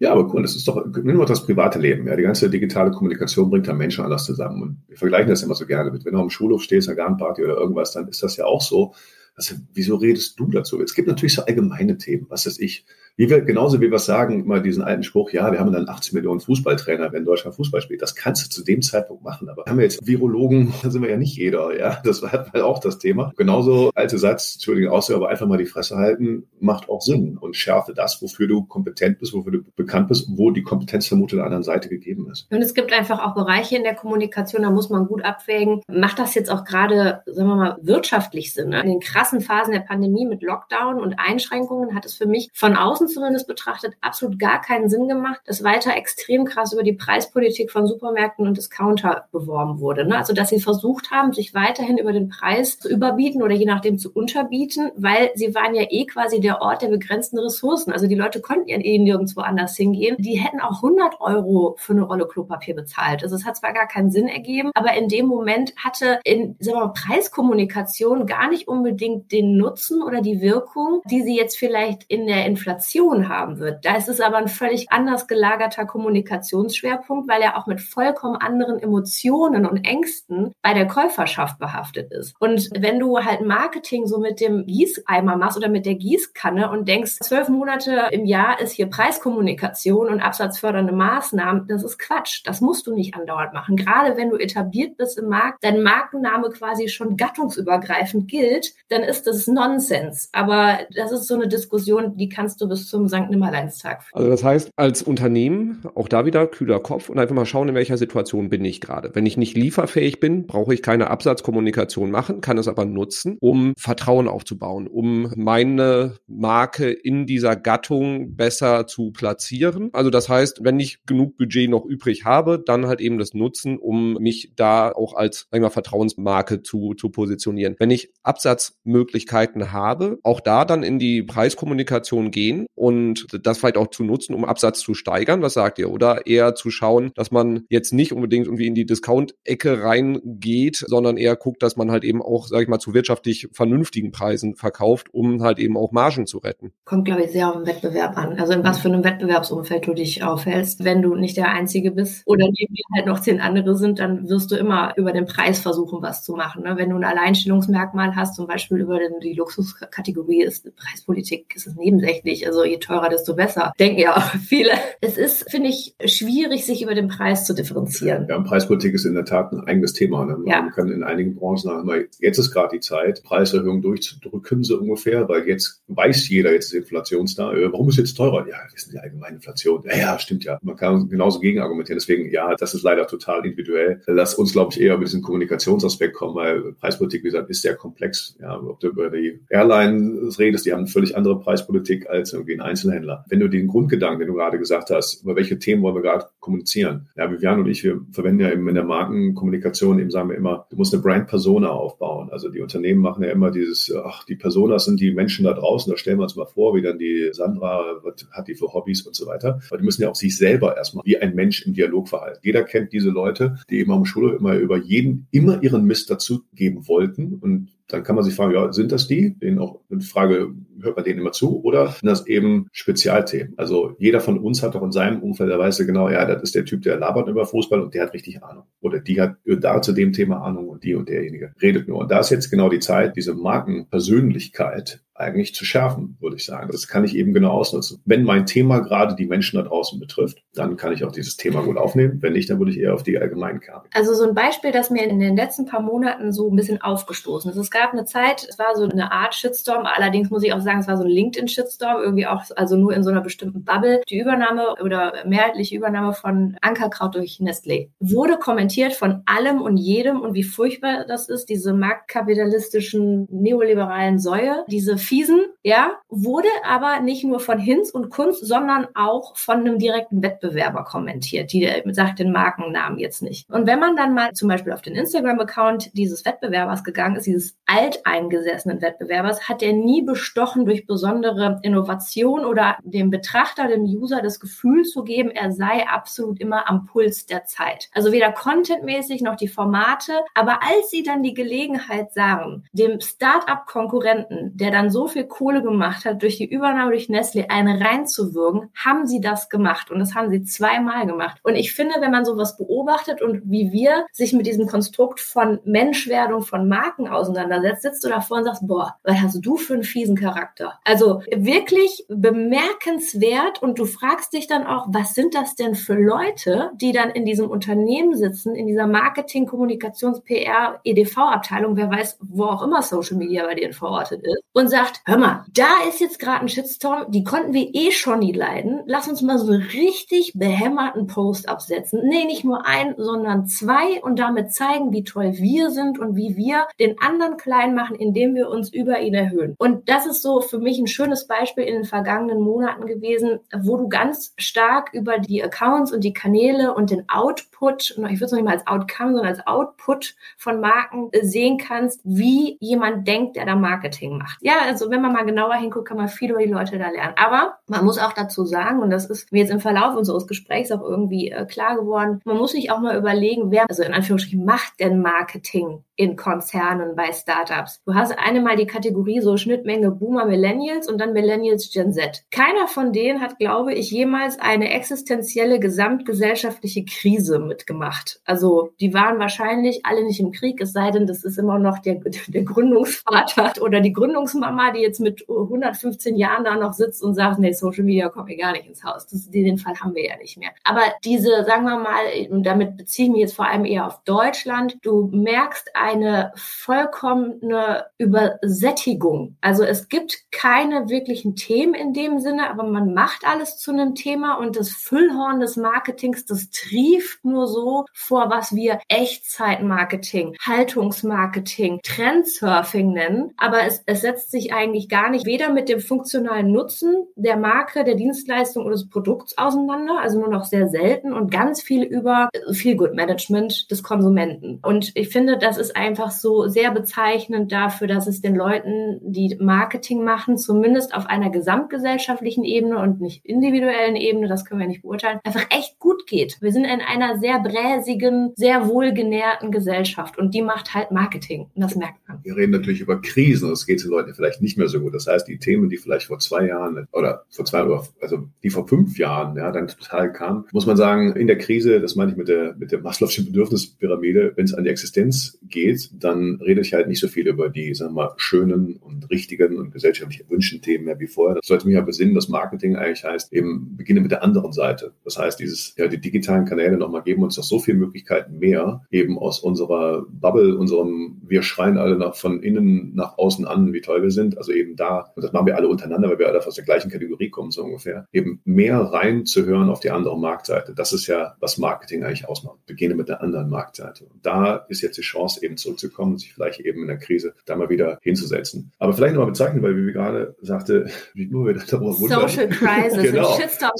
Ja, 0.00 0.12
aber 0.12 0.32
cool, 0.34 0.42
das 0.42 0.56
ist 0.56 0.66
doch, 0.66 0.84
nimm 0.84 1.16
doch 1.16 1.26
das 1.26 1.46
private 1.46 1.78
Leben. 1.78 2.08
Ja, 2.08 2.16
die 2.16 2.24
ganze 2.24 2.50
digitale 2.50 2.90
Kommunikation 2.90 3.50
bringt 3.50 3.68
da 3.68 3.72
Menschen 3.72 4.04
anders 4.04 4.24
zusammen. 4.24 4.62
Und 4.62 4.82
wir 4.88 4.96
vergleichen 4.96 5.30
das 5.30 5.42
immer 5.42 5.54
so 5.54 5.66
gerne 5.66 5.92
mit, 5.92 6.04
wenn 6.04 6.14
du 6.14 6.18
am 6.18 6.30
Schulhof 6.30 6.62
stehst, 6.62 6.88
einer 6.88 6.96
Garnparty 6.96 7.44
oder 7.44 7.56
irgendwas, 7.56 7.92
dann 7.92 8.08
ist 8.08 8.22
das 8.22 8.36
ja 8.36 8.46
auch 8.46 8.62
so. 8.62 8.94
Also, 9.36 9.54
wieso 9.72 9.96
redest 9.96 10.38
du 10.40 10.50
dazu? 10.50 10.82
Es 10.82 10.94
gibt 10.94 11.06
natürlich 11.06 11.34
so 11.34 11.44
allgemeine 11.44 11.96
Themen, 11.96 12.26
was 12.28 12.46
weiß 12.46 12.58
ich, 12.58 12.84
wie 13.16 13.28
wir, 13.28 13.42
genauso 13.42 13.80
wie 13.80 13.90
wir 13.90 13.98
sagen, 13.98 14.44
immer 14.44 14.60
diesen 14.60 14.82
alten 14.82 15.02
Spruch, 15.02 15.30
ja, 15.30 15.52
wir 15.52 15.60
haben 15.60 15.72
dann 15.72 15.88
80 15.88 16.14
Millionen 16.14 16.40
Fußballtrainer, 16.40 17.12
wenn 17.12 17.24
Deutschland 17.24 17.56
Fußball 17.56 17.80
spielt. 17.80 18.02
Das 18.02 18.14
kannst 18.14 18.44
du 18.44 18.50
zu 18.50 18.64
dem 18.64 18.82
Zeitpunkt 18.82 19.22
machen. 19.22 19.48
Aber 19.48 19.64
haben 19.66 19.78
wir 19.78 19.84
jetzt 19.84 20.06
Virologen, 20.06 20.72
da 20.82 20.90
sind 20.90 21.02
wir 21.02 21.10
ja 21.10 21.16
nicht 21.16 21.36
jeder, 21.36 21.78
ja. 21.78 22.00
Das 22.04 22.22
war 22.22 22.32
halt 22.32 22.56
auch 22.56 22.78
das 22.78 22.98
Thema. 22.98 23.32
Genauso 23.36 23.90
alte 23.94 24.18
Satz, 24.18 24.54
Entschuldigung, 24.54 24.92
außer 24.92 25.14
aber 25.14 25.28
einfach 25.28 25.46
mal 25.46 25.58
die 25.58 25.66
Fresse 25.66 25.96
halten, 25.96 26.44
macht 26.60 26.88
auch 26.88 27.02
Sinn 27.02 27.36
und 27.38 27.56
schärfe 27.56 27.92
das, 27.94 28.22
wofür 28.22 28.48
du 28.48 28.64
kompetent 28.64 29.18
bist, 29.18 29.34
wofür 29.34 29.52
du 29.52 29.64
bekannt 29.76 30.08
bist, 30.08 30.28
wo 30.36 30.50
die 30.50 30.62
Kompetenzvermutung 30.62 31.38
der 31.38 31.44
anderen 31.44 31.62
Seite 31.62 31.88
gegeben 31.88 32.28
ist. 32.30 32.46
Und 32.50 32.62
es 32.62 32.74
gibt 32.74 32.92
einfach 32.92 33.20
auch 33.20 33.34
Bereiche 33.34 33.76
in 33.76 33.84
der 33.84 33.94
Kommunikation, 33.94 34.62
da 34.62 34.70
muss 34.70 34.90
man 34.90 35.06
gut 35.06 35.24
abwägen. 35.24 35.82
Macht 35.88 36.18
das 36.18 36.34
jetzt 36.34 36.50
auch 36.50 36.64
gerade, 36.64 37.22
sagen 37.26 37.48
wir 37.48 37.56
mal, 37.56 37.78
wirtschaftlich 37.82 38.54
Sinn? 38.54 38.70
Ne? 38.70 38.80
In 38.80 38.88
den 38.88 39.00
krassen 39.00 39.40
Phasen 39.40 39.72
der 39.72 39.80
Pandemie 39.80 40.26
mit 40.26 40.42
Lockdown 40.42 41.00
und 41.00 41.16
Einschränkungen 41.18 41.94
hat 41.94 42.06
es 42.06 42.14
für 42.14 42.26
mich 42.26 42.50
von 42.54 42.76
außen 42.76 42.99
zumindest 43.08 43.46
betrachtet 43.46 43.94
absolut 44.00 44.38
gar 44.38 44.60
keinen 44.60 44.88
Sinn 44.88 45.08
gemacht, 45.08 45.40
dass 45.46 45.64
weiter 45.64 45.96
extrem 45.96 46.44
krass 46.44 46.72
über 46.72 46.82
die 46.82 46.92
Preispolitik 46.92 47.70
von 47.70 47.86
Supermärkten 47.86 48.46
und 48.46 48.56
Discounter 48.56 49.26
beworben 49.32 49.80
wurde. 49.80 50.06
Ne? 50.06 50.16
Also 50.16 50.32
dass 50.32 50.50
sie 50.50 50.60
versucht 50.60 51.10
haben, 51.10 51.32
sich 51.32 51.54
weiterhin 51.54 51.98
über 51.98 52.12
den 52.12 52.28
Preis 52.28 52.78
zu 52.78 52.88
überbieten 52.88 53.42
oder 53.42 53.54
je 53.54 53.66
nachdem 53.66 53.98
zu 53.98 54.12
unterbieten, 54.12 54.90
weil 54.96 55.30
sie 55.34 55.54
waren 55.54 55.74
ja 55.74 55.84
eh 55.88 56.06
quasi 56.06 56.40
der 56.40 56.62
Ort 56.62 56.82
der 56.82 56.88
begrenzten 56.88 57.38
Ressourcen. 57.38 57.92
Also 57.92 58.06
die 58.06 58.14
Leute 58.14 58.40
konnten 58.40 58.68
ja 58.68 58.78
eh 58.78 58.98
nirgendwo 58.98 59.40
anders 59.40 59.76
hingehen. 59.76 60.16
Die 60.18 60.38
hätten 60.38 60.60
auch 60.60 60.76
100 60.76 61.20
Euro 61.20 61.76
für 61.78 61.92
eine 61.92 62.02
Rolle 62.02 62.26
Klopapier 62.26 62.74
bezahlt. 62.74 63.22
Also 63.22 63.36
es 63.36 63.44
hat 63.44 63.56
zwar 63.56 63.72
gar 63.72 63.86
keinen 63.86 64.10
Sinn 64.10 64.28
ergeben, 64.28 64.70
aber 64.74 64.94
in 64.94 65.08
dem 65.08 65.26
Moment 65.26 65.74
hatte 65.76 66.20
in 66.24 66.56
sagen 66.60 66.78
wir 66.78 66.86
mal, 66.86 66.92
Preiskommunikation 66.92 68.26
gar 68.26 68.48
nicht 68.48 68.68
unbedingt 68.68 69.32
den 69.32 69.56
Nutzen 69.56 70.02
oder 70.02 70.20
die 70.20 70.40
Wirkung, 70.40 71.02
die 71.10 71.22
sie 71.22 71.36
jetzt 71.36 71.58
vielleicht 71.58 72.04
in 72.04 72.26
der 72.26 72.46
Inflation 72.46 72.89
Kommunikation 72.90 73.28
haben 73.28 73.58
wird. 73.58 73.84
Da 73.84 73.96
ist 73.96 74.08
es 74.08 74.20
aber 74.20 74.38
ein 74.38 74.48
völlig 74.48 74.90
anders 74.90 75.26
gelagerter 75.26 75.86
Kommunikationsschwerpunkt, 75.86 77.28
weil 77.28 77.42
er 77.42 77.56
auch 77.56 77.66
mit 77.66 77.80
vollkommen 77.80 78.36
anderen 78.36 78.78
Emotionen 78.78 79.66
und 79.66 79.84
Ängsten 79.84 80.52
bei 80.62 80.74
der 80.74 80.86
Käuferschaft 80.86 81.58
behaftet 81.58 82.12
ist. 82.12 82.34
Und 82.40 82.70
wenn 82.78 82.98
du 82.98 83.18
halt 83.18 83.42
Marketing 83.42 84.06
so 84.06 84.18
mit 84.18 84.40
dem 84.40 84.66
Gießeimer 84.66 85.36
machst 85.36 85.56
oder 85.56 85.68
mit 85.68 85.86
der 85.86 85.94
Gießkanne 85.94 86.70
und 86.70 86.88
denkst, 86.88 87.18
zwölf 87.22 87.48
Monate 87.48 88.08
im 88.10 88.24
Jahr 88.24 88.60
ist 88.60 88.72
hier 88.72 88.86
Preiskommunikation 88.86 90.08
und 90.08 90.20
absatzfördernde 90.20 90.92
Maßnahmen, 90.92 91.66
das 91.68 91.84
ist 91.84 91.98
Quatsch. 91.98 92.42
Das 92.44 92.60
musst 92.60 92.86
du 92.86 92.94
nicht 92.94 93.14
andauernd 93.14 93.52
machen. 93.52 93.76
Gerade 93.76 94.16
wenn 94.16 94.30
du 94.30 94.36
etabliert 94.36 94.96
bist 94.96 95.18
im 95.18 95.28
Markt, 95.28 95.62
dein 95.62 95.82
Markenname 95.82 96.50
quasi 96.50 96.88
schon 96.88 97.16
gattungsübergreifend 97.16 98.28
gilt, 98.28 98.74
dann 98.88 99.02
ist 99.02 99.26
das 99.26 99.46
Nonsens. 99.46 100.28
Aber 100.32 100.80
das 100.94 101.12
ist 101.12 101.28
so 101.28 101.34
eine 101.34 101.48
Diskussion, 101.48 102.16
die 102.16 102.28
kannst 102.28 102.60
du 102.60 102.68
bis 102.68 102.79
zum 102.86 103.08
St. 103.08 103.30
Nimmerleinstag. 103.30 104.04
Also 104.12 104.28
das 104.28 104.44
heißt, 104.44 104.70
als 104.76 105.02
Unternehmen, 105.02 105.82
auch 105.94 106.08
da 106.08 106.26
wieder 106.26 106.46
kühler 106.46 106.80
Kopf 106.80 107.08
und 107.08 107.18
einfach 107.18 107.34
mal 107.34 107.46
schauen, 107.46 107.68
in 107.68 107.74
welcher 107.74 107.98
Situation 107.98 108.48
bin 108.48 108.64
ich 108.64 108.80
gerade. 108.80 109.10
Wenn 109.14 109.26
ich 109.26 109.36
nicht 109.36 109.56
lieferfähig 109.56 110.20
bin, 110.20 110.46
brauche 110.46 110.74
ich 110.74 110.82
keine 110.82 111.10
Absatzkommunikation 111.10 112.10
machen, 112.10 112.40
kann 112.40 112.58
es 112.58 112.68
aber 112.68 112.84
nutzen, 112.84 113.36
um 113.40 113.74
Vertrauen 113.76 114.28
aufzubauen, 114.28 114.86
um 114.86 115.32
meine 115.36 116.14
Marke 116.26 116.90
in 116.90 117.26
dieser 117.26 117.56
Gattung 117.56 118.36
besser 118.36 118.86
zu 118.86 119.10
platzieren. 119.10 119.90
Also 119.92 120.10
das 120.10 120.28
heißt, 120.28 120.64
wenn 120.64 120.80
ich 120.80 121.04
genug 121.06 121.36
Budget 121.36 121.70
noch 121.70 121.84
übrig 121.84 122.24
habe, 122.24 122.58
dann 122.58 122.86
halt 122.86 123.00
eben 123.00 123.18
das 123.18 123.34
nutzen, 123.34 123.78
um 123.78 124.14
mich 124.14 124.52
da 124.56 124.92
auch 124.92 125.14
als 125.14 125.48
sag 125.50 125.58
ich 125.58 125.62
mal, 125.62 125.70
Vertrauensmarke 125.70 126.62
zu, 126.62 126.94
zu 126.94 127.10
positionieren. 127.10 127.76
Wenn 127.78 127.90
ich 127.90 128.12
Absatzmöglichkeiten 128.22 129.72
habe, 129.72 130.18
auch 130.22 130.40
da 130.40 130.64
dann 130.64 130.82
in 130.82 130.98
die 130.98 131.22
Preiskommunikation 131.22 132.30
gehen 132.30 132.66
und 132.74 133.26
das 133.44 133.58
vielleicht 133.58 133.76
auch 133.76 133.88
zu 133.88 134.04
nutzen, 134.04 134.34
um 134.34 134.44
Absatz 134.44 134.80
zu 134.80 134.94
steigern? 134.94 135.42
Was 135.42 135.54
sagt 135.54 135.78
ihr? 135.78 135.90
Oder 135.90 136.26
eher 136.26 136.54
zu 136.54 136.70
schauen, 136.70 137.12
dass 137.14 137.30
man 137.30 137.64
jetzt 137.68 137.92
nicht 137.92 138.12
unbedingt 138.12 138.46
irgendwie 138.46 138.66
in 138.66 138.74
die 138.74 138.86
Discount-Ecke 138.86 139.82
reingeht, 139.82 140.76
sondern 140.76 141.16
eher 141.16 141.36
guckt, 141.36 141.62
dass 141.62 141.76
man 141.76 141.90
halt 141.90 142.04
eben 142.04 142.22
auch, 142.22 142.46
sag 142.46 142.62
ich 142.62 142.68
mal, 142.68 142.78
zu 142.78 142.94
wirtschaftlich 142.94 143.48
vernünftigen 143.52 144.12
Preisen 144.12 144.56
verkauft, 144.56 145.12
um 145.12 145.42
halt 145.42 145.58
eben 145.58 145.76
auch 145.76 145.92
Margen 145.92 146.26
zu 146.26 146.38
retten. 146.38 146.72
Kommt, 146.84 147.04
glaube 147.04 147.24
ich, 147.24 147.30
sehr 147.30 147.48
auf 147.48 147.56
den 147.56 147.66
Wettbewerb 147.66 148.16
an. 148.16 148.38
Also 148.38 148.52
in 148.52 148.64
was 148.64 148.80
für 148.80 148.88
einem 148.88 149.04
Wettbewerbsumfeld 149.04 149.86
du 149.86 149.94
dich 149.94 150.22
aufhältst. 150.22 150.84
Wenn 150.84 151.02
du 151.02 151.14
nicht 151.14 151.36
der 151.36 151.50
Einzige 151.50 151.90
bist 151.90 152.22
oder 152.26 152.48
dir 152.48 152.66
halt 152.94 153.06
noch 153.06 153.20
zehn 153.20 153.40
andere 153.40 153.76
sind, 153.76 153.98
dann 153.98 154.28
wirst 154.28 154.50
du 154.50 154.56
immer 154.56 154.94
über 154.96 155.12
den 155.12 155.26
Preis 155.26 155.60
versuchen, 155.60 156.02
was 156.02 156.22
zu 156.22 156.34
machen. 156.34 156.62
Ne? 156.62 156.76
Wenn 156.76 156.90
du 156.90 156.96
ein 156.96 157.04
Alleinstellungsmerkmal 157.04 158.16
hast, 158.16 158.34
zum 158.36 158.46
Beispiel 158.46 158.78
über 158.78 158.98
die 159.22 159.34
Luxuskategorie 159.34 160.42
ist 160.42 160.74
Preispolitik, 160.76 161.54
ist 161.54 161.66
es 161.66 161.76
nebensächlich. 161.76 162.46
Also 162.46 162.59
je 162.64 162.78
teurer, 162.78 163.08
desto 163.08 163.34
besser. 163.34 163.72
Denken 163.78 164.00
ja 164.00 164.16
auch 164.16 164.30
viele. 164.36 164.72
Es 165.00 165.16
ist, 165.16 165.50
finde 165.50 165.68
ich, 165.68 165.94
schwierig, 166.04 166.64
sich 166.64 166.82
über 166.82 166.94
den 166.94 167.08
Preis 167.08 167.46
zu 167.46 167.54
differenzieren. 167.54 168.26
Ja, 168.28 168.40
Preispolitik 168.40 168.94
ist 168.94 169.04
in 169.04 169.14
der 169.14 169.24
Tat 169.24 169.52
ein 169.52 169.60
eigenes 169.60 169.92
Thema. 169.92 170.24
Ne? 170.24 170.38
Ja. 170.46 170.62
Man 170.62 170.70
kann 170.70 170.90
in 170.90 171.02
einigen 171.02 171.34
Branchen 171.34 171.58
sagen, 171.58 171.90
jetzt 172.18 172.38
ist 172.38 172.52
gerade 172.52 172.76
die 172.76 172.80
Zeit, 172.80 173.22
Preiserhöhungen 173.22 173.82
durchzudrücken, 173.82 174.62
so 174.64 174.78
ungefähr, 174.78 175.28
weil 175.28 175.46
jetzt 175.48 175.82
weiß 175.88 176.28
jeder, 176.28 176.52
jetzt 176.52 176.66
ist 176.66 176.74
Inflation 176.74 177.26
da. 177.36 177.52
Äh, 177.52 177.72
warum 177.72 177.88
ist 177.88 177.98
jetzt 177.98 178.14
teurer? 178.14 178.46
Ja, 178.48 178.56
das 178.72 178.84
ist 178.84 178.92
die 178.92 178.98
allgemeine 178.98 179.36
Inflation. 179.36 179.82
Ja, 179.84 179.96
ja, 179.96 180.18
stimmt 180.18 180.44
ja. 180.44 180.58
Man 180.62 180.76
kann 180.76 181.08
genauso 181.08 181.40
gegen 181.40 181.60
argumentieren. 181.60 181.98
Deswegen, 181.98 182.30
ja, 182.30 182.54
das 182.56 182.74
ist 182.74 182.82
leider 182.82 183.06
total 183.06 183.44
individuell. 183.44 184.00
Lass 184.06 184.34
uns, 184.34 184.52
glaube 184.52 184.72
ich, 184.72 184.80
eher 184.80 184.94
über 184.94 185.04
diesen 185.04 185.22
Kommunikationsaspekt 185.22 186.14
kommen, 186.14 186.34
weil 186.34 186.72
Preispolitik, 186.74 187.22
wie 187.22 187.28
gesagt, 187.28 187.50
ist 187.50 187.62
sehr 187.62 187.76
komplex. 187.76 188.36
Ja, 188.40 188.58
ob 188.60 188.80
du 188.80 188.88
über 188.88 189.10
die 189.10 189.40
Airlines 189.48 190.38
redest, 190.38 190.66
die 190.66 190.72
haben 190.72 190.80
eine 190.80 190.88
völlig 190.88 191.16
andere 191.16 191.38
Preispolitik 191.40 192.08
als 192.08 192.32
irgendwie 192.32 192.49
wie 192.50 192.54
ein 192.54 192.60
Einzelhändler. 192.60 193.24
Wenn 193.28 193.40
du 193.40 193.48
den 193.48 193.68
Grundgedanken, 193.68 194.20
den 194.20 194.28
du 194.28 194.34
gerade 194.34 194.58
gesagt 194.58 194.90
hast, 194.90 195.22
über 195.22 195.36
welche 195.36 195.58
Themen 195.58 195.82
wollen 195.82 195.94
wir 195.94 196.02
gerade 196.02 196.26
kommunizieren? 196.40 197.08
Ja, 197.16 197.30
Vivian 197.30 197.60
und 197.60 197.68
ich, 197.68 197.84
wir 197.84 198.00
verwenden 198.12 198.40
ja 198.40 198.52
eben 198.52 198.68
in 198.68 198.74
der 198.74 198.84
Markenkommunikation 198.84 199.98
eben 199.98 200.10
sagen 200.10 200.28
wir 200.28 200.36
immer, 200.36 200.66
du 200.70 200.76
musst 200.76 200.92
eine 200.92 201.02
Brand-Persona 201.02 201.70
aufbauen. 201.70 202.28
Also 202.30 202.50
die 202.50 202.60
Unternehmen 202.60 203.00
machen 203.00 203.22
ja 203.22 203.30
immer 203.30 203.50
dieses, 203.50 203.92
ach, 204.04 204.24
die 204.24 204.36
Personas 204.36 204.84
sind 204.84 205.00
die 205.00 205.12
Menschen 205.12 205.44
da 205.44 205.54
draußen, 205.54 205.90
da 205.90 205.96
stellen 205.96 206.18
wir 206.18 206.24
uns 206.24 206.36
mal 206.36 206.46
vor, 206.46 206.74
wie 206.74 206.82
dann 206.82 206.98
die 206.98 207.30
Sandra, 207.32 208.00
was 208.02 208.26
hat 208.32 208.48
die 208.48 208.54
für 208.54 208.72
Hobbys 208.72 209.02
und 209.02 209.14
so 209.14 209.26
weiter. 209.26 209.60
Aber 209.68 209.78
die 209.78 209.84
müssen 209.84 210.02
ja 210.02 210.10
auch 210.10 210.16
sich 210.16 210.36
selber 210.36 210.76
erstmal 210.76 211.04
wie 211.04 211.18
ein 211.18 211.34
Mensch 211.34 211.66
im 211.66 211.72
Dialog 211.72 212.08
verhalten. 212.08 212.40
Jeder 212.42 212.64
kennt 212.64 212.92
diese 212.92 213.10
Leute, 213.10 213.58
die 213.70 213.78
eben 213.78 213.92
am 213.92 214.04
Schule 214.04 214.36
immer 214.36 214.54
über 214.56 214.76
jeden, 214.76 215.28
immer 215.30 215.62
ihren 215.62 215.84
Mist 215.84 216.10
dazugeben 216.10 216.88
wollten 216.88 217.34
und 217.40 217.68
dann 217.90 218.04
kann 218.04 218.14
man 218.14 218.24
sich 218.24 218.34
fragen, 218.34 218.54
ja, 218.54 218.72
sind 218.72 218.92
das 218.92 219.08
die? 219.08 219.36
Denen 219.38 219.58
auch 219.58 219.80
eine 219.90 220.00
Frage, 220.00 220.54
hört 220.82 220.96
man 220.96 221.04
denen 221.04 221.20
immer 221.20 221.32
zu? 221.32 221.62
Oder 221.62 221.88
sind 221.88 222.06
das 222.06 222.26
eben 222.26 222.68
Spezialthemen? 222.72 223.54
Also 223.56 223.94
jeder 223.98 224.20
von 224.20 224.38
uns 224.38 224.62
hat 224.62 224.74
doch 224.74 224.82
in 224.82 224.92
seinem 224.92 225.22
Umfeld, 225.22 225.50
der 225.50 225.58
weiß 225.58 225.78
genau, 225.78 226.08
ja, 226.08 226.24
das 226.24 226.42
ist 226.42 226.54
der 226.54 226.64
Typ, 226.64 226.82
der 226.82 226.98
labert 226.98 227.28
über 227.28 227.46
Fußball 227.46 227.80
und 227.80 227.94
der 227.94 228.02
hat 228.04 228.14
richtig 228.14 228.42
Ahnung. 228.42 228.64
Oder 228.80 229.00
die 229.00 229.20
hat 229.20 229.36
da 229.44 229.82
zu 229.82 229.92
dem 229.92 230.12
Thema 230.12 230.42
Ahnung 230.42 230.68
und 230.68 230.84
die 230.84 230.94
und 230.94 231.08
derjenige 231.08 231.54
redet 231.60 231.88
nur. 231.88 231.98
Und 231.98 232.10
da 232.10 232.20
ist 232.20 232.30
jetzt 232.30 232.50
genau 232.50 232.68
die 232.68 232.80
Zeit, 232.80 233.16
diese 233.16 233.34
Markenpersönlichkeit 233.34 235.00
eigentlich 235.20 235.54
zu 235.54 235.66
schärfen, 235.66 236.16
würde 236.20 236.36
ich 236.36 236.46
sagen. 236.46 236.70
Das 236.72 236.88
kann 236.88 237.04
ich 237.04 237.14
eben 237.14 237.34
genau 237.34 237.50
ausnutzen. 237.50 238.00
Wenn 238.06 238.24
mein 238.24 238.46
Thema 238.46 238.80
gerade 238.80 239.14
die 239.14 239.26
Menschen 239.26 239.58
da 239.58 239.68
draußen 239.68 240.00
betrifft, 240.00 240.42
dann 240.54 240.78
kann 240.78 240.94
ich 240.94 241.04
auch 241.04 241.12
dieses 241.12 241.36
Thema 241.36 241.62
gut 241.62 241.76
aufnehmen. 241.76 242.22
Wenn 242.22 242.32
nicht, 242.32 242.48
dann 242.48 242.58
würde 242.58 242.72
ich 242.72 242.78
eher 242.78 242.94
auf 242.94 243.02
die 243.02 243.18
allgemeinen 243.18 243.60
Kerne. 243.60 243.82
Also 243.92 244.14
so 244.14 244.26
ein 244.26 244.34
Beispiel, 244.34 244.72
das 244.72 244.88
mir 244.88 245.04
in 245.04 245.20
den 245.20 245.36
letzten 245.36 245.66
paar 245.66 245.82
Monaten 245.82 246.32
so 246.32 246.48
ein 246.50 246.56
bisschen 246.56 246.80
aufgestoßen 246.80 247.50
ist. 247.50 247.58
Es 247.58 247.70
gab 247.70 247.92
eine 247.92 248.06
Zeit, 248.06 248.46
es 248.48 248.58
war 248.58 248.74
so 248.74 248.84
eine 248.84 249.12
Art 249.12 249.34
Shitstorm, 249.34 249.84
allerdings 249.84 250.30
muss 250.30 250.42
ich 250.42 250.54
auch 250.54 250.60
sagen, 250.60 250.69
es 250.78 250.86
war 250.88 250.96
so 250.96 251.04
ein 251.04 251.10
LinkedIn-Shitstorm, 251.10 252.00
irgendwie 252.02 252.26
auch, 252.26 252.44
also 252.56 252.76
nur 252.76 252.94
in 252.94 253.02
so 253.02 253.10
einer 253.10 253.20
bestimmten 253.20 253.64
Bubble. 253.64 254.00
Die 254.08 254.18
Übernahme 254.18 254.76
oder 254.80 255.12
mehrheitliche 255.26 255.76
Übernahme 255.76 256.12
von 256.12 256.56
Ankerkraut 256.60 257.14
durch 257.14 257.40
Nestlé 257.40 257.90
wurde 257.98 258.36
kommentiert 258.36 258.92
von 258.92 259.22
allem 259.26 259.60
und 259.60 259.76
jedem 259.76 260.20
und 260.20 260.34
wie 260.34 260.42
furchtbar 260.42 261.04
das 261.06 261.28
ist, 261.28 261.46
diese 261.46 261.72
marktkapitalistischen 261.72 263.26
neoliberalen 263.30 264.18
Säue, 264.18 264.64
diese 264.68 264.98
fiesen, 264.98 265.44
ja, 265.62 265.92
wurde 266.08 266.48
aber 266.64 267.00
nicht 267.00 267.24
nur 267.24 267.40
von 267.40 267.58
Hinz 267.58 267.90
und 267.90 268.10
Kunst, 268.10 268.46
sondern 268.46 268.86
auch 268.94 269.36
von 269.36 269.60
einem 269.60 269.78
direkten 269.78 270.22
Wettbewerber 270.22 270.84
kommentiert. 270.84 271.52
Die 271.52 271.68
sagt 271.90 272.18
den 272.18 272.32
Markennamen 272.32 272.98
jetzt 272.98 273.22
nicht. 273.22 273.48
Und 273.50 273.66
wenn 273.66 273.78
man 273.78 273.96
dann 273.96 274.14
mal 274.14 274.32
zum 274.32 274.48
Beispiel 274.48 274.72
auf 274.72 274.82
den 274.82 274.94
Instagram-Account 274.94 275.96
dieses 275.96 276.24
Wettbewerbers 276.24 276.84
gegangen 276.84 277.16
ist, 277.16 277.26
dieses 277.26 277.56
alteingesessenen 277.66 278.80
Wettbewerbers, 278.82 279.48
hat 279.48 279.62
er 279.62 279.72
nie 279.72 280.02
bestochen 280.02 280.59
durch 280.64 280.86
besondere 280.86 281.58
Innovation 281.62 282.44
oder 282.44 282.76
dem 282.82 283.10
Betrachter, 283.10 283.68
dem 283.68 283.82
User 283.82 284.22
das 284.22 284.40
Gefühl 284.40 284.84
zu 284.84 285.04
geben, 285.04 285.30
er 285.30 285.52
sei 285.52 285.86
absolut 285.88 286.40
immer 286.40 286.68
am 286.68 286.86
Puls 286.86 287.26
der 287.26 287.44
Zeit. 287.44 287.88
Also 287.92 288.12
weder 288.12 288.32
contentmäßig 288.32 289.22
noch 289.22 289.36
die 289.36 289.48
Formate, 289.48 290.12
aber 290.34 290.60
als 290.62 290.90
sie 290.90 291.02
dann 291.02 291.22
die 291.22 291.34
Gelegenheit 291.34 292.12
sahen, 292.12 292.66
dem 292.72 293.00
Start-up-Konkurrenten, 293.00 294.56
der 294.56 294.70
dann 294.70 294.90
so 294.90 295.08
viel 295.08 295.24
Kohle 295.24 295.62
gemacht 295.62 296.04
hat, 296.04 296.22
durch 296.22 296.36
die 296.36 296.48
Übernahme 296.48 296.90
durch 296.90 297.08
Nestle 297.08 297.50
eine 297.50 297.80
reinzuwirken, 297.80 298.70
haben 298.74 299.06
sie 299.06 299.20
das 299.20 299.48
gemacht. 299.48 299.90
Und 299.90 299.98
das 299.98 300.14
haben 300.14 300.30
sie 300.30 300.42
zweimal 300.44 301.06
gemacht. 301.06 301.38
Und 301.42 301.56
ich 301.56 301.72
finde, 301.72 301.96
wenn 302.00 302.10
man 302.10 302.24
sowas 302.24 302.56
beobachtet 302.56 303.22
und 303.22 303.42
wie 303.44 303.72
wir 303.72 304.06
sich 304.12 304.32
mit 304.32 304.46
diesem 304.46 304.66
Konstrukt 304.66 305.20
von 305.20 305.60
Menschwerdung 305.64 306.42
von 306.42 306.68
Marken 306.68 307.08
auseinandersetzt, 307.08 307.82
sitzt 307.82 308.04
du 308.04 308.08
davor 308.08 308.38
und 308.38 308.44
sagst, 308.44 308.66
boah, 308.66 308.96
was 309.02 309.20
hast 309.20 309.40
du 309.40 309.56
für 309.56 309.74
einen 309.74 309.84
fiesen 309.84 310.16
Charakter? 310.16 310.49
Also 310.84 311.22
wirklich 311.34 312.04
bemerkenswert. 312.08 313.62
Und 313.62 313.78
du 313.78 313.84
fragst 313.84 314.32
dich 314.32 314.46
dann 314.46 314.66
auch, 314.66 314.86
was 314.90 315.14
sind 315.14 315.34
das 315.34 315.54
denn 315.54 315.74
für 315.74 315.94
Leute, 315.94 316.72
die 316.74 316.92
dann 316.92 317.10
in 317.10 317.24
diesem 317.24 317.48
Unternehmen 317.48 318.14
sitzen, 318.16 318.54
in 318.54 318.66
dieser 318.66 318.86
Marketing, 318.86 319.46
Kommunikations, 319.46 320.20
PR, 320.22 320.80
EDV-Abteilung, 320.84 321.76
wer 321.76 321.90
weiß, 321.90 322.18
wo 322.20 322.44
auch 322.44 322.62
immer 322.62 322.82
Social 322.82 323.16
Media 323.16 323.46
bei 323.46 323.54
denen 323.54 323.72
verortet 323.72 324.22
ist, 324.22 324.42
und 324.52 324.68
sagt, 324.68 324.80
sagt, 324.80 325.02
hör 325.04 325.18
mal, 325.18 325.44
da 325.52 325.68
ist 325.88 326.00
jetzt 326.00 326.18
gerade 326.18 326.40
ein 326.40 326.48
Shitstorm, 326.48 327.10
die 327.10 327.24
konnten 327.24 327.52
wir 327.52 327.68
eh 327.74 327.90
schon 327.90 328.20
nie 328.20 328.32
leiden. 328.32 328.80
Lass 328.86 329.08
uns 329.08 329.22
mal 329.22 329.38
so 329.38 329.52
einen 329.52 329.62
richtig 329.62 330.32
behämmerten 330.34 331.06
Post 331.06 331.48
absetzen. 331.48 332.02
Nee, 332.04 332.24
nicht 332.24 332.44
nur 332.44 332.66
ein, 332.66 332.94
sondern 332.96 333.46
zwei 333.46 334.02
und 334.02 334.18
damit 334.18 334.52
zeigen, 334.52 334.92
wie 334.92 335.04
toll 335.04 335.32
wir 335.34 335.70
sind 335.70 335.98
und 335.98 336.16
wie 336.16 336.36
wir 336.36 336.66
den 336.78 336.98
anderen 337.00 337.36
klein 337.36 337.74
machen, 337.74 337.96
indem 337.96 338.34
wir 338.34 338.48
uns 338.48 338.72
über 338.72 339.00
ihn 339.00 339.14
erhöhen. 339.14 339.54
Und 339.58 339.88
das 339.88 340.06
ist 340.06 340.22
so 340.22 340.39
für 340.40 340.58
mich 340.58 340.78
ein 340.78 340.88
schönes 340.88 341.26
Beispiel 341.26 341.64
in 341.64 341.74
den 341.74 341.84
vergangenen 341.84 342.40
Monaten 342.40 342.86
gewesen, 342.86 343.40
wo 343.56 343.76
du 343.76 343.88
ganz 343.88 344.34
stark 344.36 344.90
über 344.92 345.18
die 345.18 345.42
Accounts 345.42 345.92
und 345.92 346.02
die 346.02 346.12
Kanäle 346.12 346.74
und 346.74 346.90
den 346.90 347.08
Output, 347.08 347.90
ich 347.90 347.96
würde 347.96 348.24
es 348.24 348.32
noch 348.32 348.38
nicht 348.38 348.44
mal 348.44 348.54
als 348.54 348.66
Outcome, 348.66 349.12
sondern 349.12 349.26
als 349.26 349.46
Output 349.46 350.16
von 350.36 350.60
Marken 350.60 351.10
sehen 351.22 351.58
kannst, 351.58 352.00
wie 352.02 352.56
jemand 352.60 353.06
denkt, 353.06 353.36
der 353.36 353.46
da 353.46 353.54
Marketing 353.54 354.18
macht. 354.18 354.38
Ja, 354.42 354.54
also 354.66 354.80
also 354.80 354.90
wenn 354.90 355.02
man 355.02 355.12
mal 355.12 355.26
genauer 355.26 355.56
hinguckt, 355.56 355.88
kann 355.88 355.98
man 355.98 356.08
viel 356.08 356.30
über 356.30 356.40
die 356.40 356.50
Leute 356.50 356.78
da 356.78 356.88
lernen. 356.88 357.12
Aber 357.16 357.58
man 357.66 357.84
muss 357.84 357.98
auch 357.98 358.14
dazu 358.14 358.46
sagen, 358.46 358.80
und 358.80 358.88
das 358.88 359.04
ist 359.04 359.30
mir 359.30 359.40
jetzt 359.40 359.50
im 359.50 359.60
Verlauf 359.60 359.94
unseres 359.94 360.26
Gesprächs 360.26 360.72
auch 360.72 360.80
irgendwie 360.80 361.30
äh, 361.30 361.44
klar 361.44 361.76
geworden, 361.76 362.22
man 362.24 362.38
muss 362.38 362.52
sich 362.52 362.70
auch 362.70 362.80
mal 362.80 362.96
überlegen, 362.96 363.50
wer, 363.50 363.66
also 363.68 363.82
in 363.82 363.92
Anführungsstrichen, 363.92 364.42
macht 364.42 364.80
denn 364.80 365.02
Marketing 365.02 365.84
in 365.96 366.16
Konzernen 366.16 366.96
bei 366.96 367.12
Startups? 367.12 367.82
Du 367.84 367.94
hast 367.94 368.18
eine 368.18 368.40
mal 368.40 368.56
die 368.56 368.66
Kategorie 368.66 369.20
so 369.20 369.36
Schnittmenge 369.36 369.90
Boomer 369.90 370.19
Millennials 370.24 370.88
und 370.88 370.98
dann 370.98 371.12
Millennials 371.12 371.70
Gen 371.72 371.92
Z. 371.92 372.24
Keiner 372.30 372.68
von 372.68 372.92
denen 372.92 373.20
hat, 373.20 373.38
glaube 373.38 373.74
ich, 373.74 373.90
jemals 373.90 374.38
eine 374.38 374.70
existenzielle 374.72 375.60
gesamtgesellschaftliche 375.60 376.84
Krise 376.84 377.38
mitgemacht. 377.38 378.20
Also 378.24 378.72
die 378.80 378.94
waren 378.94 379.18
wahrscheinlich 379.18 379.84
alle 379.84 380.04
nicht 380.04 380.20
im 380.20 380.32
Krieg, 380.32 380.60
es 380.60 380.72
sei 380.72 380.90
denn, 380.90 381.06
das 381.06 381.24
ist 381.24 381.38
immer 381.38 381.58
noch 381.58 381.78
der, 381.78 382.00
der 382.28 382.42
Gründungsvater 382.42 383.52
oder 383.62 383.80
die 383.80 383.92
Gründungsmama, 383.92 384.72
die 384.72 384.80
jetzt 384.80 385.00
mit 385.00 385.24
115 385.28 386.16
Jahren 386.16 386.44
da 386.44 386.56
noch 386.56 386.72
sitzt 386.72 387.02
und 387.02 387.14
sagt, 387.14 387.38
nee, 387.38 387.52
Social 387.52 387.84
Media 387.84 388.08
kommt 388.08 388.28
mir 388.28 388.36
gar 388.36 388.52
nicht 388.52 388.66
ins 388.66 388.84
Haus. 388.84 389.06
Das, 389.06 389.30
den 389.30 389.58
Fall 389.58 389.74
haben 389.76 389.94
wir 389.94 390.06
ja 390.06 390.16
nicht 390.16 390.36
mehr. 390.38 390.50
Aber 390.64 390.82
diese, 391.04 391.44
sagen 391.44 391.64
wir 391.64 391.78
mal, 391.78 392.04
und 392.30 392.44
damit 392.44 392.76
beziehe 392.76 393.06
ich 393.06 393.12
mich 393.12 393.20
jetzt 393.20 393.36
vor 393.36 393.48
allem 393.48 393.64
eher 393.64 393.86
auf 393.86 394.02
Deutschland, 394.04 394.78
du 394.82 395.08
merkst 395.12 395.70
eine 395.74 396.32
vollkommene 396.36 397.86
Übersättigung. 397.98 399.36
Also 399.40 399.64
es 399.64 399.88
gibt 399.88 400.09
keine 400.30 400.88
wirklichen 400.88 401.36
Themen 401.36 401.74
in 401.74 401.92
dem 401.92 402.18
Sinne, 402.18 402.50
aber 402.50 402.64
man 402.64 402.94
macht 402.94 403.26
alles 403.26 403.56
zu 403.56 403.70
einem 403.70 403.94
Thema 403.94 404.34
und 404.34 404.56
das 404.56 404.70
Füllhorn 404.70 405.40
des 405.40 405.56
Marketings, 405.56 406.24
das 406.24 406.50
trieft 406.50 407.24
nur 407.24 407.46
so 407.46 407.84
vor, 407.92 408.30
was 408.30 408.54
wir 408.54 408.80
Echtzeitmarketing, 408.88 410.36
Haltungsmarketing, 410.40 411.80
Trendsurfing 411.82 412.92
nennen. 412.92 413.32
Aber 413.36 413.64
es, 413.64 413.82
es 413.86 414.00
setzt 414.00 414.30
sich 414.30 414.52
eigentlich 414.52 414.88
gar 414.88 415.10
nicht 415.10 415.26
weder 415.26 415.50
mit 415.52 415.68
dem 415.68 415.80
funktionalen 415.80 416.52
Nutzen 416.52 417.06
der 417.16 417.36
Marke, 417.36 417.84
der 417.84 417.94
Dienstleistung 417.94 418.64
oder 418.64 418.80
des 418.80 418.88
Produkts 418.88 419.36
auseinander, 419.38 420.00
also 420.00 420.18
nur 420.18 420.30
noch 420.30 420.44
sehr 420.44 420.68
selten 420.68 421.12
und 421.12 421.30
ganz 421.30 421.62
viel 421.62 421.82
über 421.82 422.28
viel 422.52 422.76
Good 422.76 422.94
Management 422.94 423.70
des 423.70 423.82
Konsumenten. 423.82 424.58
Und 424.62 424.92
ich 424.94 425.08
finde, 425.08 425.38
das 425.38 425.58
ist 425.58 425.76
einfach 425.76 426.10
so 426.10 426.48
sehr 426.48 426.70
bezeichnend 426.70 427.52
dafür, 427.52 427.86
dass 427.86 428.06
es 428.06 428.20
den 428.20 428.34
Leuten, 428.34 429.00
die 429.02 429.36
Marketing 429.40 429.99
machen, 430.04 430.36
zumindest 430.36 430.94
auf 430.94 431.06
einer 431.06 431.30
gesamtgesellschaftlichen 431.30 432.44
Ebene 432.44 432.78
und 432.78 433.00
nicht 433.00 433.24
individuellen 433.24 433.96
Ebene, 433.96 434.28
das 434.28 434.44
können 434.44 434.60
wir 434.60 434.68
nicht 434.68 434.82
beurteilen, 434.82 435.20
einfach 435.24 435.46
echt 435.50 435.78
gut 435.78 436.06
geht. 436.06 436.38
Wir 436.40 436.52
sind 436.52 436.64
in 436.64 436.80
einer 436.80 437.18
sehr 437.18 437.40
bräsigen, 437.40 438.32
sehr 438.36 438.68
wohlgenährten 438.68 439.50
Gesellschaft 439.50 440.18
und 440.18 440.34
die 440.34 440.42
macht 440.42 440.74
halt 440.74 440.90
Marketing. 440.90 441.48
Und 441.54 441.62
das 441.62 441.76
merkt 441.76 442.06
man. 442.08 442.18
Wir 442.22 442.36
reden 442.36 442.52
natürlich 442.52 442.80
über 442.80 443.00
Krisen. 443.00 443.50
Es 443.52 443.66
geht 443.66 443.82
den 443.82 443.90
Leuten 443.90 444.14
vielleicht 444.14 444.42
nicht 444.42 444.58
mehr 444.58 444.68
so 444.68 444.80
gut. 444.80 444.94
Das 444.94 445.06
heißt, 445.06 445.26
die 445.28 445.38
Themen, 445.38 445.68
die 445.68 445.76
vielleicht 445.76 446.06
vor 446.06 446.18
zwei 446.18 446.46
Jahren 446.46 446.86
oder 446.92 447.24
vor 447.30 447.44
zwei, 447.44 447.60
also 448.00 448.28
die 448.42 448.50
vor 448.50 448.66
fünf 448.66 448.98
Jahren, 448.98 449.36
ja, 449.36 449.50
dann 449.50 449.68
total 449.68 450.12
kamen, 450.12 450.44
muss 450.52 450.66
man 450.66 450.76
sagen, 450.76 451.14
in 451.16 451.26
der 451.26 451.38
Krise, 451.38 451.80
das 451.80 451.96
meine 451.96 452.12
ich 452.12 452.16
mit 452.16 452.28
der, 452.28 452.54
mit 452.58 452.72
der 452.72 452.80
Maslow'schen 452.80 453.26
Bedürfnispyramide, 453.26 454.32
wenn 454.36 454.44
es 454.44 454.54
an 454.54 454.64
die 454.64 454.70
Existenz 454.70 455.38
geht, 455.42 455.90
dann 455.92 456.40
rede 456.40 456.60
ich 456.60 456.74
halt 456.74 456.88
nicht 456.88 457.00
so 457.00 457.08
viel 457.08 457.26
über 457.26 457.48
die, 457.48 457.74
sagen 457.74 457.94
wir 457.94 458.06
mal, 458.06 458.14
schönen 458.16 458.76
und 458.76 459.10
richtigen 459.10 459.58
und 459.58 459.72
gesellschaftlich 459.90 460.20
erwünschten 460.20 460.62
Themen 460.62 460.84
mehr 460.84 460.98
wie 461.00 461.06
vorher. 461.06 461.36
Das 461.36 461.46
sollte 461.46 461.66
mich 461.66 461.74
ja 461.74 461.80
besinnen, 461.80 462.14
dass 462.14 462.28
Marketing 462.28 462.76
eigentlich 462.76 463.04
heißt, 463.04 463.32
eben 463.32 463.76
beginne 463.76 464.00
mit 464.00 464.10
der 464.10 464.22
anderen 464.22 464.52
Seite. 464.52 464.92
Das 465.04 465.18
heißt, 465.18 465.40
dieses, 465.40 465.74
ja, 465.76 465.88
die 465.88 466.00
digitalen 466.00 466.44
Kanäle 466.44 466.76
nochmal 466.76 467.02
geben 467.02 467.22
uns 467.22 467.36
doch 467.36 467.44
so 467.44 467.58
viele 467.58 467.78
Möglichkeiten 467.78 468.38
mehr, 468.38 468.82
eben 468.90 469.18
aus 469.18 469.40
unserer 469.40 470.06
Bubble, 470.08 470.56
unserem, 470.56 471.20
wir 471.26 471.42
schreien 471.42 471.78
alle 471.78 471.96
nach, 471.96 472.14
von 472.14 472.42
innen 472.42 472.94
nach 472.94 473.18
außen 473.18 473.46
an, 473.46 473.72
wie 473.72 473.80
toll 473.80 474.02
wir 474.02 474.10
sind. 474.10 474.38
Also 474.38 474.52
eben 474.52 474.76
da, 474.76 475.12
und 475.14 475.22
das 475.22 475.32
machen 475.32 475.46
wir 475.46 475.56
alle 475.56 475.68
untereinander, 475.68 476.08
weil 476.10 476.18
wir 476.18 476.28
alle 476.28 476.44
aus 476.44 476.54
der 476.54 476.64
gleichen 476.64 476.90
Kategorie 476.90 477.30
kommen, 477.30 477.50
so 477.50 477.62
ungefähr, 477.62 478.06
eben 478.12 478.40
mehr 478.44 478.78
reinzuhören 478.78 479.68
auf 479.68 479.80
die 479.80 479.90
andere 479.90 480.18
Marktseite. 480.18 480.74
Das 480.74 480.92
ist 480.92 481.06
ja, 481.06 481.34
was 481.40 481.58
Marketing 481.58 482.04
eigentlich 482.04 482.28
ausmacht. 482.28 482.58
Beginne 482.66 482.94
mit 482.94 483.08
der 483.08 483.22
anderen 483.22 483.50
Marktseite. 483.50 484.04
Und 484.04 484.24
da 484.24 484.56
ist 484.68 484.80
jetzt 484.80 484.96
die 484.96 485.02
Chance, 485.02 485.44
eben 485.44 485.56
zurückzukommen 485.56 486.18
sich 486.18 486.32
vielleicht 486.32 486.60
eben 486.60 486.82
in 486.82 486.88
der 486.88 486.98
Krise 486.98 487.34
da 487.44 487.56
mal 487.56 487.68
wieder 487.68 487.98
hinzusetzen. 488.02 488.72
Aber 488.78 488.92
vielleicht 488.92 489.14
nochmal 489.14 489.30
bezeichnen, 489.30 489.62
weil 489.62 489.76
wie 489.80 489.86
wir 489.86 489.92
gerade 489.92 490.36
sagte, 490.42 490.86
wie 491.14 491.26
nur 491.26 491.46
wir 491.46 491.54
darüber 491.54 491.98
wundern. 491.98 492.28
Social 492.28 492.48
Crisis. 492.48 493.02
genau. 493.02 493.38
Shitstorm, 493.38 493.72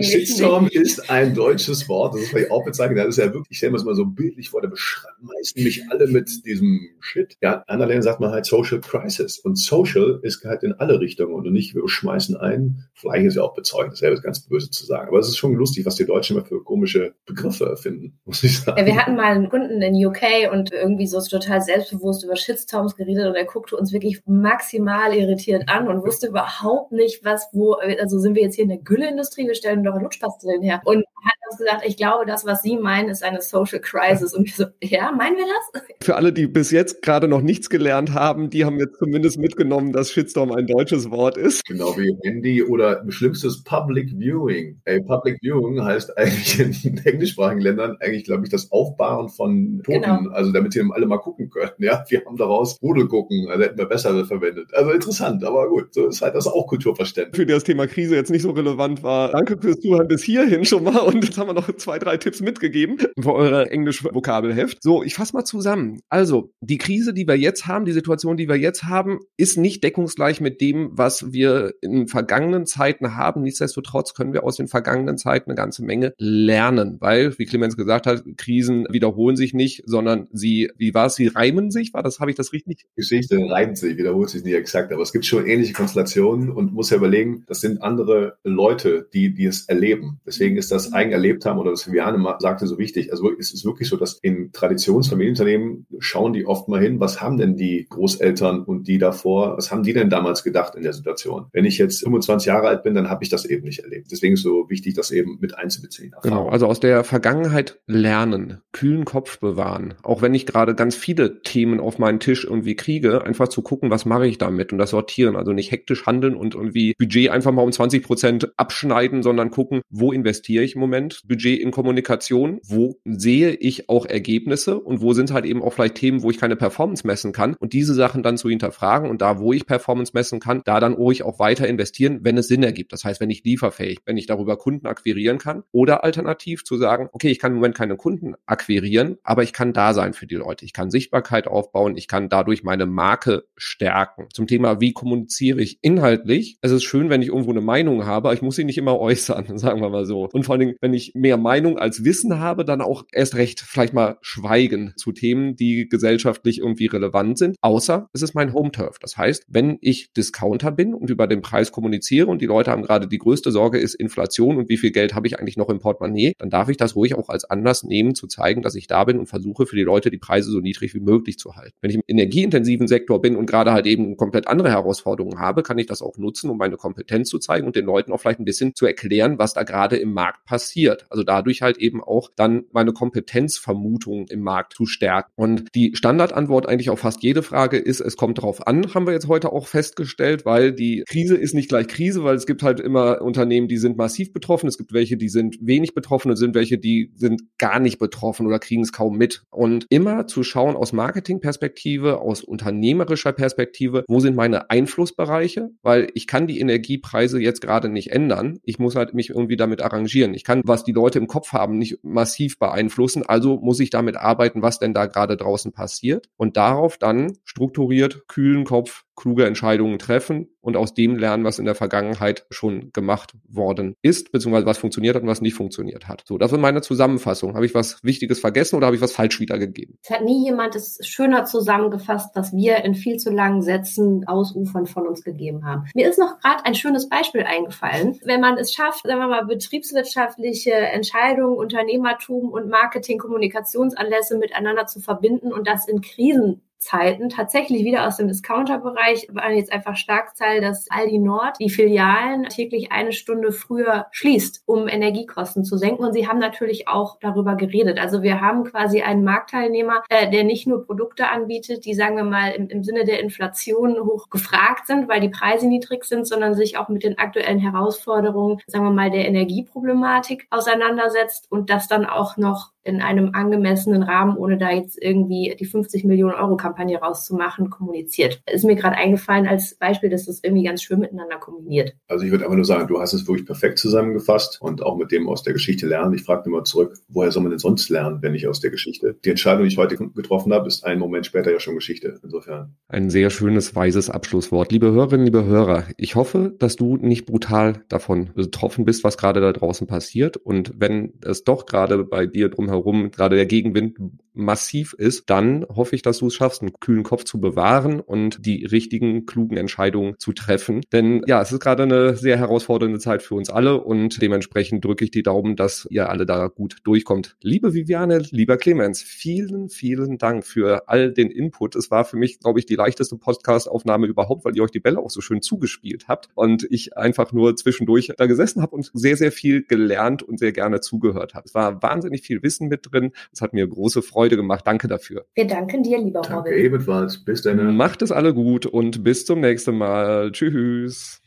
Shitstorm 0.00 0.68
ist 0.70 1.10
ein 1.10 1.34
deutsches 1.34 1.88
Wort. 1.88 2.14
Das 2.14 2.22
ist 2.22 2.30
vielleicht 2.30 2.50
auch 2.50 2.64
bezeichnet. 2.64 2.98
Das 2.98 3.08
ist 3.08 3.18
ja 3.18 3.26
wirklich, 3.26 3.50
ich 3.50 3.58
stelle 3.58 3.72
mir 3.72 3.78
das 3.78 3.84
mal 3.84 3.94
so 3.94 4.06
bildlich 4.06 4.50
vor, 4.50 4.62
da 4.62 4.68
beschmeißen 4.68 5.62
mich 5.62 5.82
alle 5.90 6.06
mit 6.06 6.44
diesem 6.46 6.88
Shit. 7.00 7.36
Ja, 7.40 7.64
anderen 7.66 8.02
sagt 8.02 8.20
man 8.20 8.30
halt 8.30 8.46
Social 8.46 8.80
Crisis. 8.80 9.38
Und 9.38 9.58
Social 9.58 10.20
ist 10.22 10.44
halt 10.44 10.62
in 10.62 10.72
alle 10.74 11.00
Richtungen 11.00 11.34
und 11.34 11.52
nicht 11.52 11.74
wir 11.74 11.88
schmeißen 11.88 12.36
ein. 12.36 12.84
Vielleicht 12.94 13.26
ist 13.26 13.36
ja 13.36 13.42
auch 13.42 13.54
bezeugt, 13.54 13.92
das 13.92 14.02
wäre 14.02 14.20
ganz 14.20 14.40
böse 14.40 14.70
zu 14.70 14.84
sagen. 14.86 15.08
Aber 15.08 15.18
es 15.18 15.28
ist 15.28 15.36
schon 15.36 15.54
lustig, 15.54 15.86
was 15.86 15.96
die 15.96 16.06
Deutschen 16.06 16.36
immer 16.36 16.46
für 16.46 16.62
komische 16.62 17.14
Begriffe 17.26 17.66
erfinden, 17.66 18.18
muss 18.24 18.42
ich 18.42 18.60
sagen. 18.60 18.78
Ja, 18.78 18.86
wir 18.86 18.96
hatten 18.96 19.16
mal 19.16 19.32
einen 19.32 19.48
Kunden 19.48 19.80
in 19.82 20.06
UK 20.06 20.52
und 20.52 20.72
irgendwie 20.72 21.06
so 21.06 21.20
total 21.20 21.60
selbstbewusst 21.60 22.24
über 22.24 22.36
Shitstorms 22.36 22.96
geredet 22.96 23.26
und 23.26 23.34
er 23.34 23.44
guckte 23.44 23.76
uns 23.76 23.92
wirklich 23.92 24.20
maximal 24.26 25.14
irritiert 25.14 25.47
an 25.68 25.88
und 25.88 26.04
wusste 26.04 26.28
überhaupt 26.28 26.92
nicht, 26.92 27.24
was, 27.24 27.48
wo, 27.52 27.74
also 27.74 28.18
sind 28.18 28.34
wir 28.34 28.42
jetzt 28.42 28.56
hier 28.56 28.64
in 28.64 28.70
der 28.70 28.78
Gülleindustrie, 28.78 29.46
wir 29.46 29.54
stellen 29.54 29.84
doch 29.84 30.00
Lutschpastillen 30.00 30.62
her. 30.62 30.80
Und 30.84 31.04
hat 31.24 31.37
uns 31.50 31.58
gesagt, 31.58 31.84
ich 31.86 31.96
glaube, 31.96 32.26
das, 32.26 32.44
was 32.44 32.62
Sie 32.62 32.76
meinen, 32.76 33.08
ist 33.08 33.22
eine 33.22 33.40
Social 33.40 33.80
Crisis. 33.80 34.34
Und 34.34 34.46
wir 34.46 34.52
so, 34.52 34.64
ja, 34.82 35.12
meinen 35.12 35.36
wir 35.36 35.46
das? 35.46 35.82
Für 36.02 36.16
alle, 36.16 36.32
die 36.32 36.46
bis 36.46 36.70
jetzt 36.70 37.02
gerade 37.02 37.28
noch 37.28 37.40
nichts 37.40 37.70
gelernt 37.70 38.14
haben, 38.14 38.50
die 38.50 38.64
haben 38.64 38.78
jetzt 38.78 38.98
zumindest 38.98 39.38
mitgenommen, 39.38 39.92
dass 39.92 40.12
Shitstorm 40.12 40.52
ein 40.52 40.66
deutsches 40.66 41.10
Wort 41.10 41.36
ist. 41.36 41.64
Genau 41.64 41.96
wie 41.96 42.16
Handy 42.24 42.62
oder 42.62 43.04
schlimmstes 43.08 43.62
Public 43.64 44.10
Viewing. 44.10 44.80
Ey, 44.84 45.00
Public 45.02 45.38
Viewing 45.40 45.82
heißt 45.82 46.16
eigentlich 46.16 46.84
in 46.84 46.98
englischsprachigen 47.04 47.62
Ländern 47.62 47.96
eigentlich, 48.00 48.24
glaube 48.24 48.44
ich, 48.44 48.50
das 48.50 48.70
Aufbahren 48.70 49.28
von 49.28 49.82
Toten. 49.84 50.02
Genau. 50.02 50.30
Also 50.30 50.52
damit 50.52 50.72
sie 50.72 50.82
alle 50.90 51.06
mal 51.06 51.18
gucken 51.18 51.50
können. 51.50 51.72
Ja, 51.78 52.04
wir 52.08 52.24
haben 52.24 52.36
daraus 52.36 52.78
Rudel 52.82 53.08
gucken, 53.08 53.48
also 53.48 53.64
hätten 53.64 53.78
wir 53.78 53.86
besser 53.86 54.24
verwendet. 54.24 54.72
Also 54.74 54.90
interessant, 54.90 55.44
aber 55.44 55.68
gut, 55.68 55.94
so 55.94 56.06
ist 56.06 56.22
halt 56.22 56.34
das 56.34 56.46
auch 56.46 56.66
Kulturverständnis. 56.66 57.36
Für 57.36 57.46
das 57.46 57.64
Thema 57.64 57.86
Krise 57.86 58.14
jetzt 58.14 58.30
nicht 58.30 58.42
so 58.42 58.50
relevant 58.50 59.02
war. 59.02 59.30
Danke 59.30 59.58
fürs 59.60 59.80
Zuhören 59.80 60.08
bis 60.08 60.22
hierhin 60.22 60.64
schon 60.64 60.84
mal 60.84 60.98
und 60.98 61.37
haben 61.38 61.48
wir 61.48 61.54
noch 61.54 61.72
zwei, 61.76 61.98
drei 61.98 62.16
Tipps 62.16 62.40
mitgegeben 62.40 62.98
für 63.20 63.32
eure 63.32 63.70
Englisch-Vokabelheft. 63.70 64.82
So, 64.82 65.02
ich 65.02 65.14
fasse 65.14 65.34
mal 65.34 65.44
zusammen. 65.44 66.00
Also, 66.08 66.52
die 66.60 66.78
Krise, 66.78 67.14
die 67.14 67.26
wir 67.26 67.36
jetzt 67.36 67.66
haben, 67.66 67.84
die 67.84 67.92
Situation, 67.92 68.36
die 68.36 68.48
wir 68.48 68.56
jetzt 68.56 68.84
haben, 68.84 69.20
ist 69.36 69.56
nicht 69.56 69.82
deckungsgleich 69.84 70.40
mit 70.40 70.60
dem, 70.60 70.90
was 70.92 71.32
wir 71.32 71.74
in 71.80 72.08
vergangenen 72.08 72.66
Zeiten 72.66 73.16
haben. 73.16 73.42
Nichtsdestotrotz 73.42 74.14
können 74.14 74.32
wir 74.32 74.44
aus 74.44 74.56
den 74.56 74.68
vergangenen 74.68 75.18
Zeiten 75.18 75.50
eine 75.50 75.56
ganze 75.56 75.84
Menge 75.84 76.14
lernen, 76.18 76.96
weil, 77.00 77.38
wie 77.38 77.44
Clemens 77.44 77.76
gesagt 77.76 78.06
hat, 78.06 78.24
Krisen 78.36 78.86
wiederholen 78.90 79.36
sich 79.36 79.54
nicht, 79.54 79.82
sondern 79.86 80.28
sie, 80.32 80.70
wie 80.76 80.94
war 80.94 81.06
es, 81.06 81.14
sie 81.14 81.28
reimen 81.28 81.70
sich? 81.70 81.94
War 81.94 82.02
das, 82.02 82.20
habe 82.20 82.30
ich 82.30 82.36
das 82.36 82.52
richtig? 82.52 82.86
Geschichte 82.96 83.38
reimt 83.48 83.78
sich, 83.78 83.96
wiederholt 83.96 84.30
sich 84.30 84.44
nicht 84.44 84.54
exakt, 84.54 84.92
aber 84.92 85.02
es 85.02 85.12
gibt 85.12 85.26
schon 85.26 85.46
ähnliche 85.46 85.72
Konstellationen 85.72 86.50
und 86.50 86.72
muss 86.72 86.90
ja 86.90 86.96
überlegen, 86.96 87.44
das 87.46 87.60
sind 87.60 87.82
andere 87.82 88.38
Leute, 88.44 89.08
die, 89.12 89.34
die 89.34 89.46
es 89.46 89.68
erleben. 89.68 90.20
Deswegen 90.26 90.56
ist 90.56 90.72
das 90.72 90.92
eigen 90.92 91.12
erlebt 91.28 91.44
haben 91.44 91.58
oder 91.58 91.72
was 91.72 91.86
Viviane 91.86 92.18
sagte, 92.38 92.66
so 92.66 92.78
wichtig. 92.78 93.12
Also 93.12 93.30
es 93.38 93.52
ist 93.52 93.64
wirklich 93.64 93.88
so, 93.88 93.96
dass 93.96 94.18
in 94.22 94.52
Traditionsfamilienunternehmen 94.52 95.86
schauen 95.98 96.32
die 96.32 96.46
oft 96.46 96.68
mal 96.68 96.80
hin, 96.80 97.00
was 97.00 97.20
haben 97.20 97.36
denn 97.36 97.56
die 97.56 97.86
Großeltern 97.88 98.62
und 98.62 98.88
die 98.88 98.98
davor, 98.98 99.56
was 99.56 99.70
haben 99.70 99.82
die 99.82 99.92
denn 99.92 100.10
damals 100.10 100.42
gedacht 100.42 100.74
in 100.74 100.82
der 100.82 100.92
Situation? 100.92 101.46
Wenn 101.52 101.64
ich 101.64 101.78
jetzt 101.78 102.02
25 102.02 102.46
Jahre 102.46 102.68
alt 102.68 102.82
bin, 102.82 102.94
dann 102.94 103.10
habe 103.10 103.22
ich 103.22 103.30
das 103.30 103.44
eben 103.44 103.64
nicht 103.64 103.80
erlebt. 103.80 104.08
Deswegen 104.10 104.34
ist 104.34 104.40
es 104.40 104.44
so 104.44 104.68
wichtig, 104.68 104.94
das 104.94 105.10
eben 105.10 105.38
mit 105.40 105.56
einzubeziehen. 105.56 106.14
Genau, 106.22 106.48
also 106.48 106.66
aus 106.66 106.80
der 106.80 107.04
Vergangenheit 107.04 107.80
lernen, 107.86 108.60
kühlen 108.72 109.04
Kopf 109.04 109.38
bewahren. 109.38 109.94
Auch 110.02 110.22
wenn 110.22 110.34
ich 110.34 110.46
gerade 110.46 110.74
ganz 110.74 110.96
viele 110.96 111.42
Themen 111.42 111.80
auf 111.80 111.98
meinen 111.98 112.20
Tisch 112.20 112.44
irgendwie 112.44 112.76
kriege, 112.76 113.24
einfach 113.24 113.48
zu 113.48 113.62
gucken, 113.62 113.90
was 113.90 114.04
mache 114.04 114.26
ich 114.26 114.38
damit 114.38 114.72
und 114.72 114.78
das 114.78 114.90
sortieren. 114.90 115.36
Also 115.36 115.52
nicht 115.52 115.70
hektisch 115.70 116.06
handeln 116.06 116.34
und 116.34 116.54
irgendwie 116.54 116.94
Budget 116.98 117.30
einfach 117.30 117.52
mal 117.52 117.62
um 117.62 117.72
20 117.72 118.02
Prozent 118.02 118.52
abschneiden, 118.56 119.22
sondern 119.22 119.50
gucken, 119.50 119.82
wo 119.90 120.12
investiere 120.12 120.64
ich 120.64 120.74
im 120.74 120.80
Moment 120.80 121.17
Prozent 121.18 121.28
Budget 121.28 121.60
in 121.60 121.70
Kommunikation, 121.70 122.60
wo 122.64 122.98
sehe 123.04 123.50
ich 123.54 123.88
auch 123.88 124.06
Ergebnisse 124.06 124.78
und 124.78 125.00
wo 125.00 125.12
sind 125.12 125.32
halt 125.32 125.44
eben 125.44 125.62
auch 125.62 125.72
vielleicht 125.72 125.96
Themen, 125.96 126.22
wo 126.22 126.30
ich 126.30 126.38
keine 126.38 126.56
Performance 126.56 127.06
messen 127.06 127.32
kann 127.32 127.54
und 127.58 127.72
diese 127.72 127.94
Sachen 127.94 128.22
dann 128.22 128.38
zu 128.38 128.48
hinterfragen 128.48 129.10
und 129.10 129.22
da, 129.22 129.38
wo 129.38 129.52
ich 129.52 129.66
Performance 129.66 130.12
messen 130.14 130.40
kann, 130.40 130.62
da 130.64 130.80
dann 130.80 130.94
ruhig 130.94 131.22
auch 131.22 131.38
weiter 131.38 131.66
investieren, 131.66 132.20
wenn 132.22 132.36
es 132.36 132.48
Sinn 132.48 132.62
ergibt. 132.62 132.92
Das 132.92 133.04
heißt, 133.04 133.20
wenn 133.20 133.30
ich 133.30 133.44
lieferfähig, 133.44 133.98
wenn 134.04 134.16
ich 134.16 134.26
darüber 134.26 134.56
Kunden 134.56 134.86
akquirieren 134.86 135.38
kann 135.38 135.62
oder 135.72 136.04
alternativ 136.04 136.64
zu 136.64 136.76
sagen, 136.76 137.08
okay, 137.12 137.28
ich 137.30 137.38
kann 137.38 137.52
im 137.52 137.56
Moment 137.56 137.76
keine 137.76 137.96
Kunden 137.96 138.34
akquirieren, 138.46 139.18
aber 139.22 139.42
ich 139.42 139.52
kann 139.52 139.72
da 139.72 139.94
sein 139.94 140.12
für 140.12 140.26
die 140.26 140.36
Leute. 140.36 140.64
Ich 140.64 140.72
kann 140.72 140.90
Sichtbarkeit 140.90 141.46
aufbauen, 141.46 141.96
ich 141.96 142.08
kann 142.08 142.28
dadurch 142.28 142.62
meine 142.62 142.86
Marke 142.86 143.44
stärken. 143.56 144.28
Zum 144.32 144.46
Thema, 144.46 144.80
wie 144.80 144.92
kommuniziere 144.92 145.60
ich 145.60 145.78
inhaltlich? 145.82 146.58
Es 146.60 146.72
ist 146.72 146.84
schön, 146.84 147.10
wenn 147.10 147.22
ich 147.22 147.28
irgendwo 147.28 147.50
eine 147.50 147.60
Meinung 147.60 148.04
habe, 148.04 148.28
aber 148.28 148.34
ich 148.34 148.42
muss 148.42 148.56
sie 148.56 148.64
nicht 148.64 148.78
immer 148.78 148.98
äußern, 148.98 149.46
sagen 149.58 149.80
wir 149.80 149.90
mal 149.90 150.06
so. 150.06 150.28
Und 150.32 150.44
vor 150.44 150.54
allen 150.54 150.60
Dingen, 150.60 150.76
wenn 150.80 150.94
ich 150.94 151.07
mehr 151.14 151.36
Meinung 151.36 151.78
als 151.78 152.04
Wissen 152.04 152.38
habe, 152.38 152.64
dann 152.64 152.80
auch 152.80 153.04
erst 153.12 153.36
recht 153.36 153.60
vielleicht 153.60 153.94
mal 153.94 154.18
schweigen 154.20 154.92
zu 154.96 155.12
Themen, 155.12 155.56
die 155.56 155.88
gesellschaftlich 155.88 156.58
irgendwie 156.58 156.86
relevant 156.86 157.38
sind, 157.38 157.56
außer 157.60 158.08
es 158.12 158.22
ist 158.22 158.34
mein 158.34 158.52
Home-Turf. 158.52 158.98
Das 158.98 159.16
heißt, 159.16 159.46
wenn 159.48 159.78
ich 159.80 160.12
Discounter 160.12 160.70
bin 160.72 160.94
und 160.94 161.10
über 161.10 161.26
den 161.26 161.42
Preis 161.42 161.72
kommuniziere 161.72 162.26
und 162.26 162.42
die 162.42 162.46
Leute 162.46 162.70
haben 162.70 162.82
gerade 162.82 163.08
die 163.08 163.18
größte 163.18 163.52
Sorge 163.52 163.78
ist 163.78 163.94
Inflation 163.94 164.56
und 164.56 164.68
wie 164.68 164.76
viel 164.76 164.90
Geld 164.90 165.14
habe 165.14 165.26
ich 165.26 165.38
eigentlich 165.38 165.56
noch 165.56 165.68
im 165.68 165.78
Portemonnaie, 165.78 166.32
dann 166.38 166.50
darf 166.50 166.68
ich 166.68 166.76
das 166.76 166.96
ruhig 166.96 167.14
auch 167.14 167.28
als 167.28 167.44
Anlass 167.44 167.82
nehmen, 167.82 168.14
zu 168.14 168.26
zeigen, 168.26 168.62
dass 168.62 168.74
ich 168.74 168.86
da 168.86 169.04
bin 169.04 169.18
und 169.18 169.26
versuche 169.26 169.66
für 169.66 169.76
die 169.76 169.82
Leute 169.82 170.10
die 170.10 170.18
Preise 170.18 170.50
so 170.50 170.60
niedrig 170.60 170.94
wie 170.94 171.00
möglich 171.00 171.38
zu 171.38 171.56
halten. 171.56 171.74
Wenn 171.80 171.90
ich 171.90 171.96
im 171.96 172.02
energieintensiven 172.06 172.88
Sektor 172.88 173.20
bin 173.20 173.36
und 173.36 173.46
gerade 173.46 173.72
halt 173.72 173.86
eben 173.86 174.16
komplett 174.16 174.48
andere 174.48 174.70
Herausforderungen 174.70 175.38
habe, 175.38 175.62
kann 175.62 175.78
ich 175.78 175.86
das 175.86 176.02
auch 176.02 176.18
nutzen, 176.18 176.50
um 176.50 176.58
meine 176.58 176.76
Kompetenz 176.76 177.28
zu 177.28 177.38
zeigen 177.38 177.66
und 177.66 177.76
den 177.76 177.84
Leuten 177.84 178.12
auch 178.12 178.18
vielleicht 178.18 178.40
ein 178.40 178.44
bisschen 178.44 178.74
zu 178.74 178.86
erklären, 178.86 179.38
was 179.38 179.54
da 179.54 179.62
gerade 179.62 179.96
im 179.96 180.12
Markt 180.12 180.44
passiert. 180.44 180.87
Also 181.10 181.22
dadurch 181.22 181.62
halt 181.62 181.78
eben 181.78 182.02
auch 182.02 182.30
dann 182.36 182.64
meine 182.72 182.92
Kompetenzvermutung 182.92 184.26
im 184.28 184.40
Markt 184.40 184.74
zu 184.74 184.86
stärken. 184.86 185.30
Und 185.36 185.64
die 185.74 185.94
Standardantwort 185.94 186.68
eigentlich 186.68 186.90
auf 186.90 187.00
fast 187.00 187.22
jede 187.22 187.42
Frage 187.42 187.78
ist, 187.78 188.00
es 188.00 188.16
kommt 188.16 188.42
drauf 188.42 188.66
an, 188.66 188.94
haben 188.94 189.06
wir 189.06 189.12
jetzt 189.12 189.28
heute 189.28 189.52
auch 189.52 189.66
festgestellt, 189.66 190.44
weil 190.44 190.72
die 190.72 191.04
Krise 191.08 191.36
ist 191.36 191.54
nicht 191.54 191.68
gleich 191.68 191.86
Krise, 191.88 192.24
weil 192.24 192.36
es 192.36 192.46
gibt 192.46 192.62
halt 192.62 192.80
immer 192.80 193.20
Unternehmen, 193.22 193.68
die 193.68 193.78
sind 193.78 193.96
massiv 193.96 194.32
betroffen, 194.32 194.68
es 194.68 194.78
gibt 194.78 194.92
welche, 194.92 195.16
die 195.16 195.28
sind 195.28 195.56
wenig 195.60 195.94
betroffen, 195.94 196.30
es 196.32 196.38
sind 196.38 196.54
welche, 196.54 196.78
die 196.78 197.12
sind 197.14 197.42
gar 197.58 197.80
nicht 197.80 197.98
betroffen 197.98 198.46
oder 198.46 198.58
kriegen 198.58 198.82
es 198.82 198.92
kaum 198.92 199.16
mit. 199.16 199.42
Und 199.50 199.86
immer 199.90 200.26
zu 200.26 200.42
schauen 200.42 200.76
aus 200.76 200.92
Marketingperspektive, 200.92 202.20
aus 202.20 202.42
unternehmerischer 202.42 203.32
Perspektive, 203.32 204.04
wo 204.08 204.20
sind 204.20 204.36
meine 204.36 204.70
Einflussbereiche, 204.70 205.70
weil 205.82 206.08
ich 206.14 206.26
kann 206.26 206.46
die 206.46 206.60
Energiepreise 206.60 207.40
jetzt 207.40 207.60
gerade 207.60 207.88
nicht 207.88 208.12
ändern. 208.12 208.58
Ich 208.62 208.78
muss 208.78 208.96
halt 208.96 209.14
mich 209.14 209.30
irgendwie 209.30 209.56
damit 209.56 209.82
arrangieren. 209.82 210.34
Ich 210.34 210.44
kann, 210.44 210.62
was 210.64 210.77
die 210.84 210.92
Leute 210.92 211.18
im 211.18 211.26
Kopf 211.26 211.52
haben, 211.52 211.78
nicht 211.78 212.02
massiv 212.02 212.58
beeinflussen. 212.58 213.24
Also 213.26 213.58
muss 213.60 213.80
ich 213.80 213.90
damit 213.90 214.16
arbeiten, 214.16 214.62
was 214.62 214.78
denn 214.78 214.94
da 214.94 215.06
gerade 215.06 215.36
draußen 215.36 215.72
passiert 215.72 216.28
und 216.36 216.56
darauf 216.56 216.98
dann 216.98 217.38
strukturiert, 217.44 218.28
kühlen 218.28 218.64
Kopf 218.64 219.04
kluge 219.18 219.44
Entscheidungen 219.46 219.98
treffen 219.98 220.48
und 220.60 220.76
aus 220.76 220.94
dem 220.94 221.16
lernen, 221.16 221.44
was 221.44 221.58
in 221.58 221.64
der 221.64 221.74
Vergangenheit 221.74 222.46
schon 222.50 222.92
gemacht 222.92 223.32
worden 223.48 223.94
ist, 224.00 224.30
beziehungsweise 224.30 224.66
was 224.66 224.78
funktioniert 224.78 225.16
hat 225.16 225.22
und 225.22 225.28
was 225.28 225.40
nicht 225.40 225.54
funktioniert 225.54 226.06
hat. 226.06 226.22
So, 226.24 226.38
das 226.38 226.52
ist 226.52 226.58
meine 226.58 226.82
Zusammenfassung. 226.82 227.54
Habe 227.54 227.66
ich 227.66 227.74
was 227.74 228.02
Wichtiges 228.04 228.38
vergessen 228.38 228.76
oder 228.76 228.86
habe 228.86 228.96
ich 228.96 229.02
was 229.02 229.12
falsch 229.12 229.40
wiedergegeben? 229.40 229.98
Es 230.02 230.10
hat 230.10 230.24
nie 230.24 230.44
jemand 230.44 230.76
es 230.76 230.98
schöner 231.02 231.44
zusammengefasst, 231.44 232.30
was 232.34 232.54
wir 232.54 232.84
in 232.84 232.94
viel 232.94 233.16
zu 233.16 233.30
langen 233.30 233.62
Sätzen 233.62 234.26
ausufern 234.28 234.86
von 234.86 235.08
uns 235.08 235.24
gegeben 235.24 235.66
haben. 235.66 235.86
Mir 235.94 236.08
ist 236.08 236.18
noch 236.18 236.38
gerade 236.38 236.64
ein 236.64 236.76
schönes 236.76 237.08
Beispiel 237.08 237.42
eingefallen. 237.42 238.20
Wenn 238.24 238.40
man 238.40 238.56
es 238.56 238.72
schafft, 238.72 239.02
sagen 239.04 239.18
wir 239.18 239.26
mal, 239.26 239.46
betriebswirtschaftliche 239.46 240.72
Entscheidungen, 240.72 241.56
Unternehmertum 241.56 242.50
und 242.50 242.68
Marketing, 242.68 243.18
Kommunikationsanlässe 243.18 244.38
miteinander 244.38 244.86
zu 244.86 245.00
verbinden 245.00 245.52
und 245.52 245.66
das 245.66 245.88
in 245.88 246.02
Krisen 246.02 246.62
Zeiten 246.78 247.28
tatsächlich 247.28 247.84
wieder 247.84 248.06
aus 248.06 248.16
dem 248.16 248.28
Discounter-Bereich 248.28 249.28
waren 249.32 249.56
jetzt 249.56 249.72
einfach 249.72 249.96
Starkzahl, 249.96 250.60
dass 250.60 250.90
Aldi 250.90 251.18
Nord 251.18 251.56
die 251.60 251.70
Filialen 251.70 252.44
täglich 252.44 252.92
eine 252.92 253.12
Stunde 253.12 253.52
früher 253.52 254.06
schließt, 254.12 254.62
um 254.66 254.88
Energiekosten 254.88 255.64
zu 255.64 255.76
senken. 255.76 256.04
Und 256.04 256.12
sie 256.12 256.28
haben 256.28 256.38
natürlich 256.38 256.88
auch 256.88 257.18
darüber 257.20 257.56
geredet. 257.56 257.98
Also 257.98 258.22
wir 258.22 258.40
haben 258.40 258.64
quasi 258.64 259.02
einen 259.02 259.24
Marktteilnehmer, 259.24 260.02
äh, 260.08 260.30
der 260.30 260.44
nicht 260.44 260.66
nur 260.66 260.86
Produkte 260.86 261.28
anbietet, 261.28 261.84
die 261.84 261.94
sagen 261.94 262.16
wir 262.16 262.24
mal 262.24 262.50
im, 262.52 262.68
im 262.68 262.84
Sinne 262.84 263.04
der 263.04 263.20
Inflation 263.20 263.98
hoch 264.00 264.30
gefragt 264.30 264.86
sind, 264.86 265.08
weil 265.08 265.20
die 265.20 265.30
Preise 265.30 265.66
niedrig 265.66 266.04
sind, 266.04 266.26
sondern 266.26 266.54
sich 266.54 266.78
auch 266.78 266.88
mit 266.88 267.02
den 267.02 267.18
aktuellen 267.18 267.58
Herausforderungen, 267.58 268.60
sagen 268.66 268.84
wir 268.84 268.92
mal, 268.92 269.10
der 269.10 269.26
Energieproblematik 269.26 270.46
auseinandersetzt 270.50 271.50
und 271.50 271.70
das 271.70 271.88
dann 271.88 272.06
auch 272.06 272.36
noch 272.36 272.70
in 272.88 273.02
einem 273.02 273.30
angemessenen 273.34 274.02
Rahmen, 274.02 274.36
ohne 274.36 274.56
da 274.56 274.70
jetzt 274.70 275.00
irgendwie 275.00 275.54
die 275.58 275.66
50 275.66 276.04
Millionen 276.04 276.34
Euro 276.34 276.56
Kampagne 276.56 276.98
rauszumachen, 276.98 277.68
kommuniziert. 277.68 278.40
Ist 278.50 278.64
mir 278.64 278.76
gerade 278.76 278.96
eingefallen 278.96 279.46
als 279.46 279.74
Beispiel, 279.74 280.08
dass 280.08 280.24
das 280.24 280.40
irgendwie 280.42 280.64
ganz 280.64 280.82
schön 280.82 281.00
miteinander 281.00 281.36
kombiniert. 281.36 281.94
Also 282.08 282.24
ich 282.24 282.30
würde 282.30 282.44
einfach 282.44 282.56
nur 282.56 282.64
sagen, 282.64 282.88
du 282.88 282.98
hast 282.98 283.12
es 283.12 283.28
wirklich 283.28 283.46
perfekt 283.46 283.78
zusammengefasst 283.78 284.58
und 284.62 284.82
auch 284.82 284.96
mit 284.96 285.12
dem 285.12 285.28
aus 285.28 285.42
der 285.42 285.52
Geschichte 285.52 285.86
lernen. 285.86 286.14
Ich 286.14 286.22
frage 286.22 286.48
immer 286.48 286.64
zurück, 286.64 286.94
woher 287.08 287.30
soll 287.30 287.42
man 287.42 287.50
denn 287.50 287.58
sonst 287.58 287.90
lernen, 287.90 288.22
wenn 288.22 288.32
nicht 288.32 288.48
aus 288.48 288.60
der 288.60 288.70
Geschichte? 288.70 289.16
Die 289.22 289.30
Entscheidung, 289.30 289.64
die 289.64 289.68
ich 289.68 289.78
heute 289.78 289.96
getroffen 289.96 290.52
habe, 290.54 290.66
ist 290.66 290.84
einen 290.84 290.98
Moment 290.98 291.26
später 291.26 291.52
ja 291.52 291.60
schon 291.60 291.74
Geschichte. 291.74 292.18
Insofern. 292.22 292.74
Ein 292.88 293.10
sehr 293.10 293.28
schönes, 293.28 293.76
weises 293.76 294.08
Abschlusswort. 294.08 294.72
Liebe 294.72 294.90
Hörerinnen, 294.92 295.26
liebe 295.26 295.44
Hörer, 295.44 295.84
ich 295.98 296.14
hoffe, 296.14 296.54
dass 296.58 296.76
du 296.76 296.96
nicht 296.96 297.26
brutal 297.26 297.84
davon 297.88 298.30
betroffen 298.34 298.86
bist, 298.86 299.04
was 299.04 299.18
gerade 299.18 299.42
da 299.42 299.52
draußen 299.52 299.86
passiert. 299.86 300.38
Und 300.38 300.72
wenn 300.78 301.12
es 301.22 301.44
doch 301.44 301.66
gerade 301.66 302.02
bei 302.04 302.26
dir 302.26 302.48
drumherum, 302.48 302.77
gerade 302.82 303.36
der 303.36 303.46
Gegenwind 303.46 303.96
massiv 304.38 304.94
ist, 304.94 305.28
dann 305.28 305.66
hoffe 305.68 305.96
ich, 305.96 306.02
dass 306.02 306.18
du 306.18 306.28
es 306.28 306.34
schaffst, 306.34 306.62
einen 306.62 306.72
kühlen 306.80 307.02
Kopf 307.02 307.24
zu 307.24 307.40
bewahren 307.40 308.00
und 308.00 308.46
die 308.46 308.64
richtigen, 308.64 309.26
klugen 309.26 309.56
Entscheidungen 309.56 310.14
zu 310.18 310.32
treffen. 310.32 310.82
Denn 310.92 311.22
ja, 311.26 311.42
es 311.42 311.52
ist 311.52 311.60
gerade 311.60 311.82
eine 311.82 312.14
sehr 312.14 312.38
herausfordernde 312.38 313.00
Zeit 313.00 313.22
für 313.22 313.34
uns 313.34 313.50
alle 313.50 313.80
und 313.80 314.22
dementsprechend 314.22 314.84
drücke 314.84 315.04
ich 315.04 315.10
die 315.10 315.24
Daumen, 315.24 315.56
dass 315.56 315.86
ihr 315.90 316.08
alle 316.08 316.24
da 316.24 316.46
gut 316.46 316.76
durchkommt. 316.84 317.36
Liebe 317.42 317.74
Viviane, 317.74 318.18
lieber 318.30 318.56
Clemens, 318.56 319.02
vielen, 319.02 319.68
vielen 319.68 320.18
Dank 320.18 320.46
für 320.46 320.88
all 320.88 321.12
den 321.12 321.30
Input. 321.30 321.74
Es 321.74 321.90
war 321.90 322.04
für 322.04 322.16
mich, 322.16 322.38
glaube 322.38 322.60
ich, 322.60 322.66
die 322.66 322.76
leichteste 322.76 323.16
Podcast-Aufnahme 323.16 324.06
überhaupt, 324.06 324.44
weil 324.44 324.56
ihr 324.56 324.62
euch 324.62 324.70
die 324.70 324.80
Bälle 324.80 325.00
auch 325.00 325.10
so 325.10 325.20
schön 325.20 325.42
zugespielt 325.42 326.06
habt 326.06 326.28
und 326.34 326.66
ich 326.70 326.96
einfach 326.96 327.32
nur 327.32 327.56
zwischendurch 327.56 328.12
da 328.16 328.26
gesessen 328.26 328.62
habe 328.62 328.76
und 328.76 328.90
sehr, 328.94 329.16
sehr 329.16 329.32
viel 329.32 329.64
gelernt 329.64 330.22
und 330.22 330.38
sehr 330.38 330.52
gerne 330.52 330.80
zugehört 330.80 331.34
habe. 331.34 331.46
Es 331.46 331.54
war 331.54 331.82
wahnsinnig 331.82 332.22
viel 332.22 332.42
Wissen 332.42 332.67
mit 332.68 332.88
drin. 332.90 333.12
Es 333.32 333.40
hat 333.40 333.52
mir 333.52 333.66
große 333.66 334.02
Freude 334.02 334.36
gemacht. 334.36 334.66
Danke 334.66 334.88
dafür. 334.88 335.24
Wir 335.34 335.46
danken 335.46 335.82
dir, 335.82 335.98
lieber 335.98 336.22
Danke 336.22 336.50
Robin. 336.50 336.64
ebenfalls. 336.64 337.24
Bis 337.24 337.42
dann. 337.42 337.76
Macht 337.76 338.02
es 338.02 338.12
alle 338.12 338.34
gut 338.34 338.66
und 338.66 339.02
bis 339.04 339.26
zum 339.26 339.40
nächsten 339.40 339.76
Mal. 339.76 340.32
Tschüss. 340.32 341.22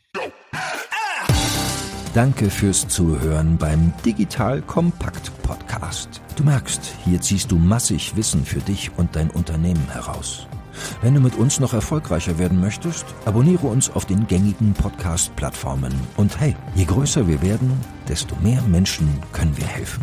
Danke 2.14 2.50
fürs 2.50 2.86
Zuhören 2.88 3.56
beim 3.56 3.92
Digital 4.04 4.60
Kompakt 4.60 5.32
Podcast. 5.42 6.20
Du 6.36 6.44
merkst, 6.44 6.94
hier 7.04 7.20
ziehst 7.20 7.50
du 7.50 7.56
massig 7.56 8.14
Wissen 8.16 8.44
für 8.44 8.60
dich 8.60 8.90
und 8.98 9.16
dein 9.16 9.30
Unternehmen 9.30 9.88
heraus. 9.90 10.46
Wenn 11.00 11.14
du 11.14 11.20
mit 11.20 11.36
uns 11.36 11.60
noch 11.60 11.72
erfolgreicher 11.72 12.38
werden 12.38 12.60
möchtest, 12.60 13.06
abonniere 13.24 13.66
uns 13.66 13.90
auf 13.90 14.04
den 14.04 14.26
gängigen 14.26 14.74
Podcast-Plattformen. 14.74 15.92
Und 16.16 16.38
hey, 16.40 16.54
je 16.74 16.84
größer 16.84 17.26
wir 17.28 17.40
werden, 17.42 17.72
desto 18.08 18.36
mehr 18.42 18.62
Menschen 18.62 19.08
können 19.32 19.56
wir 19.56 19.66
helfen. 19.66 20.02